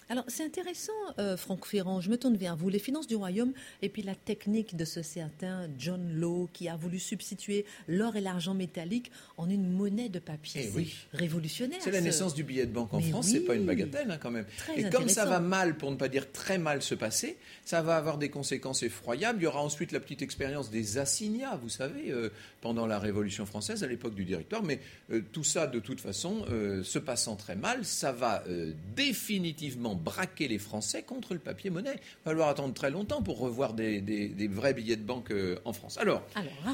Alors, 0.08 0.24
c'est 0.28 0.44
intéressant, 0.44 0.92
euh, 1.18 1.36
Franck 1.36 1.66
Ferrand, 1.66 2.00
je 2.00 2.10
me 2.10 2.16
tourne 2.16 2.36
vers 2.36 2.54
vous, 2.56 2.68
les 2.68 2.78
finances 2.78 3.08
du 3.08 3.16
royaume 3.16 3.52
et 3.82 3.88
puis 3.88 4.02
la 4.02 4.14
technique 4.14 4.76
de 4.76 4.84
ce 4.84 5.02
certain 5.02 5.68
John 5.78 6.12
Law 6.14 6.48
qui 6.52 6.68
a 6.68 6.76
voulu 6.76 7.00
substituer 7.00 7.64
l'or 7.88 8.14
et 8.14 8.20
l'argent 8.20 8.54
métallique 8.54 9.10
en 9.36 9.50
une 9.50 9.68
monnaie 9.68 10.08
de 10.08 10.20
papier. 10.20 10.70
Eh 10.72 10.76
oui. 10.76 10.94
révolutionnaire. 11.12 11.78
C'est 11.82 11.90
la 11.90 11.98
ce- 11.98 12.04
naissance 12.04 12.34
du 12.34 12.44
billet 12.44 12.66
de 12.66 12.72
banque 12.72 12.94
en 12.94 12.98
Mais 12.98 13.10
France, 13.10 13.26
oui. 13.26 13.32
c'est 13.32 13.40
pas 13.40 13.56
une 13.56 13.66
bagatelle 13.66 14.08
hein, 14.10 14.18
quand 14.22 14.30
même. 14.30 14.46
Très 14.58 14.80
et 14.80 14.90
comme 14.90 15.08
ça 15.08 15.24
va 15.24 15.40
mal, 15.40 15.76
pour 15.76 15.90
ne 15.90 15.96
pas 15.96 16.08
dire 16.08 16.30
très 16.30 16.58
mal 16.58 16.82
se 16.82 16.94
passer, 16.94 17.36
ça 17.64 17.82
va 17.82 17.96
avoir 17.96 18.16
des 18.16 18.28
conséquences 18.28 18.84
effroyables. 18.84 19.40
Il 19.40 19.44
y 19.44 19.46
aura 19.48 19.60
ensuite 19.62 19.90
la 19.90 19.98
petite 19.98 20.22
expérience 20.22 20.70
des 20.70 20.98
assignats, 20.98 21.56
vous 21.56 21.68
savez, 21.68 22.12
euh, 22.12 22.30
pendant 22.66 22.86
la 22.88 22.98
Révolution 22.98 23.46
française, 23.46 23.84
à 23.84 23.86
l'époque 23.86 24.16
du 24.16 24.24
directoire. 24.24 24.64
Mais 24.64 24.80
euh, 25.12 25.20
tout 25.30 25.44
ça, 25.44 25.68
de 25.68 25.78
toute 25.78 26.00
façon, 26.00 26.44
euh, 26.50 26.82
se 26.82 26.98
passant 26.98 27.36
très 27.36 27.54
mal, 27.54 27.84
ça 27.84 28.10
va 28.10 28.42
euh, 28.48 28.72
définitivement 28.96 29.94
braquer 29.94 30.48
les 30.48 30.58
Français 30.58 31.02
contre 31.04 31.32
le 31.32 31.38
papier 31.38 31.70
monnaie. 31.70 31.92
Il 31.94 32.24
va 32.24 32.30
falloir 32.32 32.48
attendre 32.48 32.74
très 32.74 32.90
longtemps 32.90 33.22
pour 33.22 33.38
revoir 33.38 33.72
des, 33.72 34.00
des- 34.00 34.28
des 34.28 34.48
vrais 34.48 34.74
billets 34.74 34.96
de 34.96 35.04
banque 35.04 35.32
en 35.64 35.72
France. 35.72 35.96
Alors, 35.98 36.24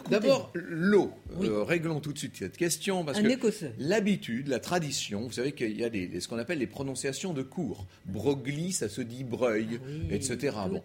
d'abord, 0.09 0.51
l'eau. 0.55 1.13
Oui. 1.37 1.49
Réglons 1.51 2.01
tout 2.01 2.15
de 2.15 2.19
suite 2.19 2.37
cette 2.39 2.57
question 2.57 3.05
parce 3.05 3.19
Un 3.19 3.23
que. 3.23 3.27
L'habitude, 3.79 4.49
la 4.49 4.61
tradition, 4.61 5.21
vous 5.27 5.33
savez 5.33 5.53
qu'il 5.53 5.79
y 5.79 5.85
a 5.85 5.91
des, 5.91 6.21
ce 6.21 6.27
qu'on 6.29 6.39
appelle 6.39 6.59
les 6.59 6.67
prononciations 6.67 7.35
de 7.35 7.43
cours. 7.43 7.87
Broglie, 8.07 8.73
ça 8.73 8.89
se 8.89 9.03
dit 9.03 9.25
Breuil, 9.25 9.79
Ah 9.79 9.87
oui, 9.87 10.15
etc. 10.15 10.57
Bon. 10.71 10.83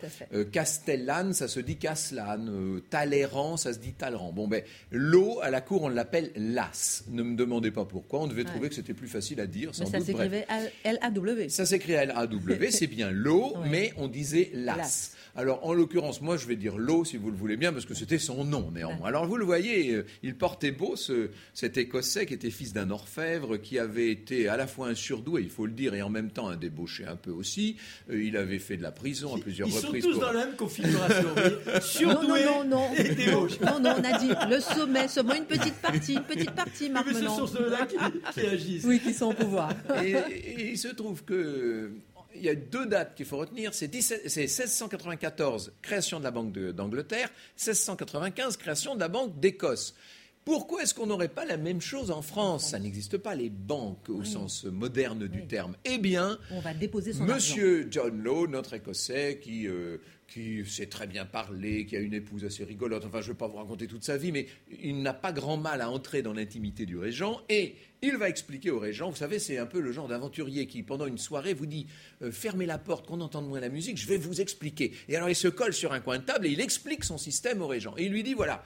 Castellane, 0.52 1.32
ça 1.34 1.48
se 1.48 1.62
dit 1.62 1.78
Caslan. 1.78 2.46
Euh, 2.50 2.82
Talleyrand, 2.89 3.56
ça 3.58 3.74
se 3.74 3.80
dit 3.80 3.93
Talleyrand. 3.93 4.34
Bon, 4.34 4.48
ben, 4.48 4.63
l'eau, 4.98 5.40
à 5.42 5.50
la 5.50 5.62
cour, 5.62 5.84
on 5.84 5.90
l'appelle 5.90 6.32
las. 6.36 7.04
Ne 7.10 7.24
me 7.24 7.36
demandez 7.38 7.72
pas 7.72 7.86
pourquoi. 7.86 8.22
On 8.22 8.28
devait 8.28 8.42
Ouais. 8.44 8.50
trouver 8.50 8.70
que 8.70 8.76
c'était 8.76 8.94
plus 8.94 9.08
facile 9.08 9.40
à 9.40 9.48
dire. 9.48 9.70
Mais 9.80 9.86
sans 9.86 9.92
ça 9.92 10.00
doute. 10.00 10.12
Bref. 10.12 10.32
s'écrivait 10.32 10.46
L-A-W. 10.84 11.50
Ça 11.50 11.66
s'écrit 11.66 11.94
L-A-W, 11.94 12.72
c'est 12.72 12.88
bien 12.88 13.12
l'eau, 13.12 13.54
Ouais. 13.58 13.70
mais 13.70 13.94
on 13.98 14.08
disait 14.08 14.50
las. 14.54 15.14
Alors, 15.39 15.63
en 15.65 15.71
l'occurrence, 15.73 16.19
moi, 16.21 16.36
je 16.36 16.47
vais 16.47 16.56
dire 16.56 16.78
l'eau, 16.80 17.06
si 17.06 17.15
vous 17.15 17.30
le 17.30 17.38
voulez 17.38 17.58
bien, 17.58 17.71
parce 17.71 17.86
que 17.86 17.93
c'était 17.93 18.17
son 18.17 18.43
nom, 18.43 18.71
néanmoins. 18.71 19.08
Alors, 19.08 19.28
vous 19.28 19.38
le 19.38 19.45
voyez, 19.45 19.93
euh, 19.93 20.04
il 20.23 20.36
portait 20.36 20.71
beau, 20.71 20.95
ce, 20.95 21.30
cet 21.54 21.78
Écossais 21.78 22.26
qui 22.26 22.34
était 22.34 22.50
fils 22.50 22.73
d'un 22.73 22.89
orfèvre, 22.89 23.58
qui 23.58 23.78
avait 23.78 24.10
été 24.10 24.47
à 24.47 24.58
la 24.58 24.65
fois 24.65 24.88
un 24.88 24.95
surdoué, 24.95 25.43
il 25.43 25.52
faut 25.52 25.67
le 25.67 25.73
dire, 25.73 25.93
et 25.93 26.02
en 26.02 26.10
même 26.10 26.32
temps 26.32 26.47
un 26.50 26.56
débauché 26.58 27.06
un 27.06 27.15
peu 27.15 27.30
aussi. 27.30 27.76
Euh, 28.10 28.23
il 28.23 28.36
avait 28.36 28.58
fait 28.58 28.78
de 28.78 28.82
la 28.82 28.91
prison 28.91 29.36
à 29.36 29.39
plusieurs 29.39 29.67
Ils 29.67 29.73
sont 29.76 29.86
reprises. 29.88 30.04
tous 30.06 30.13
pour- 30.13 30.21
dans 30.21 30.32
la 30.34 30.45
même 30.47 30.56
configuration. 30.56 31.28
voyez. 31.36 31.50
Non, 31.52 31.71
non, 31.76 31.82
Surdoué 31.82 32.43
non, 32.45 32.63
non. 32.65 32.89
et 32.97 33.13
débauché. 33.13 33.60
Non, 33.63 33.80
non, 33.80 33.93
on 33.95 34.04
a 34.04 34.17
dit 34.17 34.30
le 34.50 34.60
sommet, 34.60 35.08
seulement 35.08 35.36
une 35.36 35.45
petite 35.45 35.76
partie, 35.76 36.13
une 36.15 36.23
petite 36.23 36.52
partie, 36.52 36.89
Marc 36.89 37.06
Mais 37.08 37.13
ce 37.13 37.26
sont 37.26 37.45
ceux-là 37.45 37.86
qui, 37.86 37.95
qui 38.34 38.47
agissent. 38.47 38.86
Oui, 38.86 39.00
qui 39.00 39.13
sont 39.13 39.28
au 39.28 39.34
pouvoir. 39.34 39.71
et, 40.04 40.13
et 40.13 40.69
il 40.71 40.78
se 40.80 40.88
trouve 40.88 41.23
que 41.23 41.91
il 42.38 42.45
y 42.45 42.50
a 42.50 42.56
deux 42.56 42.86
dates 42.86 43.15
qu'il 43.15 43.26
faut 43.26 43.38
retenir. 43.38 43.73
C'est 43.73 43.88
17 43.88 44.23
c'est 44.30 44.41
1694, 44.47 45.73
création 45.82 46.19
de 46.19 46.23
la 46.23 46.32
Banque 46.32 46.54
d'Angleterre, 46.54 47.30
1695, 47.58 48.58
création 48.58 48.95
de 48.95 49.00
la 49.00 49.08
Banque 49.08 49.39
d'Écosse. 49.39 49.95
Pourquoi 50.45 50.84
est-ce 50.84 50.93
qu'on 50.93 51.08
n'aurait 51.08 51.28
pas 51.28 51.43
la 51.43 51.58
même 51.58 51.82
chose 51.82 52.10
en 52.10 52.21
France? 52.21 52.69
Ça 52.69 52.80
n'existe 52.80 53.17
pas, 53.17 53.36
les 53.36 53.50
banques 53.50 54.08
au 54.08 54.23
sens 54.23 54.63
moderne 54.63 55.28
du 55.28 55.41
Oui. 55.41 55.47
terme. 55.47 55.76
Eh 55.84 55.97
bien, 55.97 56.39
On 56.52 56.62
va 56.62 56.73
déposer 56.73 57.12
son 57.12 57.23
argent. 57.23 57.34
Monsieur 57.36 57.88
John 57.91 58.23
Law, 58.23 58.47
notre 58.47 58.73
Écossais, 58.73 59.39
qui, 59.43 59.67
euh, 59.67 59.97
qui 60.28 60.66
sait 60.66 60.88
très 60.88 61.08
bien 61.08 61.26
parler, 61.26 61.86
qui 61.86 61.96
a 61.96 62.00
une 62.00 62.13
épouse 62.13 62.44
assez 62.44 62.63
rigolote, 62.63 63.06
enfin 63.06 63.22
je 63.22 63.28
ne 63.28 63.34
vais 63.34 63.38
pas 63.38 63.48
vous 63.48 63.58
raconter 63.58 63.88
toute 63.88 64.04
sa 64.04 64.18
vie, 64.18 64.32
mais 64.32 64.48
il 64.84 65.02
n'a 65.02 65.13
pas 65.13 65.32
grand 65.32 65.58
mal 65.58 65.82
à 65.82 65.90
entrer 65.90 66.22
dans 66.22 66.34
l'intimité 66.34 66.86
du 66.86 66.98
régent, 66.98 67.42
et 67.50 67.76
il 68.02 68.18
va 68.18 68.30
expliquer 68.30 68.70
au 68.70 68.80
régent, 68.80 69.10
vous 69.10 69.16
savez, 69.16 69.40
c'est 69.40 69.58
un 69.58 69.66
peu 69.66 69.80
le 69.80 69.92
genre 69.92 70.08
d'aventurier 70.08 70.68
qui, 70.68 70.84
pendant 70.84 71.06
une 71.06 71.18
soirée, 71.18 71.54
vous 71.54 71.66
dit 71.66 71.88
euh, 72.22 72.32
fermez 72.32 72.66
la 72.66 72.78
porte, 72.78 73.08
qu'on 73.08 73.22
entende 73.22 73.48
moins 73.48 73.60
la 73.60 73.70
musique, 73.70 73.98
je 73.98 74.08
vais 74.08 74.18
vous 74.18 74.42
expliquer. 74.42 74.92
Et 75.08 75.16
alors 75.16 75.30
il 75.30 75.36
se 75.36 75.48
colle 75.48 75.74
sur 75.74 75.94
un 75.94 76.02
coin 76.02 76.20
de 76.20 76.24
table 76.24 76.46
et 76.46 76.52
il 76.52 76.62
explique 76.62 77.04
son 77.04 77.18
système 77.18 77.62
au 77.62 77.68
régent. 77.68 77.96
Et 77.98 78.06
il 78.06 78.12
lui 78.12 78.24
dit 78.24 78.34
voilà, 78.34 78.63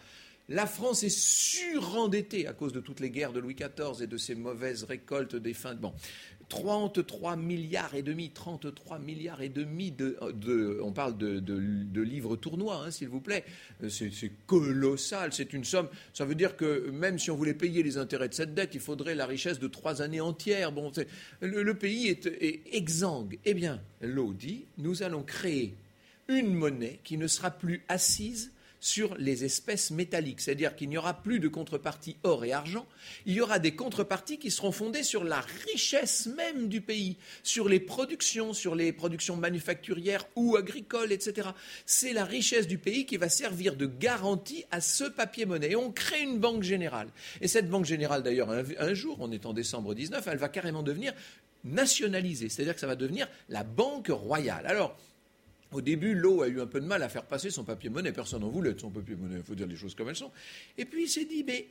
La 0.52 0.66
France 0.66 1.04
est 1.04 1.18
surendettée 1.18 2.46
à 2.46 2.52
cause 2.52 2.74
de 2.74 2.82
toutes 2.82 3.00
les 3.00 3.10
guerres 3.10 3.32
de 3.32 3.40
Louis 3.40 3.56
XIV 3.56 4.04
et 4.04 4.08
de 4.08 4.18
ses 4.18 4.36
mauvaises 4.36 4.84
récoltes 4.84 5.38
des 5.38 5.54
fins 5.54 5.74
de... 5.74 5.80
Bon, 5.80 5.94
33 6.50 7.38
milliards 7.38 7.96
et 7.96 8.02
demi, 8.02 8.32
33 8.32 9.00
milliards 9.00 9.42
et 9.42 9.48
demi 9.48 9.92
de, 9.92 10.18
on 10.84 10.92
parle 10.92 11.18
de, 11.18 12.02
livres 12.02 12.36
tournois, 12.36 12.84
hein, 12.84 12.92
s'il 12.92 13.08
vous 13.08 13.22
plaît. 13.22 13.46
C'est 13.88 14.12
colossal, 14.46 15.32
c'est 15.32 15.54
une 15.54 15.64
somme. 15.64 15.88
Ça 16.12 16.26
veut 16.26 16.36
dire 16.36 16.58
que 16.58 16.90
même 16.90 17.18
si 17.18 17.32
on 17.32 17.38
voulait 17.38 17.54
payer 17.54 17.82
les 17.82 17.98
intérêts 17.98 18.28
de 18.28 18.34
cette 18.34 18.54
dette, 18.54 18.72
il 18.76 18.82
faudrait 18.82 19.16
la 19.16 19.26
richesse 19.26 19.58
de 19.58 19.70
trois 19.70 20.02
années 20.02 20.20
entières. 20.20 20.74
Bon, 20.74 20.92
le, 21.40 21.74
pays 21.76 22.10
est, 22.10 22.26
est 22.26 22.62
exsangue. 22.74 23.40
Eh 23.46 23.54
bien, 23.54 23.80
l'eau 24.02 24.34
dit, 24.34 24.66
nous 24.80 25.02
allons 25.02 25.24
créer 25.24 25.76
une 26.28 26.54
monnaie 26.54 27.00
qui 27.06 27.16
ne 27.16 27.28
sera 27.28 27.52
plus 27.52 27.86
assise 27.88 28.52
sur 28.82 29.16
les 29.16 29.46
espèces 29.46 29.92
métalliques, 29.92 30.42
c'est-à-dire 30.42 30.76
qu'il 30.76 30.90
n'y 30.90 30.98
aura 30.98 31.14
plus 31.14 31.40
de 31.40 31.48
contrepartie 31.48 32.18
or 32.24 32.44
et 32.44 32.52
argent, 32.52 32.88
il 33.28 33.36
y 33.36 33.42
aura 33.42 33.60
des 33.60 33.76
contreparties 33.76 34.40
qui 34.40 34.50
seront 34.50 34.72
fondées 34.72 35.04
sur 35.04 35.24
la 35.24 35.40
richesse 35.68 36.26
même 36.26 36.68
du 36.68 36.82
pays, 36.82 37.16
sur 37.44 37.70
les 37.70 37.80
productions, 37.80 38.54
sur 38.54 38.76
les 38.76 38.92
productions 38.92 39.38
manufacturières 39.38 40.28
ou 40.36 40.56
agricoles, 40.56 41.12
etc. 41.12 41.50
C'est 41.86 42.12
la 42.12 42.26
richesse 42.26 42.68
du 42.68 42.80
pays 42.80 43.06
qui 43.06 43.18
va 43.18 43.30
servir 43.30 43.76
de 43.76 43.86
garantie 43.86 44.66
à 44.72 44.82
ce 44.82 45.04
papier-monnaie. 45.04 45.72
Et 45.72 45.76
on 45.76 45.92
crée 45.92 46.24
une 46.24 46.40
banque 46.40 46.64
générale. 46.64 47.10
Et 47.40 47.48
cette 47.48 47.70
banque 47.70 47.86
générale, 47.86 48.24
d'ailleurs, 48.24 48.50
un, 48.50 48.94
jour, 48.96 49.18
on 49.20 49.32
est 49.32 49.46
en 49.46 49.54
décembre 49.54 49.94
19, 49.94 50.28
elle 50.28 50.38
va 50.38 50.50
carrément 50.50 50.82
devenir 50.82 51.14
nationalisée, 51.64 52.50
c'est-à-dire 52.50 52.74
que 52.74 52.80
ça 52.80 52.88
va 52.88 52.96
devenir 52.96 53.28
la 53.48 53.64
banque 53.64 54.08
royale. 54.08 54.66
Alors, 54.66 54.98
au 55.72 55.82
début, 55.82 56.14
l'eau 56.14 56.42
a 56.42 56.48
eu 56.48 56.62
un 56.62 56.68
peu 56.68 56.82
de 56.82 56.86
mal 56.86 57.04
à 57.04 57.10
faire 57.10 57.26
passer 57.26 57.50
son 57.50 57.64
papier-monnaie. 57.64 58.12
Personne 58.12 58.42
n'en 58.42 58.50
voulait 58.50 58.74
de 58.74 58.80
son 58.80 58.90
papier-monnaie, 58.90 59.38
il 59.38 59.44
faut 59.44 59.56
dire 59.56 59.68
les 59.68 59.76
choses 59.76 59.96
comme 59.96 60.10
elles 60.10 60.16
sont. 60.16 60.32
Et 60.78 60.86
puis 60.86 61.04
il 61.04 61.10
s'est 61.10 61.26
dit, 61.26 61.44
mais 61.46 61.68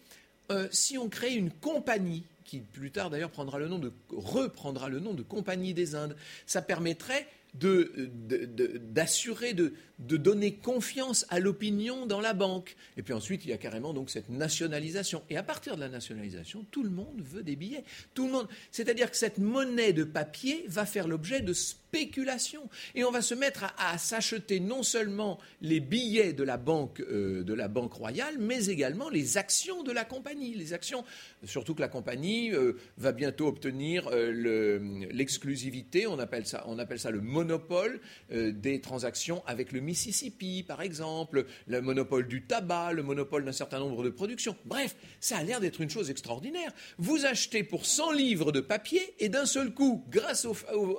euh, 0.50 0.68
si 0.70 0.98
on 0.98 1.08
crée 1.08 1.34
une 1.34 1.50
compagnie, 1.50 2.24
qui 2.44 2.60
plus 2.60 2.90
tard 2.90 3.10
d'ailleurs 3.10 3.30
prendra 3.30 3.58
le 3.58 3.68
nom 3.68 3.78
de, 3.78 3.92
reprendra 4.08 4.88
le 4.88 4.98
nom 4.98 5.14
de 5.14 5.22
Compagnie 5.22 5.74
des 5.74 5.94
Indes, 5.94 6.16
ça 6.46 6.62
permettrait 6.62 7.28
d'assurer, 7.54 9.54
de, 9.54 9.64
de, 9.64 9.72
donner 10.00 10.54
confiance 10.54 11.26
à 11.28 11.40
l'opinion 11.40 12.06
dans 12.06 12.20
la 12.20 12.32
banque. 12.32 12.76
Et 12.96 13.02
puis 13.02 13.12
ensuite, 13.12 13.44
il 13.44 13.50
y 13.50 13.52
a 13.52 13.58
carrément 13.58 13.92
donc 13.92 14.10
cette 14.10 14.28
nationalisation. 14.28 15.22
Et 15.30 15.36
à 15.36 15.42
partir 15.42 15.76
de 15.76 15.80
la 15.80 15.88
nationalisation, 15.88 16.64
tout 16.70 16.82
le 16.82 16.90
monde 16.90 17.20
veut 17.20 17.42
des 17.42 17.56
billets. 17.56 17.84
Tout 18.14 18.26
le 18.26 18.32
monde. 18.32 18.48
C'est-à-dire 18.70 19.10
que 19.10 19.16
cette 19.16 19.38
monnaie 19.38 19.92
de 19.92 20.04
papier 20.04 20.64
va 20.68 20.86
faire 20.86 21.06
l'objet 21.06 21.40
de 21.40 21.52
spéculation. 21.52 22.68
Et 22.94 23.04
on 23.04 23.10
va 23.10 23.20
se 23.20 23.34
mettre 23.34 23.74
à, 23.76 23.98
s'acheter 23.98 24.60
non 24.60 24.82
seulement 24.82 25.38
les 25.60 25.80
billets 25.80 26.32
de 26.32 26.44
la 26.44 26.56
banque, 26.56 27.00
euh, 27.00 27.42
de 27.42 27.54
la 27.54 27.68
banque 27.68 27.92
royale, 27.92 28.36
mais 28.38 28.66
également 28.66 29.08
les 29.08 29.36
actions 29.36 29.82
de 29.82 29.92
la 29.92 30.04
compagnie. 30.04 30.54
Les 30.54 30.72
actions, 30.72 31.04
surtout 31.44 31.74
que 31.74 31.80
la 31.80 31.88
compagnie 31.88 32.52
euh, 32.52 32.74
va 32.96 33.12
bientôt 33.12 33.48
obtenir 33.48 34.08
euh, 34.12 34.78
l'exclusivité. 35.10 36.06
on 36.06 36.18
appelle 36.18 36.46
ça, 36.46 36.64
on 36.66 36.78
appelle 36.78 37.00
ça 37.00 37.10
le 37.10 37.20
monopole 37.20 38.00
des 38.30 38.80
transactions 38.80 39.42
avec 39.46 39.72
le 39.72 39.80
Mississippi, 39.90 40.62
par 40.62 40.82
exemple, 40.82 41.46
le 41.66 41.80
monopole 41.82 42.28
du 42.28 42.42
tabac, 42.42 42.92
le 42.92 43.02
monopole 43.02 43.44
d'un 43.44 43.50
certain 43.50 43.80
nombre 43.80 44.04
de 44.04 44.10
productions. 44.10 44.56
Bref, 44.64 44.94
ça 45.18 45.38
a 45.38 45.42
l'air 45.42 45.58
d'être 45.58 45.80
une 45.80 45.90
chose 45.90 46.10
extraordinaire. 46.10 46.72
Vous 46.96 47.26
achetez 47.26 47.64
pour 47.64 47.86
100 47.86 48.12
livres 48.12 48.52
de 48.52 48.60
papier 48.60 49.14
et 49.18 49.28
d'un 49.28 49.46
seul 49.46 49.74
coup, 49.74 50.04
grâce 50.08 50.46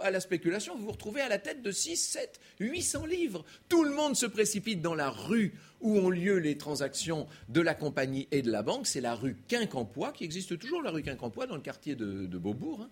à 0.02 0.12
la 0.12 0.20
spéculation, 0.20 0.76
vous 0.76 0.84
vous 0.84 0.92
retrouvez 0.92 1.22
à 1.22 1.30
la 1.30 1.40
tête 1.40 1.62
de 1.62 1.72
6, 1.72 1.96
7, 1.96 2.42
800 2.60 3.06
livres. 3.06 3.46
Tout 3.70 3.86
le 3.86 3.92
monde 3.92 4.18
se 4.18 4.26
précipite 4.26 4.82
dans 4.82 4.96
la 4.96 5.10
rue 5.10 5.54
où 5.80 5.98
ont 5.98 6.10
lieu 6.10 6.38
les 6.38 6.58
transactions 6.58 7.28
de 7.50 7.62
la 7.62 7.74
compagnie 7.74 8.28
et 8.32 8.42
de 8.42 8.52
la 8.52 8.62
banque. 8.62 8.88
C'est 8.88 9.02
la 9.02 9.16
rue 9.16 9.38
Quincampoix, 9.48 10.12
qui 10.12 10.26
existe 10.26 10.60
toujours, 10.60 10.82
la 10.82 10.92
rue 10.92 11.02
Quincampoix, 11.02 11.48
dans 11.48 11.56
le 11.56 11.62
quartier 11.62 11.96
de, 11.96 12.38
Beaubourg. 12.38 12.82
Hein. 12.82 12.90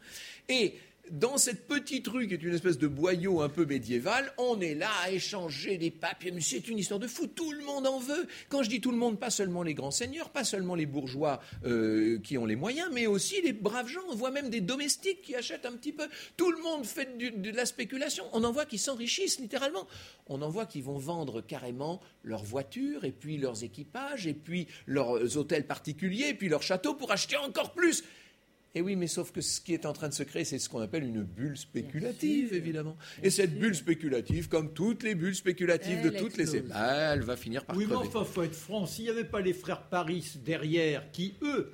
Et 0.48 0.76
dans 1.12 1.38
cette 1.38 1.68
petite 1.68 2.08
rue 2.08 2.28
qui 2.28 2.34
est 2.34 2.44
une 2.44 2.54
espèce 2.54 2.78
de 2.78 2.88
boyau 2.88 3.42
un 3.42 3.50
peu 3.50 3.66
médiéval, 3.66 4.32
on 4.38 4.60
est 4.62 4.76
là 4.76 4.90
à 5.04 5.12
échanger 5.12 5.78
des 5.78 5.92
papiers. 5.92 6.32
Mais 6.32 6.42
c'est 6.42 6.68
une 6.68 6.78
histoire 6.78 7.00
de 7.00 7.08
fou. 7.08 7.28
Tout 7.28 7.52
le 7.52 7.64
monde 7.64 7.88
en 7.88 8.00
veut. 8.00 8.28
Quand 8.50 8.64
je 8.64 8.70
dis 8.70 8.82
tout 8.82 8.92
le 8.92 8.98
monde, 8.98 9.20
pas 9.20 9.30
seulement 9.30 9.64
les 9.64 9.74
grands 9.74 9.92
seigneurs, 9.92 10.30
pas 10.30 10.44
seulement 10.44 10.76
les 10.76 10.86
bourgeois 10.86 11.42
euh, 11.66 12.20
qui 12.20 12.38
ont 12.38 12.46
les 12.46 12.56
moyens, 12.56 12.90
mais 12.94 13.08
aussi 13.08 13.42
les 13.42 13.54
braves 13.54 13.88
gens. 13.88 14.02
On 14.10 14.16
voit 14.16 14.32
même 14.32 14.50
des 14.50 14.62
domestiques 14.62 15.22
qui 15.22 15.36
achètent 15.36 15.66
un 15.66 15.74
petit 15.74 15.94
peu. 15.94 16.08
Tout 16.38 16.52
le 16.52 16.62
monde 16.62 16.86
fait 16.86 17.18
de 17.18 17.52
la 17.52 17.66
spéculation. 17.66 18.26
On 18.34 18.44
en 18.44 18.52
voit 18.52 18.66
qui 18.66 18.78
s'enrichissent 18.78 19.40
littéralement. 19.40 19.88
On 20.28 20.42
en 20.42 20.50
voit 20.50 20.66
qui 20.66 20.82
vont 20.82 20.98
vendre 20.98 21.42
carrément 21.42 22.02
leurs 22.24 22.44
voitures 22.44 23.06
et 23.06 23.12
puis 23.12 23.38
leurs 23.38 23.64
équipages 23.64 24.28
et 24.28 24.34
puis 24.34 24.68
leurs 24.86 25.38
hôtels 25.38 25.66
particuliers 25.66 26.30
et 26.30 26.34
puis 26.34 26.50
leurs 26.50 26.64
châteaux 26.64 26.94
pour 26.94 27.12
acheter 27.12 27.38
encore 27.38 27.74
plus. 27.74 28.04
Et 28.76 28.80
eh 28.80 28.82
oui, 28.84 28.96
mais 28.96 29.08
sauf 29.08 29.32
que 29.32 29.42
ce 29.42 29.60
qui 29.62 29.74
est 29.74 29.88
en 29.88 29.94
train 29.94 30.10
de 30.10 30.14
se 30.14 30.22
créer, 30.22 30.46
c'est 30.46 30.60
ce 30.60 30.70
qu'on 30.70 30.80
appelle 30.80 31.04
une 31.04 31.24
bulle 31.24 31.58
spéculative, 31.58 32.54
évidemment. 32.54 32.98
Et 33.24 33.32
cette 33.32 33.58
bulle 33.58 33.74
spéculative, 33.74 34.48
comme 34.48 34.74
toutes 34.74 35.02
les 35.02 35.16
bulles 35.16 35.36
spéculatives 35.36 36.04
de 36.04 36.12
toutes 36.12 36.38
les 36.38 36.56
époques, 36.56 36.76
elle 36.76 37.22
va 37.22 37.36
finir 37.36 37.66
par 37.66 37.76
Oui, 37.76 37.88
mais 37.90 37.96
enfin, 37.96 38.24
faut 38.24 38.44
être 38.44 38.54
franc. 38.54 38.86
S'il 38.86 39.06
n'y 39.06 39.10
avait 39.10 39.24
pas 39.24 39.42
les 39.42 39.54
frères 39.54 39.88
Paris 39.90 40.34
derrière, 40.46 41.10
qui 41.12 41.34
eux 41.42 41.74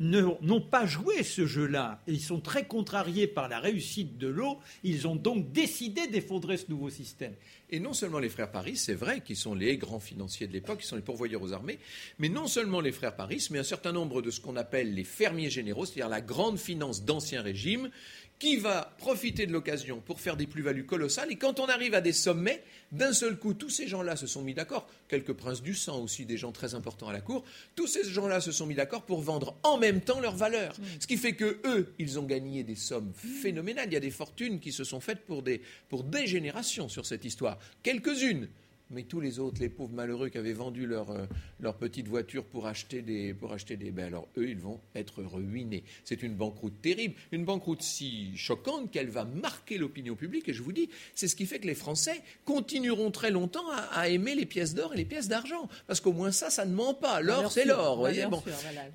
n'ont 0.00 0.60
pas 0.60 0.86
joué 0.86 1.22
ce 1.22 1.46
jeu-là, 1.46 2.00
ils 2.06 2.20
sont 2.20 2.40
très 2.40 2.66
contrariés 2.66 3.26
par 3.26 3.48
la 3.48 3.60
réussite 3.60 4.18
de 4.18 4.26
l'eau, 4.26 4.58
ils 4.82 5.06
ont 5.06 5.16
donc 5.16 5.52
décidé 5.52 6.06
d'effondrer 6.08 6.56
ce 6.56 6.70
nouveau 6.70 6.90
système. 6.90 7.34
Et 7.70 7.80
non 7.80 7.94
seulement 7.94 8.18
les 8.18 8.28
frères 8.28 8.50
Paris, 8.50 8.76
c'est 8.76 8.94
vrai, 8.94 9.22
qui 9.22 9.34
sont 9.34 9.54
les 9.54 9.78
grands 9.78 10.00
financiers 10.00 10.46
de 10.46 10.52
l'époque, 10.52 10.80
qui 10.80 10.86
sont 10.86 10.96
les 10.96 11.02
pourvoyeurs 11.02 11.42
aux 11.42 11.52
armées, 11.52 11.78
mais 12.18 12.28
non 12.28 12.46
seulement 12.46 12.80
les 12.80 12.92
frères 12.92 13.16
Paris, 13.16 13.46
mais 13.50 13.58
un 13.58 13.64
certain 13.64 13.92
nombre 13.92 14.20
de 14.20 14.30
ce 14.30 14.40
qu'on 14.40 14.56
appelle 14.56 14.92
les 14.92 15.04
fermiers 15.04 15.48
généraux, 15.50 15.86
c'est-à-dire 15.86 16.10
la 16.10 16.20
grande 16.20 16.58
finance 16.58 17.04
d'ancien 17.04 17.40
régime, 17.40 17.88
qui 18.42 18.56
va 18.56 18.92
profiter 18.98 19.46
de 19.46 19.52
l'occasion 19.52 20.02
pour 20.04 20.20
faire 20.20 20.36
des 20.36 20.48
plus-values 20.48 20.84
colossales. 20.84 21.30
Et 21.30 21.36
quand 21.36 21.60
on 21.60 21.66
arrive 21.66 21.94
à 21.94 22.00
des 22.00 22.12
sommets, 22.12 22.64
d'un 22.90 23.12
seul 23.12 23.38
coup, 23.38 23.54
tous 23.54 23.70
ces 23.70 23.86
gens-là 23.86 24.16
se 24.16 24.26
sont 24.26 24.42
mis 24.42 24.52
d'accord, 24.52 24.90
quelques 25.06 25.32
princes 25.32 25.62
du 25.62 25.76
sang 25.76 26.02
aussi, 26.02 26.26
des 26.26 26.36
gens 26.36 26.50
très 26.50 26.74
importants 26.74 27.06
à 27.06 27.12
la 27.12 27.20
cour, 27.20 27.44
tous 27.76 27.86
ces 27.86 28.02
gens-là 28.02 28.40
se 28.40 28.50
sont 28.50 28.66
mis 28.66 28.74
d'accord 28.74 29.02
pour 29.02 29.20
vendre 29.20 29.56
en 29.62 29.78
même 29.78 30.00
temps 30.00 30.18
leurs 30.18 30.34
valeurs. 30.34 30.74
Ce 30.98 31.06
qui 31.06 31.18
fait 31.18 31.36
que 31.36 31.60
eux, 31.64 31.94
ils 32.00 32.18
ont 32.18 32.24
gagné 32.24 32.64
des 32.64 32.74
sommes 32.74 33.12
phénoménales. 33.14 33.86
Il 33.86 33.92
y 33.92 33.96
a 33.96 34.00
des 34.00 34.10
fortunes 34.10 34.58
qui 34.58 34.72
se 34.72 34.82
sont 34.82 34.98
faites 34.98 35.20
pour 35.20 35.44
des, 35.44 35.62
pour 35.88 36.02
des 36.02 36.26
générations 36.26 36.88
sur 36.88 37.06
cette 37.06 37.24
histoire. 37.24 37.60
Quelques-unes 37.84 38.48
mais 38.92 39.02
tous 39.02 39.20
les 39.20 39.38
autres, 39.38 39.60
les 39.60 39.68
pauvres 39.68 39.92
malheureux 39.92 40.28
qui 40.28 40.38
avaient 40.38 40.52
vendu 40.52 40.86
leur, 40.86 41.10
euh, 41.10 41.26
leur 41.60 41.74
petite 41.74 42.08
voiture 42.08 42.44
pour 42.44 42.66
acheter 42.66 43.02
des, 43.02 43.34
pour 43.34 43.52
acheter 43.52 43.76
des, 43.76 43.90
ben 43.90 44.06
alors 44.06 44.28
eux, 44.36 44.48
ils 44.48 44.58
vont 44.58 44.80
être 44.94 45.22
ruinés. 45.22 45.84
C'est 46.04 46.22
une 46.22 46.34
banqueroute 46.34 46.80
terrible, 46.82 47.14
une 47.32 47.44
banqueroute 47.44 47.82
si 47.82 48.36
choquante 48.36 48.90
qu'elle 48.90 49.08
va 49.08 49.24
marquer 49.24 49.78
l'opinion 49.78 50.14
publique. 50.14 50.48
Et 50.48 50.52
je 50.52 50.62
vous 50.62 50.72
dis, 50.72 50.88
c'est 51.14 51.28
ce 51.28 51.36
qui 51.36 51.46
fait 51.46 51.58
que 51.58 51.66
les 51.66 51.74
Français 51.74 52.20
continueront 52.44 53.10
très 53.10 53.30
longtemps 53.30 53.64
à, 53.92 54.08
aimer 54.08 54.34
les 54.34 54.46
pièces 54.46 54.74
d'or 54.74 54.94
et 54.94 54.96
les 54.96 55.04
pièces 55.04 55.28
d'argent, 55.28 55.68
parce 55.86 56.00
qu'au 56.00 56.12
moins 56.12 56.32
ça, 56.32 56.50
ça 56.50 56.64
ne 56.64 56.74
ment 56.74 56.94
pas. 56.94 57.20
L'or, 57.20 57.50
c'est 57.50 57.64
l'or, 57.64 57.98
voyez. 57.98 58.26
Bon. 58.26 58.42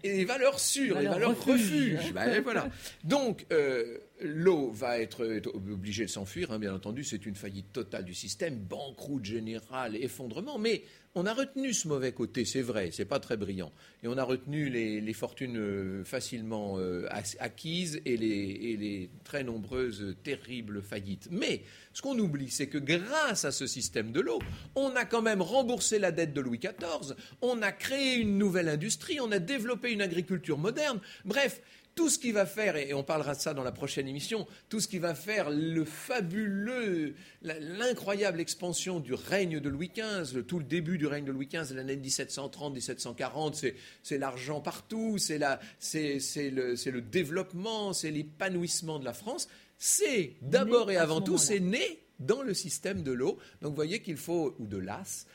Et 0.03 0.17
les 0.17 0.25
valeurs 0.25 0.59
sûres, 0.59 0.99
les 0.99 1.07
valeurs 1.07 1.39
refuges. 1.43 2.13
Ben, 2.13 2.41
voilà. 2.41 2.69
Donc 3.03 3.45
euh, 3.51 3.97
L'eau 4.19 4.71
va 4.71 4.99
être 4.99 5.23
obligée 5.53 6.05
de 6.05 6.09
s'enfuir, 6.09 6.51
hein, 6.51 6.57
bien 6.57 6.73
entendu, 6.73 7.03
c'est 7.03 7.25
une 7.25 7.35
faillite 7.35 7.71
totale 7.71 8.03
du 8.03 8.15
système, 8.15 8.55
banqueroute 8.55 9.25
générale, 9.25 9.95
effondrement, 9.95 10.57
mais 10.57 10.83
on 11.13 11.25
a 11.27 11.33
retenu 11.33 11.71
ce 11.73 11.87
mauvais 11.87 12.11
côté, 12.11 12.43
c'est 12.43 12.63
vrai, 12.63 12.89
c'est 12.91 13.05
pas 13.05 13.19
très 13.19 13.37
brillant, 13.37 13.71
et 14.03 14.07
on 14.07 14.17
a 14.17 14.23
retenu 14.23 14.69
les, 14.69 15.13
fortunes 15.13 15.57
euh, 15.57 16.03
facilement 16.03 16.79
euh, 16.79 17.07
acquises 17.39 18.01
et 18.05 18.17
les, 18.17 18.27
et 18.27 18.77
les, 18.77 19.09
très 19.23 19.43
nombreuses 19.43 20.15
terribles 20.23 20.81
faillites. 20.81 21.27
Mais 21.31 21.61
ce 21.93 22.01
qu'on 22.01 22.17
oublie, 22.17 22.49
c'est 22.49 22.67
que 22.67 22.77
grâce 22.79 23.45
à 23.45 23.51
ce 23.51 23.67
système 23.67 24.11
de 24.11 24.21
l'eau, 24.21 24.39
on 24.75 24.95
a 24.95 25.05
quand 25.05 25.21
même 25.21 25.43
remboursé 25.43 25.99
la 25.99 26.11
dette 26.11 26.33
de 26.33 26.41
Louis 26.41 26.59
XIV, 26.59 27.15
on 27.41 27.61
a 27.61 27.71
créé 27.71 28.15
une 28.15 28.39
nouvelle 28.39 28.69
industrie, 28.69 29.19
on 29.19 29.31
a 29.31 29.39
développé 29.39 29.91
une 29.91 30.01
agriculture 30.01 30.57
moderne, 30.57 30.99
bref, 31.25 31.61
tout 31.97 32.09
ce 32.09 32.19
qui 32.19 32.31
va 32.31 32.45
faire, 32.45 32.75
et 32.75 32.93
on 32.93 33.03
parlera 33.03 33.33
de 33.33 33.39
ça 33.39 33.55
dans 33.55 33.63
la 33.63 33.71
prochaine 33.71 34.07
émission, 34.07 34.45
tout 34.69 34.79
ce 34.79 34.87
qui 34.87 34.99
va 34.99 35.15
faire 35.15 35.49
le 35.49 35.83
fabuleux, 35.83 37.15
l'incroyable 37.41 38.39
expansion 38.39 38.99
du 38.99 39.15
règne 39.15 39.59
de 39.59 39.67
Louis 39.67 39.89
XV, 39.89 40.43
tout 40.43 40.59
le 40.59 40.65
début 40.65 40.99
du 40.99 41.07
règne 41.07 41.25
de 41.25 41.31
Louis 41.31 41.47
XV, 41.47 41.75
l'année 41.75 41.95
1730-1740, 41.95 43.73
c'est 44.03 44.17
l'argent 44.19 44.61
partout, 44.61 45.17
c'est 45.17 45.39
le, 45.39 46.91
le 46.91 47.01
développement, 47.01 47.93
c'est 47.93 48.11
l'épanouissement 48.11 48.99
de 48.99 49.05
la 49.05 49.13
France. 49.13 49.49
C'est 49.79 50.35
d'abord 50.43 50.91
et 50.91 50.97
avant 50.97 51.21
tout, 51.21 51.39
c'est 51.39 51.59
né 51.59 52.03
dans 52.19 52.43
le 52.43 52.53
système 52.53 53.01
de 53.01 53.11
l'eau. 53.11 53.39
Donc 53.61 53.71
vous 53.71 53.75
voyez 53.75 54.03
qu'il 54.03 54.17
faut, 54.17 54.55
ou 54.59 54.67
de 54.67 54.77
l'as, 54.77 55.25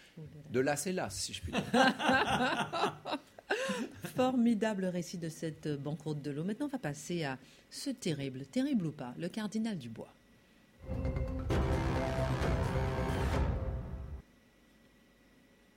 de 0.51 0.61
l'as 0.61 0.87
et 0.87 0.93
l'as, 0.93 1.11
si 1.11 1.33
je 1.33 1.41
puis 1.41 1.51
dire. 1.51 1.63
Formidable 4.15 4.87
récit 4.87 5.19
de 5.19 5.29
cette 5.29 5.69
banqueroute 5.81 6.23
de 6.23 6.31
l'eau. 6.31 6.45
Maintenant, 6.45 6.67
on 6.67 6.71
va 6.71 6.79
passer 6.79 7.25
à 7.25 7.39
ce 7.71 7.91
terrible, 7.91 8.47
terrible 8.47 8.87
ou 8.87 8.93
pas, 8.93 9.15
le 9.19 9.29
cardinal 9.29 9.79
du 9.79 9.89
bois. 9.89 10.13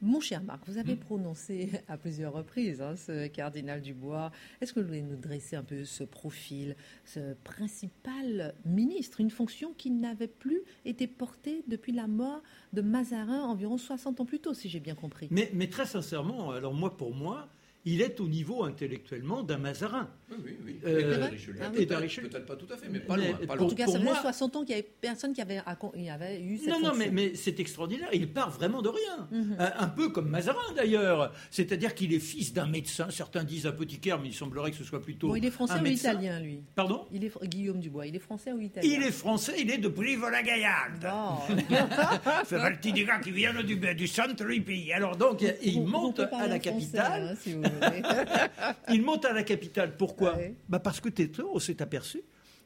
Mon 0.06 0.20
cher 0.20 0.44
Marc, 0.44 0.62
vous 0.68 0.78
avez 0.78 0.96
prononcé 0.96 1.72
à 1.88 1.98
plusieurs 1.98 2.32
reprises 2.32 2.80
hein, 2.80 2.96
ce 2.96 3.26
cardinal 3.26 3.82
Dubois. 3.82 4.32
Est-ce 4.62 4.72
que 4.72 4.80
vous 4.80 4.86
voulez 4.86 5.02
nous 5.02 5.16
dresser 5.16 5.56
un 5.56 5.64
peu 5.64 5.84
ce 5.84 6.04
profil, 6.04 6.76
ce 7.06 7.34
principal 7.44 8.54
ministre, 8.66 9.20
une 9.20 9.32
fonction 9.32 9.74
qui 9.76 9.90
n'avait 9.90 10.28
plus 10.28 10.62
été 10.86 11.08
portée 11.08 11.64
depuis 11.68 11.92
la 11.92 12.06
mort 12.06 12.44
de 12.74 12.82
Mazarin 12.82 13.46
environ 13.46 13.80
60 13.80 14.20
ans 14.20 14.26
plus 14.26 14.38
tôt, 14.38 14.54
si 14.54 14.70
j'ai 14.70 14.80
bien 14.80 14.94
compris? 14.94 15.28
Mais, 15.32 15.50
mais 15.56 15.70
très 15.70 15.88
sincèrement, 15.88 16.52
alors 16.52 16.76
moi, 16.76 16.96
pour 16.96 17.16
moi, 17.16 17.50
il 17.86 18.02
est 18.02 18.20
au 18.20 18.28
niveau 18.28 18.64
intellectuellement 18.64 19.44
d'un 19.44 19.58
Mazarin. 19.60 20.10
Oui, 20.30 20.38
oui, 20.44 20.58
oui. 20.66 20.80
Euh, 20.86 21.28
Ah 21.62 21.72
et 21.78 21.86
d'un 21.86 21.98
Richelieu. 22.00 22.30
Peut-être 22.30 22.46
pas 22.46 22.56
tout 22.56 22.66
à 22.74 22.78
fait, 22.78 22.88
mais 22.90 23.00
pas 23.00 23.16
Mais 23.16 23.30
loin. 23.30 23.38
Pas 23.38 23.46
pour- 23.48 23.56
loin. 23.58 23.66
En 23.66 23.70
tout 23.70 23.76
cas, 23.76 23.84
pour 23.86 23.94
ça 23.94 24.00
faisait 24.00 24.10
moi- 24.12 24.22
60 24.22 24.56
ans 24.56 24.60
qu'il 24.66 24.76
n'y 24.76 24.82
avait 24.82 24.90
personne 25.02 25.34
qui 25.34 25.42
avait, 25.42 25.60
accom- 25.60 25.92
il 25.96 26.10
avait 26.10 26.42
eu 26.42 26.58
cette 26.58 26.70
Non, 26.70 26.80
non, 26.80 26.94
mais, 26.96 27.10
mais 27.12 27.36
c'est 27.36 27.60
extraordinaire. 27.60 28.10
Il 28.14 28.28
part 28.32 28.50
vraiment 28.50 28.82
de 28.82 28.90
rien. 28.90 29.28
Mhm. 29.32 29.56
Un, 29.60 29.74
un 29.84 29.88
peu 29.88 30.10
comme 30.10 30.30
Mazarin 30.30 30.74
d'ailleurs. 30.76 31.32
C'est-à-dire 31.52 31.94
qu'il 31.94 32.14
est 32.14 32.20
fils 32.20 32.54
d'un 32.54 32.66
médecin. 32.68 33.08
Certains 33.12 33.44
disent 33.44 33.68
apothicaire, 33.68 34.20
mais 34.20 34.30
il 34.30 34.34
semblerait 34.34 34.72
que 34.72 34.78
ce 34.78 34.84
soit 34.84 35.02
plutôt. 35.02 35.28
Bon, 35.28 35.36
il 35.36 35.46
est 35.46 35.52
français 35.52 35.74
un 35.76 35.84
ou 35.84 35.88
italien, 35.88 36.40
lui? 36.40 36.62
Pardon? 36.76 37.06
Il 37.12 37.24
est, 37.24 37.32
Guillaume 37.44 37.80
Dubois, 37.80 38.08
il 38.08 38.16
est 38.16 38.20
français 38.20 38.52
ou 38.52 38.60
italien? 38.60 38.90
Il 38.92 39.04
est 39.04 39.12
français, 39.12 39.54
il 39.60 39.70
est 39.70 39.78
de 39.78 39.88
Brive-la-Gaillarde. 39.88 41.02
Bon. 41.02 41.56
C'est 42.46 42.58
gars 43.06 43.20
qui 43.20 43.32
viennent 43.32 43.62
du, 43.62 43.76
du 43.78 44.08
centre 44.08 44.44
du 44.46 44.62
pays. 44.62 44.92
Alors 44.92 45.16
donc, 45.16 45.44
il 45.64 45.74
Vous- 45.76 45.86
monte 45.86 46.20
à 46.20 46.24
la 46.24 46.28
français, 46.30 46.60
capitale. 46.60 47.30
hein, 47.32 47.36
si 47.40 47.54
vous 47.54 47.62
voulez. 47.62 48.02
Il 48.90 49.02
monte 49.04 49.26
à 49.26 49.34
la 49.34 49.44
capitale. 49.44 49.96
Pourquoi 50.18 50.38
Ouais. 50.38 50.56
bah 50.70 50.80
Parce 50.80 51.00
que 51.00 51.10
Tétro 51.10 51.60
s'est 51.60 51.82
aperçu 51.82 52.22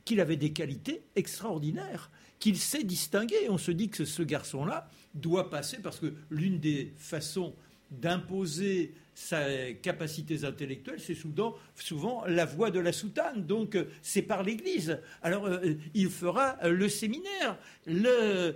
qu'il 0.06 0.20
avait 0.22 0.38
des 0.38 0.54
qualités 0.54 1.02
extraordinaires, 1.16 2.10
qu'il 2.40 2.58
s'est 2.58 2.84
distingué. 2.84 3.36
On 3.50 3.58
se 3.58 3.72
dit 3.72 3.90
que 3.90 4.06
ce 4.06 4.24
garçon-là 4.24 4.90
doit 5.14 5.50
passer, 5.50 5.78
parce 5.82 6.00
que 6.00 6.14
l'une 6.30 6.60
des 6.60 6.94
façons 6.98 7.54
d'imposer 7.92 8.94
ses 9.14 9.78
capacités 9.82 10.46
intellectuelles, 10.46 11.00
c'est 11.00 11.16
souvent, 11.16 11.56
souvent 11.76 12.24
la 12.26 12.46
voie 12.46 12.72
de 12.72 12.80
la 12.80 12.94
soutane. 12.94 13.46
Donc, 13.46 13.76
euh, 13.76 13.86
c'est 14.02 14.22
par 14.22 14.44
l'Église. 14.44 15.00
Alors, 15.22 15.46
euh, 15.48 15.74
il 15.94 16.10
fera 16.10 16.58
euh, 16.64 16.70
le 16.70 16.88
séminaire. 16.88 17.58
Le, 17.86 18.56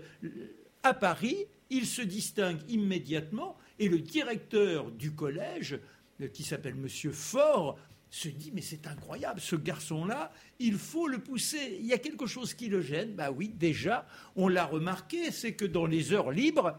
à 0.84 0.94
Paris, 0.94 1.46
il 1.70 1.86
se 1.86 2.02
distingue 2.02 2.60
immédiatement 2.70 3.58
et 3.80 3.90
le 3.90 4.00
directeur 4.00 4.92
du 4.92 5.12
collège, 5.14 5.80
euh, 6.22 6.28
qui 6.28 6.44
s'appelle 6.44 6.76
Monsieur 6.76 7.12
Faure, 7.12 7.78
se 8.14 8.30
dit 8.30 8.52
mais 8.54 8.62
c'est 8.62 8.86
incroyable, 8.86 9.40
ce 9.40 9.56
garçon-là, 9.56 10.32
il 10.60 10.78
faut 10.78 11.08
le 11.08 11.18
pousser. 11.18 11.78
Il 11.80 11.88
y 11.88 11.94
a 11.94 11.98
quelque 11.98 12.28
chose 12.28 12.54
qui 12.54 12.70
le 12.70 12.80
gêne. 12.80 13.16
Bah 13.16 13.32
oui, 13.32 13.48
déjà, 13.48 14.06
on 14.36 14.48
l'a 14.48 14.66
remarqué, 14.66 15.32
c'est 15.32 15.54
que 15.54 15.66
dans 15.66 15.88
les 15.88 16.14
heures 16.14 16.30
libres, 16.30 16.78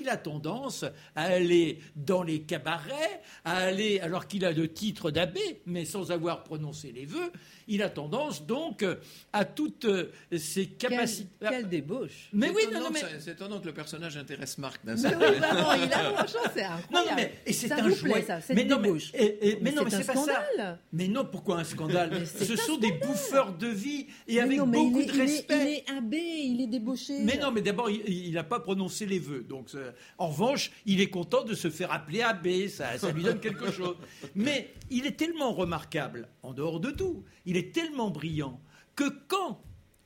il 0.00 0.08
a 0.08 0.16
tendance 0.16 0.84
à 1.16 1.22
aller 1.24 1.78
dans 1.96 2.22
les 2.22 2.42
cabarets, 2.42 3.20
à 3.44 3.56
aller, 3.58 4.00
alors 4.00 4.26
qu'il 4.26 4.44
a 4.44 4.52
le 4.52 4.72
titre 4.72 5.10
d'abbé, 5.10 5.60
mais 5.66 5.84
sans 5.84 6.10
avoir 6.10 6.42
prononcé 6.44 6.92
les 6.92 7.06
vœux, 7.06 7.30
il 7.68 7.82
a 7.82 7.88
tendance 7.90 8.44
donc 8.46 8.84
à 9.32 9.44
toutes 9.44 9.84
euh, 9.84 10.10
ses 10.36 10.66
capacités. 10.66 11.28
quelle 11.40 11.68
débauche 11.68 12.28
Mais 12.32 12.48
C'est 12.48 12.54
oui, 12.54 12.62
étonnant 12.62 12.78
non, 12.80 12.84
non, 12.86 12.90
que 12.90 13.04
mais 13.04 13.20
C'est 13.20 13.30
étonnant 13.32 13.60
que 13.60 13.66
le 13.66 13.74
personnage 13.74 14.16
intéresse 14.16 14.58
Marc 14.58 14.84
d'un 14.84 14.94
Mais 14.94 15.00
certain 15.00 15.30
oui, 15.30 15.36
vraiment, 15.38 15.72
il 15.74 15.92
a 15.92 16.12
franchement, 16.14 16.40
c'est 16.54 16.62
Non, 16.62 16.68
incroyable. 16.74 17.08
non, 17.10 17.16
mais 17.16 17.34
et 17.46 17.52
c'est 17.52 17.72
un 17.72 17.82
vous 17.88 17.94
jouet. 17.94 18.10
plaît, 18.10 18.22
ça, 18.22 18.40
cette 18.40 18.56
mais 18.56 18.64
non, 18.64 18.78
mais, 18.78 18.88
débauche. 18.88 19.10
et- 19.14 19.48
et- 19.50 19.58
mais 19.60 19.72
non, 19.72 19.84
mais 19.84 19.90
c'est 19.90 20.04
pas 20.04 20.14
ça. 20.16 20.22
scandale. 20.22 20.78
Mais 20.92 21.08
non, 21.08 21.24
pourquoi 21.24 21.58
un 21.60 21.64
scandale? 21.64 22.10
Mais 22.12 22.24
Ce 22.26 22.52
un 22.52 22.56
sont 22.56 22.76
des 22.78 22.92
bouffeurs 22.92 23.52
de 23.56 23.68
vie 23.68 24.06
et 24.26 24.40
avec 24.40 24.50
Mais 24.52 24.56
non, 24.56 24.66
mais 24.66 24.78
beaucoup 24.78 25.00
il 25.00 25.02
est, 25.02 25.06
de 25.06 25.12
il 25.12 25.20
est- 25.20 25.22
respect. 25.22 25.58
Il 25.60 25.68
est, 25.94 25.96
abbé, 25.96 26.18
il 26.18 26.60
est 26.62 26.66
débauché. 26.66 27.18
Mais 27.22 27.36
non, 27.38 27.52
mais 27.52 27.60
d'abord, 27.62 27.88
il 27.90 28.32
n'a 28.32 28.44
pas 28.44 28.60
prononcé 28.60 29.06
les 29.06 29.18
vœux. 29.18 29.44
Donc, 29.48 29.68
euh, 29.80 29.92
en 30.18 30.28
revanche, 30.28 30.70
il 30.86 31.00
est 31.00 31.10
content 31.10 31.44
de 31.44 31.54
se 31.54 31.70
faire 31.70 31.92
appeler 31.92 32.22
abbé. 32.22 32.68
Ça, 32.68 32.96
ça 32.98 33.10
lui 33.12 33.22
donne 33.22 33.40
quelque 33.40 33.70
chose. 33.70 33.96
Mais 34.34 34.72
il 34.90 35.06
est 35.06 35.16
tellement 35.16 35.52
remarquable, 35.52 36.28
en 36.42 36.52
dehors 36.52 36.80
de 36.80 36.90
tout, 36.90 37.24
il 37.46 37.56
est 37.56 37.72
tellement 37.74 38.10
brillant 38.10 38.60
que 38.96 39.04
quand 39.28 39.60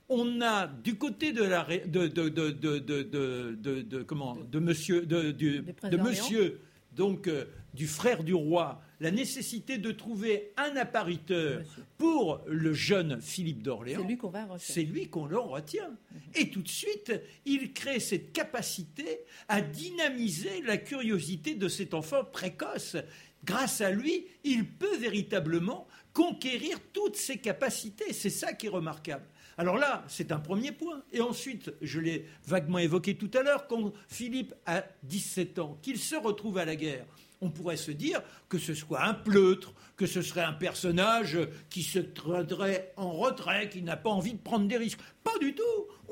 on 0.09 0.41
a 0.43 0.67
du 0.67 0.97
côté 0.97 1.33
de 1.33 1.43
la 1.43 1.63
ré- 1.63 1.85
de 1.87 2.07
de 2.07 2.29
de 2.29 2.51
de 2.51 2.79
de, 2.79 3.03
de- 3.03 3.57
de- 3.59 3.83
de- 3.83 4.03
comment 4.03 4.37
de 4.37 4.59
monsieur 4.59 5.07
de 5.07 5.31
du- 5.33 5.63
monsieur 5.97 6.61
donc 6.93 7.27
euh, 7.27 7.47
du 7.73 7.87
frère 7.89 8.23
du 8.23 8.35
roi 8.35 8.81
la 9.01 9.11
nécessité 9.11 9.79
de 9.79 9.91
trouver 9.91 10.53
un 10.57 10.77
appariteur 10.77 11.61
Monsieur. 11.61 11.85
pour 11.99 12.41
le 12.47 12.73
jeune 12.73 13.21
Philippe 13.21 13.63
d'Orléans 13.63 14.01
C'est 14.01 14.07
lui 14.07 14.17
qu'on 14.17 14.29
va 14.31 14.43
retenir. 14.45 14.61
c'est 14.61 14.83
lui 14.83 15.09
qu'on 15.09 15.27
le 15.27 15.39
retient. 15.39 15.91
Et 16.35 16.51
tout 16.51 16.63
de 16.63 16.69
suite, 16.69 17.13
il 17.45 17.73
crée 17.73 18.01
cette 18.01 18.33
capacité 18.33 19.21
à 19.49 19.61
dynamiser 19.61 20.63
la 20.63 20.77
curiosité 20.77 21.55
de 21.55 21.69
cet 21.69 21.95
enfant 21.95 22.25
précoce. 22.25 22.97
Grâce 23.45 23.81
à 23.81 23.91
lui, 23.91 24.27
il 24.43 24.67
peut 24.67 24.97
véritablement 24.97 25.87
conquérir 26.13 26.79
toutes 26.93 27.17
ses 27.17 27.39
capacités. 27.39 28.13
C'est 28.13 28.31
ça 28.31 28.53
qui 28.53 28.67
est 28.67 28.71
remarquable. 28.71 29.25
Alors 29.57 29.77
là, 29.77 30.05
c'est 30.09 30.33
un 30.33 30.41
premier 30.41 30.73
point. 30.73 31.03
Et 31.13 31.21
ensuite, 31.21 31.73
je 31.81 32.01
l'ai 32.01 32.27
vaguement 32.47 32.79
évoqué 32.79 33.17
tout 33.17 33.31
à 33.35 33.43
l'heure, 33.43 33.67
quand 33.69 33.93
Philippe 34.09 34.55
a 34.67 34.85
17 35.05 35.59
ans, 35.59 35.79
qu'il 35.83 35.99
se 35.99 36.17
retrouve 36.17 36.59
à 36.59 36.65
la 36.65 36.75
guerre, 36.75 37.07
on 37.45 37.51
pourrait 37.51 37.77
se 37.77 37.91
dire 37.91 38.23
que 38.49 38.59
ce 38.59 38.75
soit 38.75 39.05
un 39.05 39.15
pleutre, 39.15 39.75
que 39.97 40.07
ce 40.07 40.23
serait 40.23 40.43
un 40.43 40.55
personnage 40.55 41.39
qui 41.69 41.83
se 41.83 41.99
tiendrait 41.99 42.93
en 42.97 43.13
retrait, 43.13 43.69
qui 43.69 43.83
n'a 43.83 43.97
pas 43.97 44.11
envie 44.11 44.33
de 44.33 44.39
prendre 44.39 44.67
des 44.67 44.79
risques. 44.79 45.01
Pas 45.23 45.39
du 45.41 45.55
tout. 45.55 45.63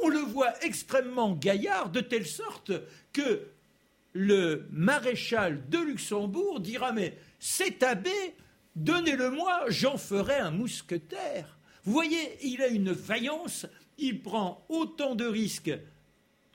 On 0.03 0.09
le 0.09 0.18
voit 0.18 0.53
extrêmement 0.62 1.33
gaillard, 1.33 1.91
de 1.91 2.01
telle 2.01 2.26
sorte 2.26 2.72
que 3.12 3.47
le 4.12 4.66
maréchal 4.70 5.68
de 5.70 5.78
Luxembourg 5.78 6.61
dira 6.61 6.93
Mais 6.93 7.16
cet 7.39 7.83
abbé, 7.83 8.11
donnez-le-moi, 8.76 9.64
j'en 9.68 9.97
ferai 9.97 10.37
un 10.37 10.51
mousquetaire. 10.51 11.57
Vous 11.85 11.93
voyez, 11.93 12.39
il 12.43 12.62
a 12.62 12.68
une 12.68 12.93
vaillance, 12.93 13.66
il 13.97 14.22
prend 14.22 14.64
autant 14.68 15.14
de 15.14 15.24
risques 15.24 15.76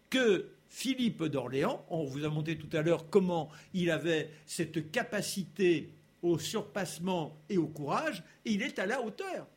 que 0.09 0.45
Philippe 0.69 1.23
d'Orléans. 1.23 1.85
On 1.89 2.03
vous 2.03 2.25
a 2.25 2.29
montré 2.29 2.57
tout 2.57 2.75
à 2.75 2.81
l'heure 2.81 3.09
comment 3.09 3.49
il 3.73 3.89
avait 3.91 4.29
cette 4.45 4.91
capacité 4.91 5.89
au 6.21 6.39
surpassement 6.39 7.37
et 7.49 7.57
au 7.57 7.67
courage, 7.67 8.23
et 8.45 8.51
il 8.51 8.61
est 8.61 8.79
à 8.79 8.85
la 8.85 9.01
hauteur. 9.01 9.47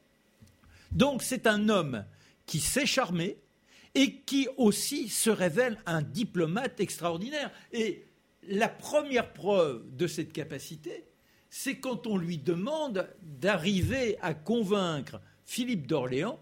Donc 0.93 1.23
c'est 1.23 1.47
un 1.47 1.69
homme 1.69 2.05
qui 2.47 2.61
sait 2.61 2.87
charmer 2.87 3.39
et 3.95 4.17
qui 4.21 4.49
aussi 4.57 5.09
se 5.09 5.31
révèle 5.31 5.79
un 5.87 6.03
diplomate 6.03 6.81
extraordinaire. 6.81 7.51
Et 7.73 8.05
la 8.49 8.69
première 8.69 9.33
preuve 9.33 9.85
de 9.97 10.07
cette 10.07 10.33
capacité, 10.33 11.07
c'est 11.49 11.79
quand 11.79 12.07
on 12.07 12.17
lui 12.17 12.39
demande 12.39 13.09
d'arriver 13.23 14.19
à 14.21 14.35
convaincre 14.35 15.21
Philippe 15.45 15.87
d'Orléans 15.87 16.41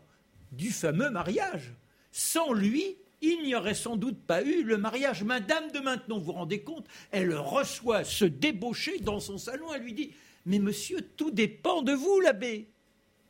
du 0.53 0.71
fameux 0.71 1.11
mariage. 1.11 1.75
Sans 2.13 2.53
lui, 2.53 2.97
il 3.21 3.43
n'y 3.43 3.55
aurait 3.55 3.75
sans 3.75 3.97
doute 3.97 4.21
pas 4.27 4.43
eu 4.43 4.63
le 4.63 4.77
mariage. 4.77 5.25
Madame 5.25 5.71
de 5.73 5.81
Maintenon, 5.81 6.19
vous 6.19 6.27
vous 6.27 6.33
rendez 6.33 6.63
compte, 6.63 6.87
elle 7.11 7.35
reçoit 7.35 8.05
ce 8.05 8.25
débauché 8.25 8.99
dans 9.01 9.21
son 9.21 9.39
salon, 9.39 9.73
elle 9.75 9.83
lui 9.83 9.93
dit 9.93 10.13
Mais 10.47 10.59
monsieur, 10.59 11.01
tout 11.17 11.31
dépend 11.31 11.83
de 11.83 11.93
vous, 11.93 12.21
l'abbé. 12.21 12.69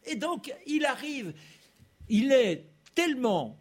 Et 0.04 0.16
donc, 0.16 0.52
il 0.66 0.84
arrive, 0.84 1.32
il 2.08 2.32
est 2.32 2.64
tellement 2.94 3.58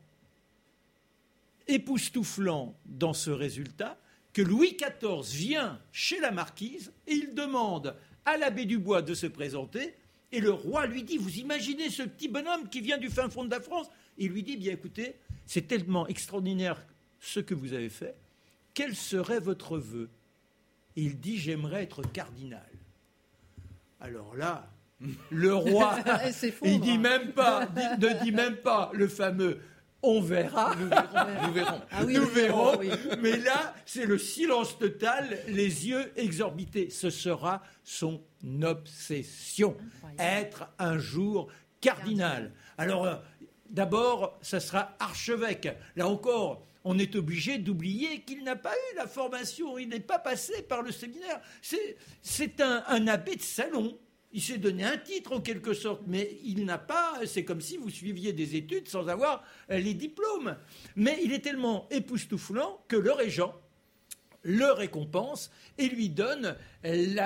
époustouflant 1.67 2.75
dans 2.86 3.13
ce 3.13 3.30
résultat 3.30 3.97
que 4.34 4.41
Louis 4.41 4.78
XIV 4.78 5.36
vient 5.36 5.80
chez 5.91 6.19
la 6.19 6.32
marquise 6.32 6.91
et 7.07 7.13
il 7.13 7.34
demande 7.34 7.95
à 8.25 8.38
l'abbé 8.38 8.65
Dubois 8.65 9.01
de 9.01 9.13
se 9.13 9.28
présenter. 9.28 9.95
Et 10.32 10.39
le 10.39 10.51
roi 10.51 10.86
lui 10.86 11.03
dit 11.03 11.17
Vous 11.17 11.38
imaginez 11.39 11.89
ce 11.89 12.03
petit 12.03 12.28
bonhomme 12.28 12.69
qui 12.69 12.82
vient 12.82 12.97
du 12.97 13.09
fin 13.09 13.30
fond 13.30 13.45
de 13.45 13.51
la 13.51 13.61
France? 13.61 13.88
Il 14.17 14.30
lui 14.30 14.43
dit 14.43 14.57
Bien 14.57 14.73
écoutez, 14.73 15.15
c'est 15.48 15.68
tellement 15.68 16.06
extraordinaire 16.08 16.86
ce 17.20 17.39
que 17.39 17.56
vous 17.56 17.74
avez 17.74 17.89
fait. 17.89 18.16
Quel 18.76 18.95
serait 18.95 19.39
votre 19.39 19.80
vœu? 19.80 20.10
Et 20.95 21.02
il 21.02 21.20
dit 21.20 21.38
J'aimerais 21.39 21.82
être 21.84 22.04
cardinal. 22.04 22.70
Alors 24.00 24.36
là, 24.36 24.70
le 25.32 25.56
roi, 25.56 25.98
il 26.64 26.80
dit 26.80 26.98
même 27.00 27.32
pas, 27.34 27.66
dit- 27.66 28.06
ne 28.06 28.24
dit 28.24 28.32
même 28.32 28.58
pas 28.58 28.91
le 28.93 29.08
fameux 29.08 29.60
on 30.04 30.22
verra. 30.22 30.76
Nous 30.76 30.88
verrons. 30.89 31.41
Nous 31.48 31.54
verrons. 31.54 31.82
Ah 31.89 32.04
oui, 32.06 32.14
Nous 32.14 32.22
nous 32.22 32.28
verrons, 32.28 32.78
verrons. 32.78 32.80
oui. 32.80 33.18
Mais 33.20 33.36
là, 33.38 33.74
c'est 33.88 34.06
le 34.06 34.20
silence 34.20 34.78
total, 34.78 35.39
les 35.48 35.88
yeux 35.88 36.12
exorbités. 36.16 36.91
Ce 36.91 37.10
sera 37.10 37.64
son 37.84 38.22
obsession. 38.62 39.76
Incroyable. 40.04 40.22
Être 40.22 40.70
un 40.78 41.00
jour 41.00 41.48
cardinal. 41.82 42.52
Alors, 42.78 43.06
euh, 43.06 43.16
d'abord, 43.70 44.38
ça 44.41 44.59
sera 44.59 44.95
archevêque. 44.99 45.70
Là 45.95 46.07
encore, 46.07 46.65
on 46.84 46.97
est 46.97 47.15
obligé 47.15 47.57
d'oublier 47.57 48.22
qu'il 48.22 48.43
n'a 48.43 48.55
pas 48.55 48.74
eu 48.74 48.95
la 48.95 49.07
formation, 49.07 49.78
il 49.78 49.89
n'est 49.89 49.99
pas 49.99 50.20
passé 50.20 50.61
par 50.63 50.82
le 50.82 50.91
séminaire. 50.91 51.41
C'est, 51.61 52.61
un, 52.61 53.07
abbé 53.07 53.36
de 53.36 53.41
salon. 53.41 53.97
Il 54.32 54.41
s'est 54.41 54.57
donné 54.57 54.84
un 54.84 54.97
titre 54.97 55.34
en 55.34 55.41
quelque 55.41 55.74
sorte, 55.74 56.01
mais 56.05 56.38
il 56.43 56.65
n'a 56.65 56.78
pas. 56.78 57.22
C'est 57.26 57.45
comme 57.45 57.61
si 57.61 57.78
vous 57.78 57.89
suiviez 57.89 58.34
des 58.34 58.55
études 58.55 58.88
sans 58.88 59.07
avoir 59.07 59.43
euh, 59.72 59.80
les 59.80 59.93
diplômes. 59.93 60.57
Mais 60.95 61.18
il 61.24 61.34
est 61.34 61.39
tellement 61.39 61.88
époustouflant 61.91 62.84
que 62.88 62.97
le 62.97 63.11
régent 63.11 63.53
le 64.43 64.72
récompense 64.72 65.51
et 65.78 65.89
lui 65.89 66.09
donne 66.09 66.55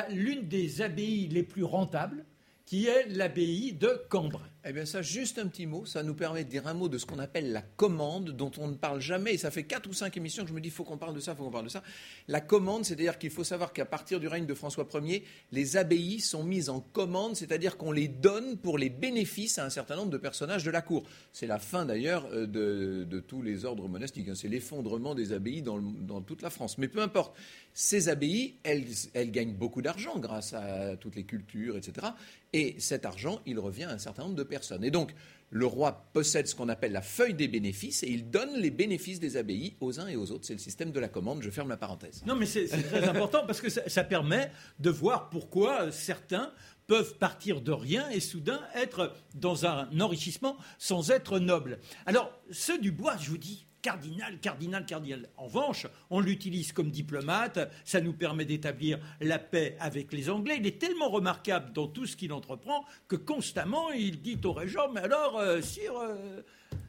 l'une 0.09 0.47
des 0.47 0.81
abbayes 0.81 1.27
les 1.27 1.43
plus 1.43 1.63
rentables, 1.63 2.25
qui 2.65 2.87
est 2.87 3.07
l'abbaye 3.09 3.73
de 3.73 4.01
Cambrai. 4.09 4.50
Eh 4.64 4.74
bien 4.74 4.86
ça, 4.86 5.01
juste 5.01 5.39
un 5.39 5.47
petit 5.47 5.66
mot, 5.66 5.88
ça 5.88 6.03
nous 6.03 6.14
permet 6.14 6.43
de 6.43 6.49
dire 6.49 6.68
un 6.68 6.76
mot 6.76 6.88
de 6.88 6.99
ce 6.99 7.07
qu'on 7.07 7.18
appelle 7.18 7.51
la 7.51 7.64
commande, 7.64 8.30
dont 8.30 8.51
on 8.59 8.68
ne 8.68 8.76
parle 8.76 9.01
jamais, 9.01 9.34
et 9.34 9.38
ça 9.39 9.49
fait 9.49 9.64
quatre 9.64 9.89
ou 9.89 9.93
cinq 9.93 10.18
émissions 10.18 10.43
que 10.43 10.49
je 10.49 10.53
me 10.53 10.62
dis, 10.62 10.68
il 10.70 10.72
faut 10.72 10.84
qu'on 10.84 10.99
parle 10.99 11.16
de 11.16 11.20
ça, 11.20 11.32
il 11.32 11.38
faut 11.38 11.45
qu'on 11.45 11.51
parle 11.51 11.66
de 11.66 11.70
ça. 11.70 11.82
La 12.28 12.41
commande, 12.41 12.86
c'est-à-dire 12.86 13.18
qu'il 13.18 13.32
faut 13.32 13.43
savoir 13.43 13.74
qu'à 13.74 13.86
partir 13.86 14.20
du 14.20 14.28
règne 14.28 14.45
de 14.45 14.53
François 14.53 14.88
Ier, 15.01 15.24
les 15.51 15.78
abbayes 15.78 16.20
sont 16.20 16.43
mises 16.43 16.70
en 16.70 16.80
commande, 16.80 17.36
c'est-à-dire 17.36 17.76
qu'on 17.76 17.91
les 17.91 18.07
donne 18.07 18.55
pour 18.57 18.78
les 18.78 18.91
bénéfices 18.91 19.57
à 19.57 19.66
un 19.66 19.72
certain 19.72 19.95
nombre 19.95 20.12
de 20.12 20.18
personnages 20.18 20.64
de 20.64 20.70
la 20.70 20.84
cour. 20.84 21.05
C'est 21.34 21.47
la 21.47 21.57
fin 21.57 21.86
d'ailleurs 21.86 22.28
euh, 22.32 22.45
de, 22.45 23.20
tous 23.20 23.41
les 23.41 23.66
ordres 23.66 23.88
monastiques, 23.88 24.30
hein. 24.30 24.36
c'est 24.36 24.47
l'effondrement 24.47 25.16
des 25.16 25.34
abbayes 25.34 25.64
dans, 25.64 26.22
toute 26.22 26.43
la 26.43 26.51
France. 26.51 26.78
Mais 26.78 26.88
peu 26.88 27.01
importe, 27.01 27.36
ces 27.74 28.09
abbayes, 28.09 28.55
elles, 28.63 28.86
gagnent 29.32 29.53
beaucoup 29.53 29.82
d'argent 29.82 30.19
grâce 30.19 30.53
à 30.53 30.97
toutes 30.97 31.15
les 31.15 31.24
cultures, 31.24 31.78
etc. 31.78 32.07
Et 32.53 32.76
cet 32.80 33.05
argent, 33.05 33.41
il 33.45 33.59
revient 33.59 33.86
à 33.86 33.91
un 33.91 33.97
certain 33.97 34.24
nombre 34.24 34.36
de 34.36 34.43
personnes. 34.43 34.84
Et 34.84 34.91
donc, 34.91 35.13
le 35.51 35.65
roi 35.65 36.09
possède 36.13 36.47
ce 36.47 36.55
qu'on 36.55 36.69
appelle 36.69 36.93
la 36.93 37.01
feuille 37.01 37.34
des 37.34 37.47
bénéfices 37.47 38.03
et 38.03 38.09
il 38.09 38.30
donne 38.30 38.57
les 38.57 38.72
bénéfices 38.72 39.19
des 39.19 39.38
abbayes 39.38 39.76
aux 39.82 39.99
uns 39.99 40.07
et 40.07 40.15
aux 40.15 40.32
autres. 40.32 40.45
C'est 40.45 40.53
le 40.53 40.59
système 40.59 40.91
de 40.91 40.99
la 40.99 41.09
commande. 41.09 41.41
Je 41.41 41.49
ferme 41.49 41.69
la 41.69 41.78
parenthèse. 41.78 42.24
Non, 42.26 42.36
mais 42.36 42.45
c'est 42.45 42.67
très 42.67 43.07
important 43.07 43.45
parce 43.45 43.61
que 43.61 43.69
ça, 43.69 44.03
permet 44.03 44.51
de 44.80 44.89
voir 44.89 45.30
pourquoi 45.30 45.91
certains 45.91 46.51
peuvent 46.88 47.17
partir 47.17 47.61
de 47.61 47.72
rien 47.72 48.09
et 48.09 48.19
soudain 48.19 48.61
être 48.76 49.13
dans 49.36 49.65
un 49.65 49.88
enrichissement 49.99 50.57
sans 50.78 51.11
être 51.11 51.39
nobles. 51.39 51.80
Alors, 52.05 52.32
ceux 52.51 52.80
du 52.80 52.91
bois, 52.91 53.15
je 53.17 53.30
vous 53.30 53.38
dis, 53.38 53.65
cardinal, 53.82 54.38
cardinal, 54.39 54.86
cardinal. 54.86 55.29
En 55.38 55.45
revanche, 55.45 55.88
on 56.09 56.19
l'utilise 56.19 56.71
comme 56.73 56.91
diplomate, 56.91 57.71
ça 57.84 58.01
nous 58.01 58.13
permet 58.13 58.45
d'établir 58.45 58.99
la 59.19 59.39
paix 59.39 59.75
avec 59.79 60.13
les 60.13 60.29
Anglais. 60.29 60.57
Il 60.59 60.67
est 60.67 60.79
tellement 60.79 61.09
remarquable 61.09 61.73
dans 61.73 61.88
tout 61.88 62.05
ce 62.05 62.15
qu'il 62.15 62.34
entreprend 62.34 62.86
que 63.07 63.15
constamment 63.15 63.91
il 63.91 64.21
dit 64.21 64.39
au 64.43 64.53
régent, 64.53 64.89
mais 64.93 65.01
alors, 65.01 65.38
euh, 65.38 65.61
sire... 65.61 65.93
Euh, 65.97 66.41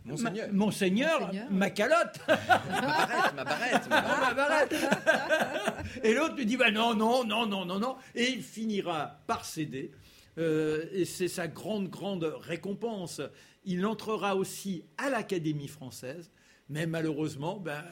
Monseigneur. 0.05 0.49
Monseigneur, 0.53 1.30
ma 1.51 1.70
calotte. 1.70 2.18
ma 2.26 2.36
barrette, 2.36 3.34
ma 3.34 3.45
barrette, 3.45 3.88
ma 3.88 4.34
barrette. 4.34 4.74
et 6.03 6.14
l'autre 6.14 6.34
lui 6.36 6.47
dit 6.47 6.57
bah 6.57 6.70
non, 6.70 6.95
non, 6.95 7.24
non, 7.24 7.47
non, 7.47 7.64
non, 7.64 7.78
non. 7.78 7.97
Et 8.14 8.30
il 8.30 8.43
finira 8.43 9.20
par 9.26 9.45
céder. 9.45 9.93
Euh, 10.38 10.86
et 10.93 11.05
c'est 11.05 11.28
sa 11.28 11.47
grande, 11.47 11.88
grande 11.88 12.24
récompense. 12.40 13.20
Il 13.64 13.84
entrera 13.86 14.34
aussi 14.34 14.84
à 14.99 15.11
l'Académie 15.11 15.68
française. 15.68 16.30
Mais 16.68 16.86
malheureusement, 16.86 17.58
ben, 17.58 17.84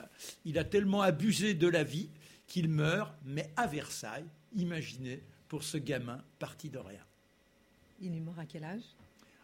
il 0.44 0.58
a 0.58 0.64
tellement 0.64 1.02
abusé 1.02 1.54
de 1.54 1.68
la 1.68 1.84
vie 1.84 2.10
qu'il 2.46 2.68
meurt, 2.68 3.14
mais 3.24 3.50
à 3.56 3.66
Versailles, 3.66 4.26
imaginez, 4.54 5.22
pour 5.48 5.62
ce 5.62 5.76
gamin 5.76 6.22
parti 6.38 6.70
de 6.70 6.78
rien. 6.78 7.04
Il 8.00 8.14
est 8.16 8.20
mort 8.20 8.38
à 8.38 8.46
quel 8.46 8.64
âge? 8.64 8.82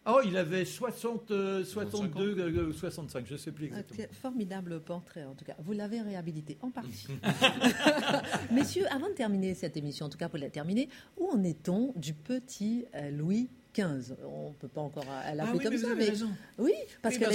Oh, 0.08 0.20
il 0.24 0.36
avait 0.36 0.64
60, 0.64 1.64
62, 1.64 2.72
65, 2.72 3.26
je 3.26 3.32
ne 3.32 3.38
sais 3.38 3.50
plus 3.50 3.66
exactement. 3.66 4.06
formidable 4.12 4.80
portrait, 4.80 5.24
en 5.24 5.34
tout 5.34 5.44
cas. 5.44 5.56
Vous 5.58 5.72
l'avez 5.72 6.00
réhabilité, 6.00 6.56
en 6.62 6.70
partie. 6.70 7.08
Messieurs, 8.52 8.86
avant 8.92 9.08
de 9.08 9.14
terminer 9.14 9.54
cette 9.54 9.76
émission, 9.76 10.06
en 10.06 10.08
tout 10.08 10.18
cas 10.18 10.28
pour 10.28 10.38
la 10.38 10.48
terminer, 10.48 10.88
où 11.16 11.28
en 11.28 11.42
est-on 11.42 11.92
du 11.96 12.14
petit 12.14 12.86
euh, 12.94 13.10
Louis 13.10 13.48
on 13.82 14.48
ne 14.48 14.54
peut 14.54 14.68
pas 14.68 14.80
encore 14.80 15.04
l'appeler 15.04 15.58
ah 15.60 15.68
comme 15.68 15.78
ça, 15.78 15.94
mais 15.94 16.12
oui, 16.58 16.72
parce, 17.02 17.18
qu'il 17.18 17.26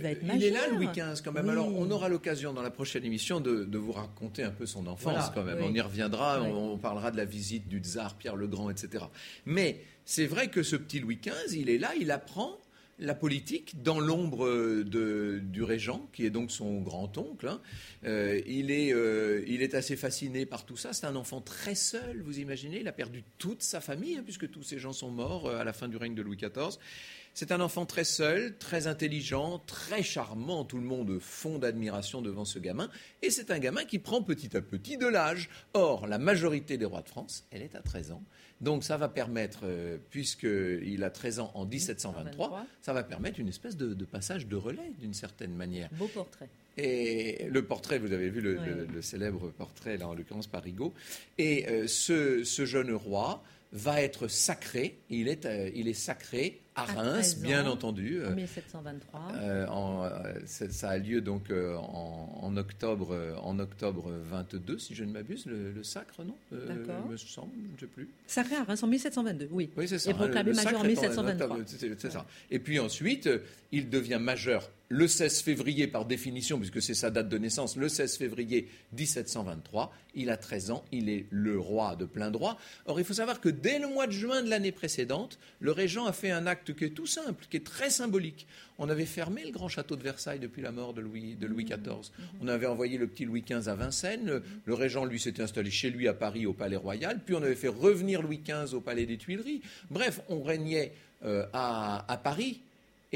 va 0.00 0.10
être 0.10 0.22
majeur. 0.22 0.36
Il 0.36 0.44
est 0.44 0.50
là, 0.50 0.68
Louis 0.68 0.88
XV, 0.88 1.22
quand 1.24 1.32
même. 1.32 1.48
Alors, 1.48 1.68
on 1.68 1.90
aura 1.90 2.08
l'occasion 2.08 2.52
dans 2.52 2.62
la 2.62 2.70
prochaine 2.70 3.04
émission 3.04 3.40
de, 3.40 3.76
vous 3.76 3.92
raconter 3.92 4.42
un 4.42 4.50
peu 4.50 4.66
son 4.66 4.86
enfance, 4.86 5.30
quand 5.34 5.44
même. 5.44 5.58
On 5.62 5.72
y 5.72 5.80
reviendra, 5.80 6.42
on, 6.42 6.78
parlera 6.78 7.10
de 7.10 7.16
la 7.16 7.24
visite 7.24 7.68
du 7.68 7.78
tsar 7.78 8.16
Pierre 8.16 8.36
le 8.36 8.46
Grand, 8.46 8.70
etc. 8.70 9.04
Mais 9.44 9.80
c'est 10.04 10.26
vrai 10.26 10.48
que 10.48 10.62
ce 10.62 10.76
petit 10.76 11.00
Louis 11.00 11.18
XV, 11.22 11.56
il 11.56 11.70
est 11.70 11.78
là, 11.78 11.92
il 11.98 12.10
apprend 12.10 12.58
la 12.98 13.14
politique 13.14 13.82
dans 13.82 14.00
l'ombre 14.00 14.82
du 14.82 15.62
régent, 15.62 16.08
qui 16.12 16.24
est 16.24 16.30
donc 16.30 16.50
son 16.50 16.80
grand-oncle. 16.80 17.48
Hein. 17.48 17.60
Euh, 18.04 18.40
il, 18.46 18.70
est, 18.70 18.92
euh, 18.92 19.44
il 19.46 19.62
est 19.62 19.74
assez 19.74 19.96
fasciné 19.96 20.46
par 20.46 20.64
tout 20.64 20.76
ça. 20.76 20.92
C'est 20.92 21.06
un 21.06 21.16
enfant 21.16 21.40
très 21.40 21.74
seul, 21.74 22.22
vous 22.22 22.38
imaginez. 22.38 22.80
Il 22.80 22.88
a 22.88 22.92
perdu 22.92 23.24
toute 23.38 23.62
sa 23.62 23.80
famille, 23.80 24.16
hein, 24.16 24.22
puisque 24.24 24.50
tous 24.50 24.62
ces 24.62 24.78
gens 24.78 24.92
sont 24.92 25.10
morts 25.10 25.46
euh, 25.46 25.58
à 25.58 25.64
la 25.64 25.72
fin 25.72 25.88
du 25.88 25.96
règne 25.96 26.14
de 26.14 26.22
Louis 26.22 26.36
XIV. 26.36 26.78
C'est 27.36 27.52
un 27.52 27.60
enfant 27.60 27.84
très 27.84 28.04
seul, 28.04 28.56
très 28.56 28.86
intelligent, 28.86 29.58
très 29.66 30.02
charmant. 30.02 30.64
Tout 30.64 30.78
le 30.78 30.84
monde 30.84 31.18
fond 31.20 31.58
d'admiration 31.58 32.22
devant 32.22 32.46
ce 32.46 32.58
gamin. 32.58 32.88
Et 33.20 33.28
c'est 33.28 33.50
un 33.50 33.58
gamin 33.58 33.84
qui 33.84 33.98
prend 33.98 34.22
petit 34.22 34.56
à 34.56 34.62
petit 34.62 34.96
de 34.96 35.06
l'âge. 35.06 35.50
Or, 35.74 36.06
la 36.06 36.16
majorité 36.16 36.78
des 36.78 36.86
rois 36.86 37.02
de 37.02 37.10
France, 37.10 37.44
elle 37.50 37.60
est 37.60 37.74
à 37.74 37.82
13 37.82 38.12
ans. 38.12 38.22
Donc 38.62 38.84
ça 38.84 38.96
va 38.96 39.10
permettre, 39.10 39.64
euh, 39.64 39.98
puisqu'il 40.08 41.04
a 41.04 41.10
13 41.10 41.40
ans 41.40 41.50
en 41.52 41.66
1723, 41.66 42.64
ça 42.80 42.94
va 42.94 43.02
permettre 43.02 43.38
une 43.38 43.48
espèce 43.48 43.76
de, 43.76 43.92
passage 44.06 44.46
de 44.46 44.56
relais 44.56 44.92
d'une 44.98 45.12
certaine 45.12 45.52
manière. 45.54 45.90
Beau 45.92 46.08
portrait. 46.08 46.48
Et 46.78 47.48
le 47.50 47.66
portrait, 47.66 47.98
vous 47.98 48.12
avez 48.12 48.30
vu 48.30 48.40
le, 48.40 49.02
célèbre 49.02 49.50
portrait, 49.50 49.98
là 49.98 50.08
en 50.08 50.14
l'occurrence 50.14 50.46
par 50.46 50.62
Rigaud. 50.62 50.94
Et 51.36 51.68
euh, 51.68 51.86
ce, 51.86 52.44
jeune 52.44 52.92
roi 52.92 53.42
va 53.72 54.02
être 54.02 54.28
sacré, 54.28 54.98
il 55.10 55.28
est, 55.28 55.44
euh, 55.46 55.70
il 55.74 55.88
est 55.88 55.94
sacré 55.94 56.60
à 56.76 56.84
Reims, 56.84 57.38
bien 57.38 57.66
entendu. 57.66 58.22
En 58.24 58.34
1723. 58.34 59.32
Euh, 59.34 59.66
euh, 59.66 60.40
ça 60.46 60.90
a 60.90 60.98
lieu 60.98 61.20
donc 61.22 61.50
euh, 61.50 61.74
en, 61.76 62.54
octobre, 62.56 63.34
en 63.42 63.58
octobre 63.58 64.10
22, 64.10 64.78
si 64.78 64.94
je 64.94 65.04
ne 65.04 65.12
m'abuse, 65.12 65.46
le, 65.46 65.82
sacre, 65.82 66.22
non 66.22 66.36
D'accord. 66.52 67.08
me 67.08 67.16
semble, 67.16 67.52
je 67.70 67.74
ne 67.74 67.80
sais 67.80 67.86
plus. 67.86 68.08
Sacré 68.26 68.56
à 68.56 68.64
Reims 68.64 68.82
en 68.82 68.88
1722, 68.88 69.48
oui. 69.50 69.70
Oui, 69.76 69.88
c'est 69.88 69.98
ça. 69.98 70.10
Et 70.10 70.14
proclamé 70.14 70.52
majeur 70.52 70.80
en 70.80 70.84
1723. 70.84 71.58
C'est 71.66 72.12
ça. 72.12 72.26
Et 72.50 72.58
puis 72.58 72.78
ensuite, 72.78 73.28
il 73.72 73.88
devient 73.88 74.18
majeur 74.20 74.70
le 74.88 75.08
16 75.08 75.40
février 75.40 75.86
par 75.86 76.04
définition, 76.04 76.58
puisque 76.58 76.80
c'est 76.80 76.94
sa 76.94 77.10
date 77.10 77.28
de 77.28 77.38
naissance, 77.38 77.76
le 77.76 77.88
16 77.88 78.16
février 78.16 78.68
1723. 78.96 79.92
Il 80.14 80.30
a 80.30 80.36
13 80.36 80.70
ans, 80.70 80.84
il 80.92 81.08
est 81.08 81.26
le 81.30 81.58
roi 81.58 81.96
de 81.96 82.04
plein 82.04 82.30
droit. 82.30 82.56
Or, 82.86 82.98
il 83.00 83.04
faut 83.04 83.14
savoir 83.14 83.40
que 83.40 83.48
dès 83.48 83.78
le 83.78 83.88
mois 83.88 84.06
de 84.06 84.12
juin 84.12 84.42
de 84.42 84.48
l'année 84.48 84.72
précédente, 84.72 85.38
le 85.60 85.72
régent 85.72 86.06
a 86.06 86.12
fait 86.12 86.30
un 86.30 86.46
acte 86.46 86.74
qui 86.74 86.84
est 86.84 86.90
tout 86.90 87.06
simple, 87.06 87.46
qui 87.50 87.56
est 87.56 87.66
très 87.66 87.90
symbolique. 87.90 88.46
On 88.78 88.88
avait 88.88 89.06
fermé 89.06 89.44
le 89.44 89.50
grand 89.50 89.68
château 89.68 89.96
de 89.96 90.02
Versailles 90.02 90.38
depuis 90.38 90.62
la 90.62 90.70
mort 90.70 90.94
de 90.94 91.00
Louis, 91.00 91.34
de 91.34 91.46
Louis 91.46 91.64
XIV. 91.64 91.78
Mmh. 91.78 92.22
On 92.42 92.48
avait 92.48 92.66
envoyé 92.66 92.98
le 92.98 93.06
petit 93.06 93.24
Louis 93.24 93.42
XV 93.42 93.68
à 93.68 93.74
Vincennes. 93.74 94.42
Le, 94.64 94.74
régent, 94.74 95.04
lui, 95.04 95.18
s'était 95.18 95.42
installé 95.42 95.70
chez 95.70 95.90
lui 95.90 96.08
à 96.08 96.14
Paris, 96.14 96.46
au 96.46 96.52
Palais 96.52 96.76
Royal. 96.76 97.20
Puis 97.24 97.34
on 97.34 97.42
avait 97.42 97.54
fait 97.54 97.68
revenir 97.68 98.22
Louis 98.22 98.40
XV 98.46 98.74
au 98.74 98.80
Palais 98.80 99.06
des 99.06 99.16
Tuileries. 99.16 99.62
Bref, 99.90 100.20
on 100.28 100.42
régnait 100.42 100.92
euh, 101.24 101.46
à, 101.52 102.20
Paris. 102.22 102.60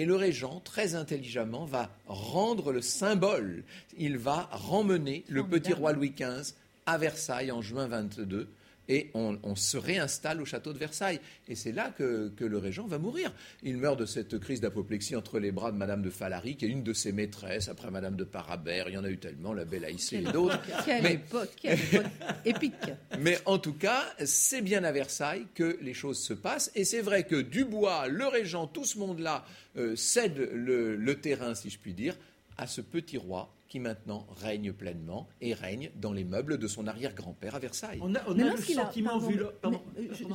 Et 0.00 0.06
le 0.06 0.16
régent, 0.16 0.62
très 0.64 0.94
intelligemment, 0.94 1.66
va 1.66 1.90
rendre 2.06 2.72
le 2.72 2.80
symbole. 2.80 3.64
Il 3.98 4.16
va 4.16 4.48
remmener 4.50 5.24
le 5.28 5.44
petit 5.46 5.74
roi 5.74 5.92
Louis 5.92 6.14
XV 6.18 6.54
à 6.86 6.96
Versailles 6.96 7.52
en 7.52 7.60
juin 7.60 7.86
22 7.86 8.48
et 8.90 9.08
on, 9.14 9.54
se 9.54 9.76
réinstalle 9.76 10.42
au 10.42 10.44
château 10.44 10.72
de 10.72 10.78
Versailles. 10.78 11.20
Et 11.48 11.54
c'est 11.54 11.70
là 11.70 11.94
que, 11.96 12.32
le 12.38 12.58
régent 12.58 12.88
va 12.88 12.98
mourir. 12.98 13.32
Il 13.62 13.76
meurt 13.76 13.98
de 13.98 14.04
cette 14.04 14.38
crise 14.40 14.60
d'apoplexie 14.60 15.14
entre 15.14 15.38
les 15.38 15.52
bras 15.52 15.70
de 15.70 15.76
Madame 15.76 16.02
de 16.02 16.10
Falary, 16.10 16.56
qui 16.56 16.64
est 16.64 16.68
une 16.68 16.82
de 16.82 16.92
ses 16.92 17.12
maîtresses, 17.12 17.68
après 17.68 17.90
Madame 17.92 18.16
de 18.16 18.24
Parabère, 18.24 18.88
il 18.88 18.94
y 18.94 18.98
en 18.98 19.04
a 19.04 19.10
eu 19.10 19.18
tellement, 19.18 19.52
la 19.52 19.64
belle 19.64 19.84
Aïssé 19.84 20.16
et 20.16 20.32
d'autres. 20.32 20.58
Quelle 20.84 21.02
mais, 21.04 21.14
époque, 21.14 21.50
quelle 21.62 21.78
époque 21.78 22.06
épique. 22.44 22.74
Mais 23.20 23.38
en 23.44 23.58
tout 23.58 23.74
cas, 23.74 24.04
c'est 24.24 24.60
bien 24.60 24.82
à 24.82 24.90
Versailles 24.90 25.46
que 25.54 25.78
les 25.80 25.94
choses 25.94 26.18
se 26.18 26.34
passent. 26.34 26.72
Et 26.74 26.84
c'est 26.84 27.02
vrai 27.02 27.22
que 27.22 27.40
Dubois, 27.40 28.08
le 28.08 28.26
régent, 28.26 28.66
tout 28.66 28.84
ce 28.84 28.98
monde-là 28.98 29.44
euh, 29.76 29.94
cède 29.94 30.36
le 30.36 31.14
terrain, 31.20 31.54
si 31.54 31.70
je 31.70 31.78
puis 31.78 31.94
dire, 31.94 32.16
à 32.56 32.66
ce 32.66 32.80
petit 32.80 33.18
roi 33.18 33.54
qui 33.70 33.78
maintenant 33.78 34.26
règne 34.42 34.72
pleinement 34.72 35.28
et 35.40 35.54
règne 35.54 35.90
dans 35.94 36.12
les 36.12 36.24
meubles 36.24 36.58
de 36.58 36.66
son 36.66 36.88
arrière-grand-père 36.88 37.54
à 37.54 37.60
Versailles. 37.60 38.00
On 38.02 38.14
a, 38.16 38.20
le 38.34 38.56
sentiment 38.56 39.18
vu 39.18 39.40
euh, 39.40 39.70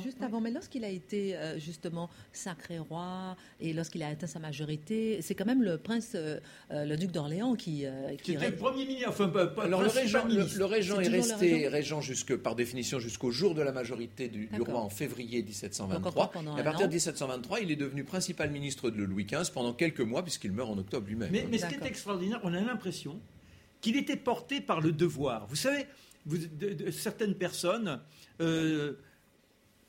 juste 0.02 0.24
avant, 0.24 0.40
mais 0.40 0.52
lorsqu'il 0.52 0.86
a 0.86 0.90
été 0.90 1.36
euh, 1.36 1.60
justement 1.60 2.10
sacré 2.32 2.80
roi 2.80 3.36
et 3.60 3.74
lorsqu'il 3.74 4.02
a 4.04 4.08
atteint 4.08 4.26
sa 4.26 4.40
majorité, 4.40 5.22
c'est 5.22 5.36
quand 5.36 5.46
même 5.46 5.64
le 5.64 5.78
prince, 5.78 6.14
euh, 6.16 6.40
le 6.72 6.96
duc 6.96 7.12
d'Orléans 7.12 7.56
qui, 7.56 7.84
qui, 8.24 8.34
était 8.34 8.52
le 8.52 8.56
premier 8.56 8.86
ministre. 8.86 9.10
Enfin, 9.10 9.30
Alors 9.62 9.82
le 9.82 9.90
régent, 9.90 10.26
le, 10.30 10.66
régent 10.66 11.02
est, 11.02 11.10
resté 11.10 11.68
régent, 11.68 12.00
jusque, 12.00 12.38
par 12.38 12.56
définition 12.56 13.00
jusqu'au 13.00 13.32
jour 13.32 13.54
de 13.54 13.62
la 13.62 13.74
majorité 13.74 14.30
du, 14.30 14.50
roi 14.62 14.80
en 14.80 14.90
février 14.90 15.44
1723. 15.44 16.32
et 16.58 16.62
à 16.62 16.64
partir 16.64 16.88
de 16.88 16.94
1723, 16.94 17.60
il 17.60 17.72
est 17.72 17.76
devenu 17.76 18.06
principal 18.06 18.50
ministre 18.50 18.90
de 18.90 19.04
Louis 19.04 19.26
XV 19.26 19.52
pendant 19.54 19.74
quelques 19.74 20.00
mois 20.00 20.24
puisqu'il 20.24 20.54
meurt 20.54 20.70
en 20.70 20.78
octobre 20.78 21.06
lui-même. 21.06 21.32
mais 21.32 21.58
ce 21.58 21.66
qui 21.66 21.76
est 21.76 21.86
extraordinaire, 21.86 22.40
on 22.44 22.54
a 22.54 22.62
l'impression 22.62 23.20
qu'il 23.86 23.98
était 23.98 24.16
porté 24.16 24.62
par 24.62 24.82
le 24.82 24.92
devoir. 24.92 25.46
Vous 25.46 25.56
savez, 25.56 25.86
certaines 26.92 27.36
personnes 27.36 28.02
euh, 28.42 28.94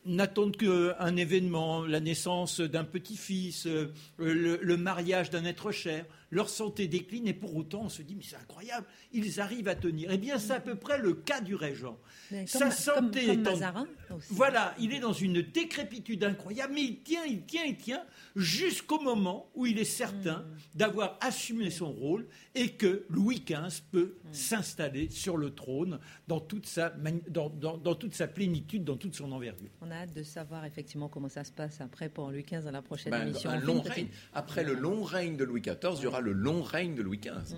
n'attendent 0.05 0.59
qu'un 0.59 1.17
événement, 1.17 1.87
la 1.87 2.01
naissance 2.01 2.61
d'un 2.61 2.85
petit-fils, 2.85 3.67
euh, 3.67 3.95
le, 4.19 4.77
mariage 4.77 5.31
d'un 5.31 5.47
être 5.47 5.73
cher, 5.73 6.05
leur 6.31 6.49
santé 6.49 6.89
décline 6.89 7.27
et 7.29 7.35
pour 7.35 7.55
autant 7.57 7.83
on 7.85 7.89
se 7.89 8.03
dit 8.03 8.15
mais 8.17 8.23
c'est 8.25 8.37
incroyable, 8.37 8.87
ils 9.13 9.41
arrivent 9.41 9.69
à 9.69 9.75
tenir. 9.75 10.11
Eh 10.13 10.19
bien 10.19 10.39
c'est 10.39 10.53
à 10.55 10.61
peu 10.61 10.75
près 10.75 10.99
le 10.99 11.15
cas 11.15 11.41
du 11.41 11.55
régent. 11.55 11.99
Mais 12.31 12.47
Sa 12.47 12.59
comme- 12.61 12.71
santé 12.71 13.27
comme- 13.27 13.43
comme 13.45 13.63
est 13.63 13.67
en-. 13.67 13.87
Voilà, 14.31 14.75
il 14.79 14.93
est 14.93 15.01
dans 15.01 15.13
une 15.13 15.43
décrépitude 15.43 16.23
incroyable, 16.25 16.75
mais 16.75 16.83
il 16.83 17.03
tient, 17.03 17.25
il 17.25 17.43
tient, 17.45 17.65
il 17.65 17.77
tient 17.77 18.03
jusqu'au 18.35 19.01
moment 19.01 19.51
où 19.55 19.67
il 19.67 19.79
est 19.79 19.85
certain 19.85 20.45
d'avoir 20.75 21.19
assumé 21.21 21.71
son 21.71 21.93
rôle 21.93 22.27
et 22.55 22.71
que 22.71 23.05
Louis 23.09 23.43
XV 23.47 23.83
peut 23.91 24.15
s'installer 24.33 25.09
sur 25.11 25.37
le 25.37 25.51
trône 25.55 25.99
dans 26.29 26.41
toute, 26.41 26.67
sa, 26.67 26.91
mani- 26.97 27.23
dans, 27.29 27.49
dans- 27.51 27.77
dans 27.79 27.95
toute 27.95 28.15
sa 28.15 28.27
plénitude, 28.27 28.85
dans 28.85 28.97
toute 28.97 29.15
son 29.15 29.31
envergure. 29.33 29.71
On 29.81 29.91
a 29.91 29.95
hâte 29.97 30.13
de 30.15 30.23
savoir 30.23 30.65
effectivement 30.65 31.09
comment 31.09 31.29
ça 31.29 31.45
se 31.45 31.53
passe 31.53 31.81
après 31.81 32.09
pour 32.09 32.31
Louis 32.31 32.43
XV 32.45 32.65
dans 32.65 32.71
la 32.71 32.83
prochaine 32.83 33.11
Ben, 33.13 33.29
émission. 33.29 33.51
un 33.51 33.59
long 33.61 33.81
règne. 33.81 34.09
Après 34.33 34.65
le 34.65 34.75
long 34.75 35.03
règne 35.03 35.37
de 35.37 35.45
Louis 35.45 35.61
XIV, 35.61 35.97
il 35.99 36.03
y 36.03 36.07
aura 36.07 36.16
le 36.21 36.33
long 36.33 36.63
règne 36.63 36.95
de 36.95 37.03
Louis 37.03 37.19
XV. 37.19 37.57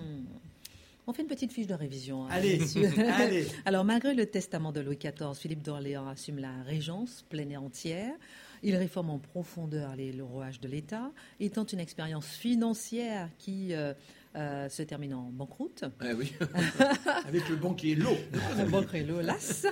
On 1.07 1.13
fait 1.13 1.23
une 1.23 1.27
petite 1.27 1.51
fiche 1.51 1.65
de 1.65 1.73
révision. 1.73 2.25
hein, 2.25 2.29
Allez, 2.31 2.59
messieurs. 2.59 2.91
allez. 3.17 3.47
Alors, 3.65 3.83
malgré 3.83 4.13
le 4.13 4.27
testament 4.27 4.71
de 4.71 4.79
Louis 4.79 4.97
XIV, 4.97 5.33
Philippe 5.35 5.63
d'Orléans 5.63 6.07
assume 6.07 6.37
la 6.37 6.61
régence 6.63 7.25
pleine 7.29 7.51
et 7.51 7.57
entière. 7.57 8.13
Il 8.61 8.75
réforme 8.75 9.09
en 9.09 9.17
profondeur 9.17 9.95
les- 9.95 10.11
le 10.11 10.23
rouage 10.23 10.59
de 10.59 10.67
l'État. 10.67 11.11
Il 11.39 11.49
tente 11.49 11.73
une 11.73 11.79
expérience 11.79 12.27
financière 12.27 13.29
qui 13.39 13.73
euh, 13.73 13.93
euh, 14.35 14.69
se 14.69 14.83
termine 14.83 15.15
en 15.15 15.29
banqueroute. 15.31 15.85
Eh 16.05 16.13
oui. 16.13 16.31
Avec 17.25 17.49
le 17.49 17.55
banquier 17.55 17.95
L'eau. 17.95 18.15
Banqueroute, 18.69 19.23
las. 19.23 19.65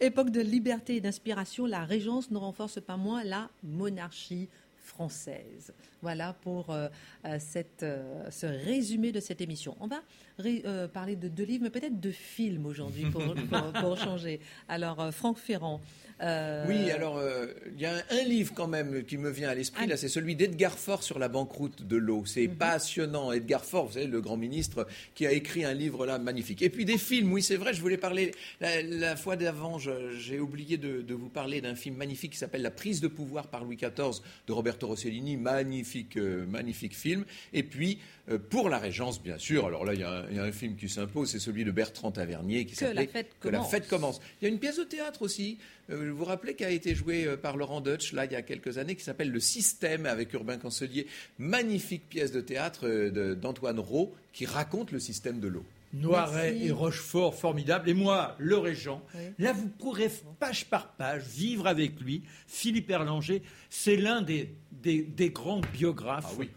Époque 0.00 0.30
de 0.30 0.40
liberté 0.40 0.96
et 0.96 1.00
d'inspiration, 1.00 1.66
la 1.66 1.84
régence 1.84 2.32
ne 2.32 2.38
renforce 2.38 2.80
pas 2.80 2.96
moins 2.96 3.22
la 3.22 3.48
monarchie 3.62 4.48
française. 4.94 5.72
Voilà 6.02 6.32
pour 6.42 6.70
euh, 6.70 6.88
euh, 7.24 7.36
cette, 7.38 7.82
euh, 7.82 8.28
ce 8.30 8.46
résumé 8.46 9.12
de 9.12 9.20
cette 9.20 9.40
émission. 9.40 9.76
On 9.80 9.86
va 9.86 10.00
euh, 10.44 10.88
parler 10.88 11.16
de 11.16 11.28
deux 11.28 11.44
livres, 11.44 11.64
mais 11.64 11.70
peut-être 11.70 12.00
de 12.00 12.10
films 12.10 12.66
aujourd'hui 12.66 13.06
pour, 13.10 13.22
pour- 13.50 13.72
pour 13.80 13.96
changer. 13.98 14.40
Alors, 14.68 15.12
Franck 15.14 15.38
Ferrand. 15.38 15.80
Euh, 16.22 16.64
Oui, 16.68 16.90
alors 16.90 17.18
euh, 17.18 17.46
il 17.74 17.80
y 17.80 17.86
a 17.86 17.94
un, 17.94 18.02
un 18.10 18.22
livre 18.24 18.52
quand 18.54 18.66
même 18.66 19.04
qui 19.04 19.16
me 19.16 19.30
vient 19.30 19.48
à 19.48 19.54
l'esprit, 19.54 19.82
Ah. 19.84 19.88
là, 19.88 19.96
c'est 19.96 20.08
celui 20.08 20.36
d'Edgar 20.36 20.78
Faure 20.78 21.02
sur 21.02 21.18
la 21.18 21.28
banqueroute 21.28 21.86
de 21.86 21.96
l'eau. 21.96 22.24
C'est 22.26 22.46
Mhm. 22.48 22.56
passionnant. 22.56 23.32
Edgar 23.32 23.64
Faure, 23.64 23.86
vous 23.86 23.92
savez, 23.94 24.06
le 24.06 24.20
grand 24.20 24.36
ministre 24.36 24.86
qui 25.14 25.26
a 25.26 25.32
écrit 25.32 25.64
un 25.64 25.74
livre 25.74 26.06
là 26.06 26.18
magnifique. 26.18 26.62
Et 26.62 26.70
puis 26.70 26.84
des 26.84 26.98
films, 26.98 27.32
oui, 27.32 27.42
c'est 27.42 27.56
vrai, 27.56 27.72
je 27.74 27.80
voulais 27.80 27.96
parler, 27.96 28.32
la, 28.60 28.82
la 28.82 29.16
fois 29.16 29.36
d'avant, 29.36 29.78
j'ai 29.78 30.38
oublié 30.40 30.76
de, 30.76 31.00
de 31.02 31.14
vous 31.14 31.28
parler 31.28 31.60
d'un 31.60 31.74
film 31.74 31.96
magnifique 31.96 32.32
qui 32.32 32.38
s'appelle 32.38 32.62
La 32.62 32.70
prise 32.70 33.00
de 33.00 33.08
pouvoir 33.08 33.48
par 33.48 33.64
Louis 33.64 33.76
XIV 33.76 34.20
de 34.46 34.52
Roberto 34.52 34.86
Rossellini, 34.86 35.36
magnifique, 35.36 36.16
euh, 36.16 36.44
magnifique 36.46 36.94
film. 36.96 37.24
Et 37.52 37.62
puis, 37.62 37.98
pour 38.38 38.68
la 38.68 38.78
Régence, 38.78 39.22
bien 39.22 39.38
sûr, 39.38 39.66
alors 39.66 39.84
là, 39.84 39.94
il 39.94 40.00
y, 40.00 40.04
a 40.04 40.10
un- 40.10 40.26
il 40.30 40.36
y 40.36 40.38
a 40.38 40.44
un 40.44 40.52
film 40.52 40.76
qui 40.76 40.88
s'impose, 40.88 41.30
c'est 41.30 41.38
celui 41.38 41.64
de 41.64 41.70
Bertrand 41.70 42.10
Tavernier 42.12 42.64
qui 42.66 42.74
Que 42.76 42.84
la 42.84 42.90
s'appelait 42.90 43.06
fête 43.06 43.30
Que 43.40 43.48
la 43.48 43.58
commence. 43.58 43.70
fête 43.70 43.88
commence. 43.88 44.20
Il 44.40 44.44
y 44.44 44.50
a 44.50 44.52
une 44.52 44.58
pièce 44.60 44.78
de 44.78 44.84
théâtre 44.84 45.22
aussi, 45.22 45.58
euh, 45.90 46.10
vous 46.10 46.16
vous 46.18 46.24
rappelez, 46.24 46.54
qui 46.54 46.64
a 46.64 46.70
été 46.70 46.94
jouée 46.94 47.24
euh, 47.26 47.36
par 47.36 47.56
Laurent 47.56 47.80
Deutsch, 47.80 48.12
là, 48.12 48.24
il 48.26 48.32
y 48.32 48.36
a 48.36 48.42
quelques 48.42 48.78
années, 48.78 48.94
qui 48.96 49.02
s'appelle 49.04 49.30
Le 49.30 49.40
Système, 49.40 50.06
avec 50.06 50.32
Urbain 50.32 50.58
Cancelier. 50.58 51.06
Magnifique 51.38 52.08
pièce 52.08 52.32
de 52.32 52.40
théâtre 52.40 52.86
euh, 52.86 53.34
d'Antoine 53.34 53.80
Rowe, 53.80 54.14
qui 54.32 54.46
raconte 54.46 54.92
le 54.92 55.00
système 55.00 55.40
de 55.40 55.48
l'eau. 55.48 55.64
Noiret 55.92 56.52
Merci. 56.52 56.68
et 56.68 56.70
Rochefort, 56.70 57.34
formidable. 57.34 57.88
Et 57.90 57.94
moi, 57.94 58.36
le 58.38 58.56
régent. 58.58 59.02
Oui. 59.14 59.22
Là, 59.40 59.52
vous 59.52 59.66
pourrez 59.68 60.08
page 60.38 60.66
par 60.66 60.92
page 60.92 61.24
vivre 61.24 61.66
avec 61.66 62.00
lui. 62.00 62.22
Philippe 62.46 62.88
Erlanger, 62.90 63.42
c'est 63.70 63.96
l'un 63.96 64.22
des, 64.22 64.54
des, 64.70 65.02
des 65.02 65.30
grands 65.30 65.60
biographes. 65.72 66.26
Ah 66.28 66.34
oui 66.38 66.48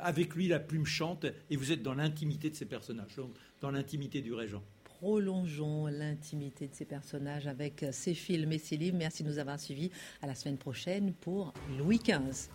avec 0.00 0.34
lui 0.34 0.48
la 0.48 0.60
plume 0.60 0.86
chante 0.86 1.26
et 1.50 1.56
vous 1.56 1.72
êtes 1.72 1.82
dans 1.82 1.94
l'intimité 1.94 2.50
de 2.50 2.56
ces 2.56 2.66
personnages, 2.66 3.16
dans 3.60 3.70
l'intimité 3.70 4.20
du 4.20 4.34
régent. 4.34 4.62
Prolongeons 4.84 5.86
l'intimité 5.86 6.66
de 6.66 6.74
ces 6.74 6.84
personnages 6.84 7.46
avec 7.46 7.86
ces 7.92 8.14
films 8.14 8.52
et 8.52 8.58
ces 8.58 8.76
livres. 8.76 8.96
Merci 8.96 9.22
de 9.22 9.28
nous 9.28 9.38
avoir 9.38 9.60
suivis. 9.60 9.90
À 10.22 10.26
la 10.26 10.34
semaine 10.34 10.58
prochaine 10.58 11.12
pour 11.12 11.52
Louis 11.78 11.98
XV. 11.98 12.48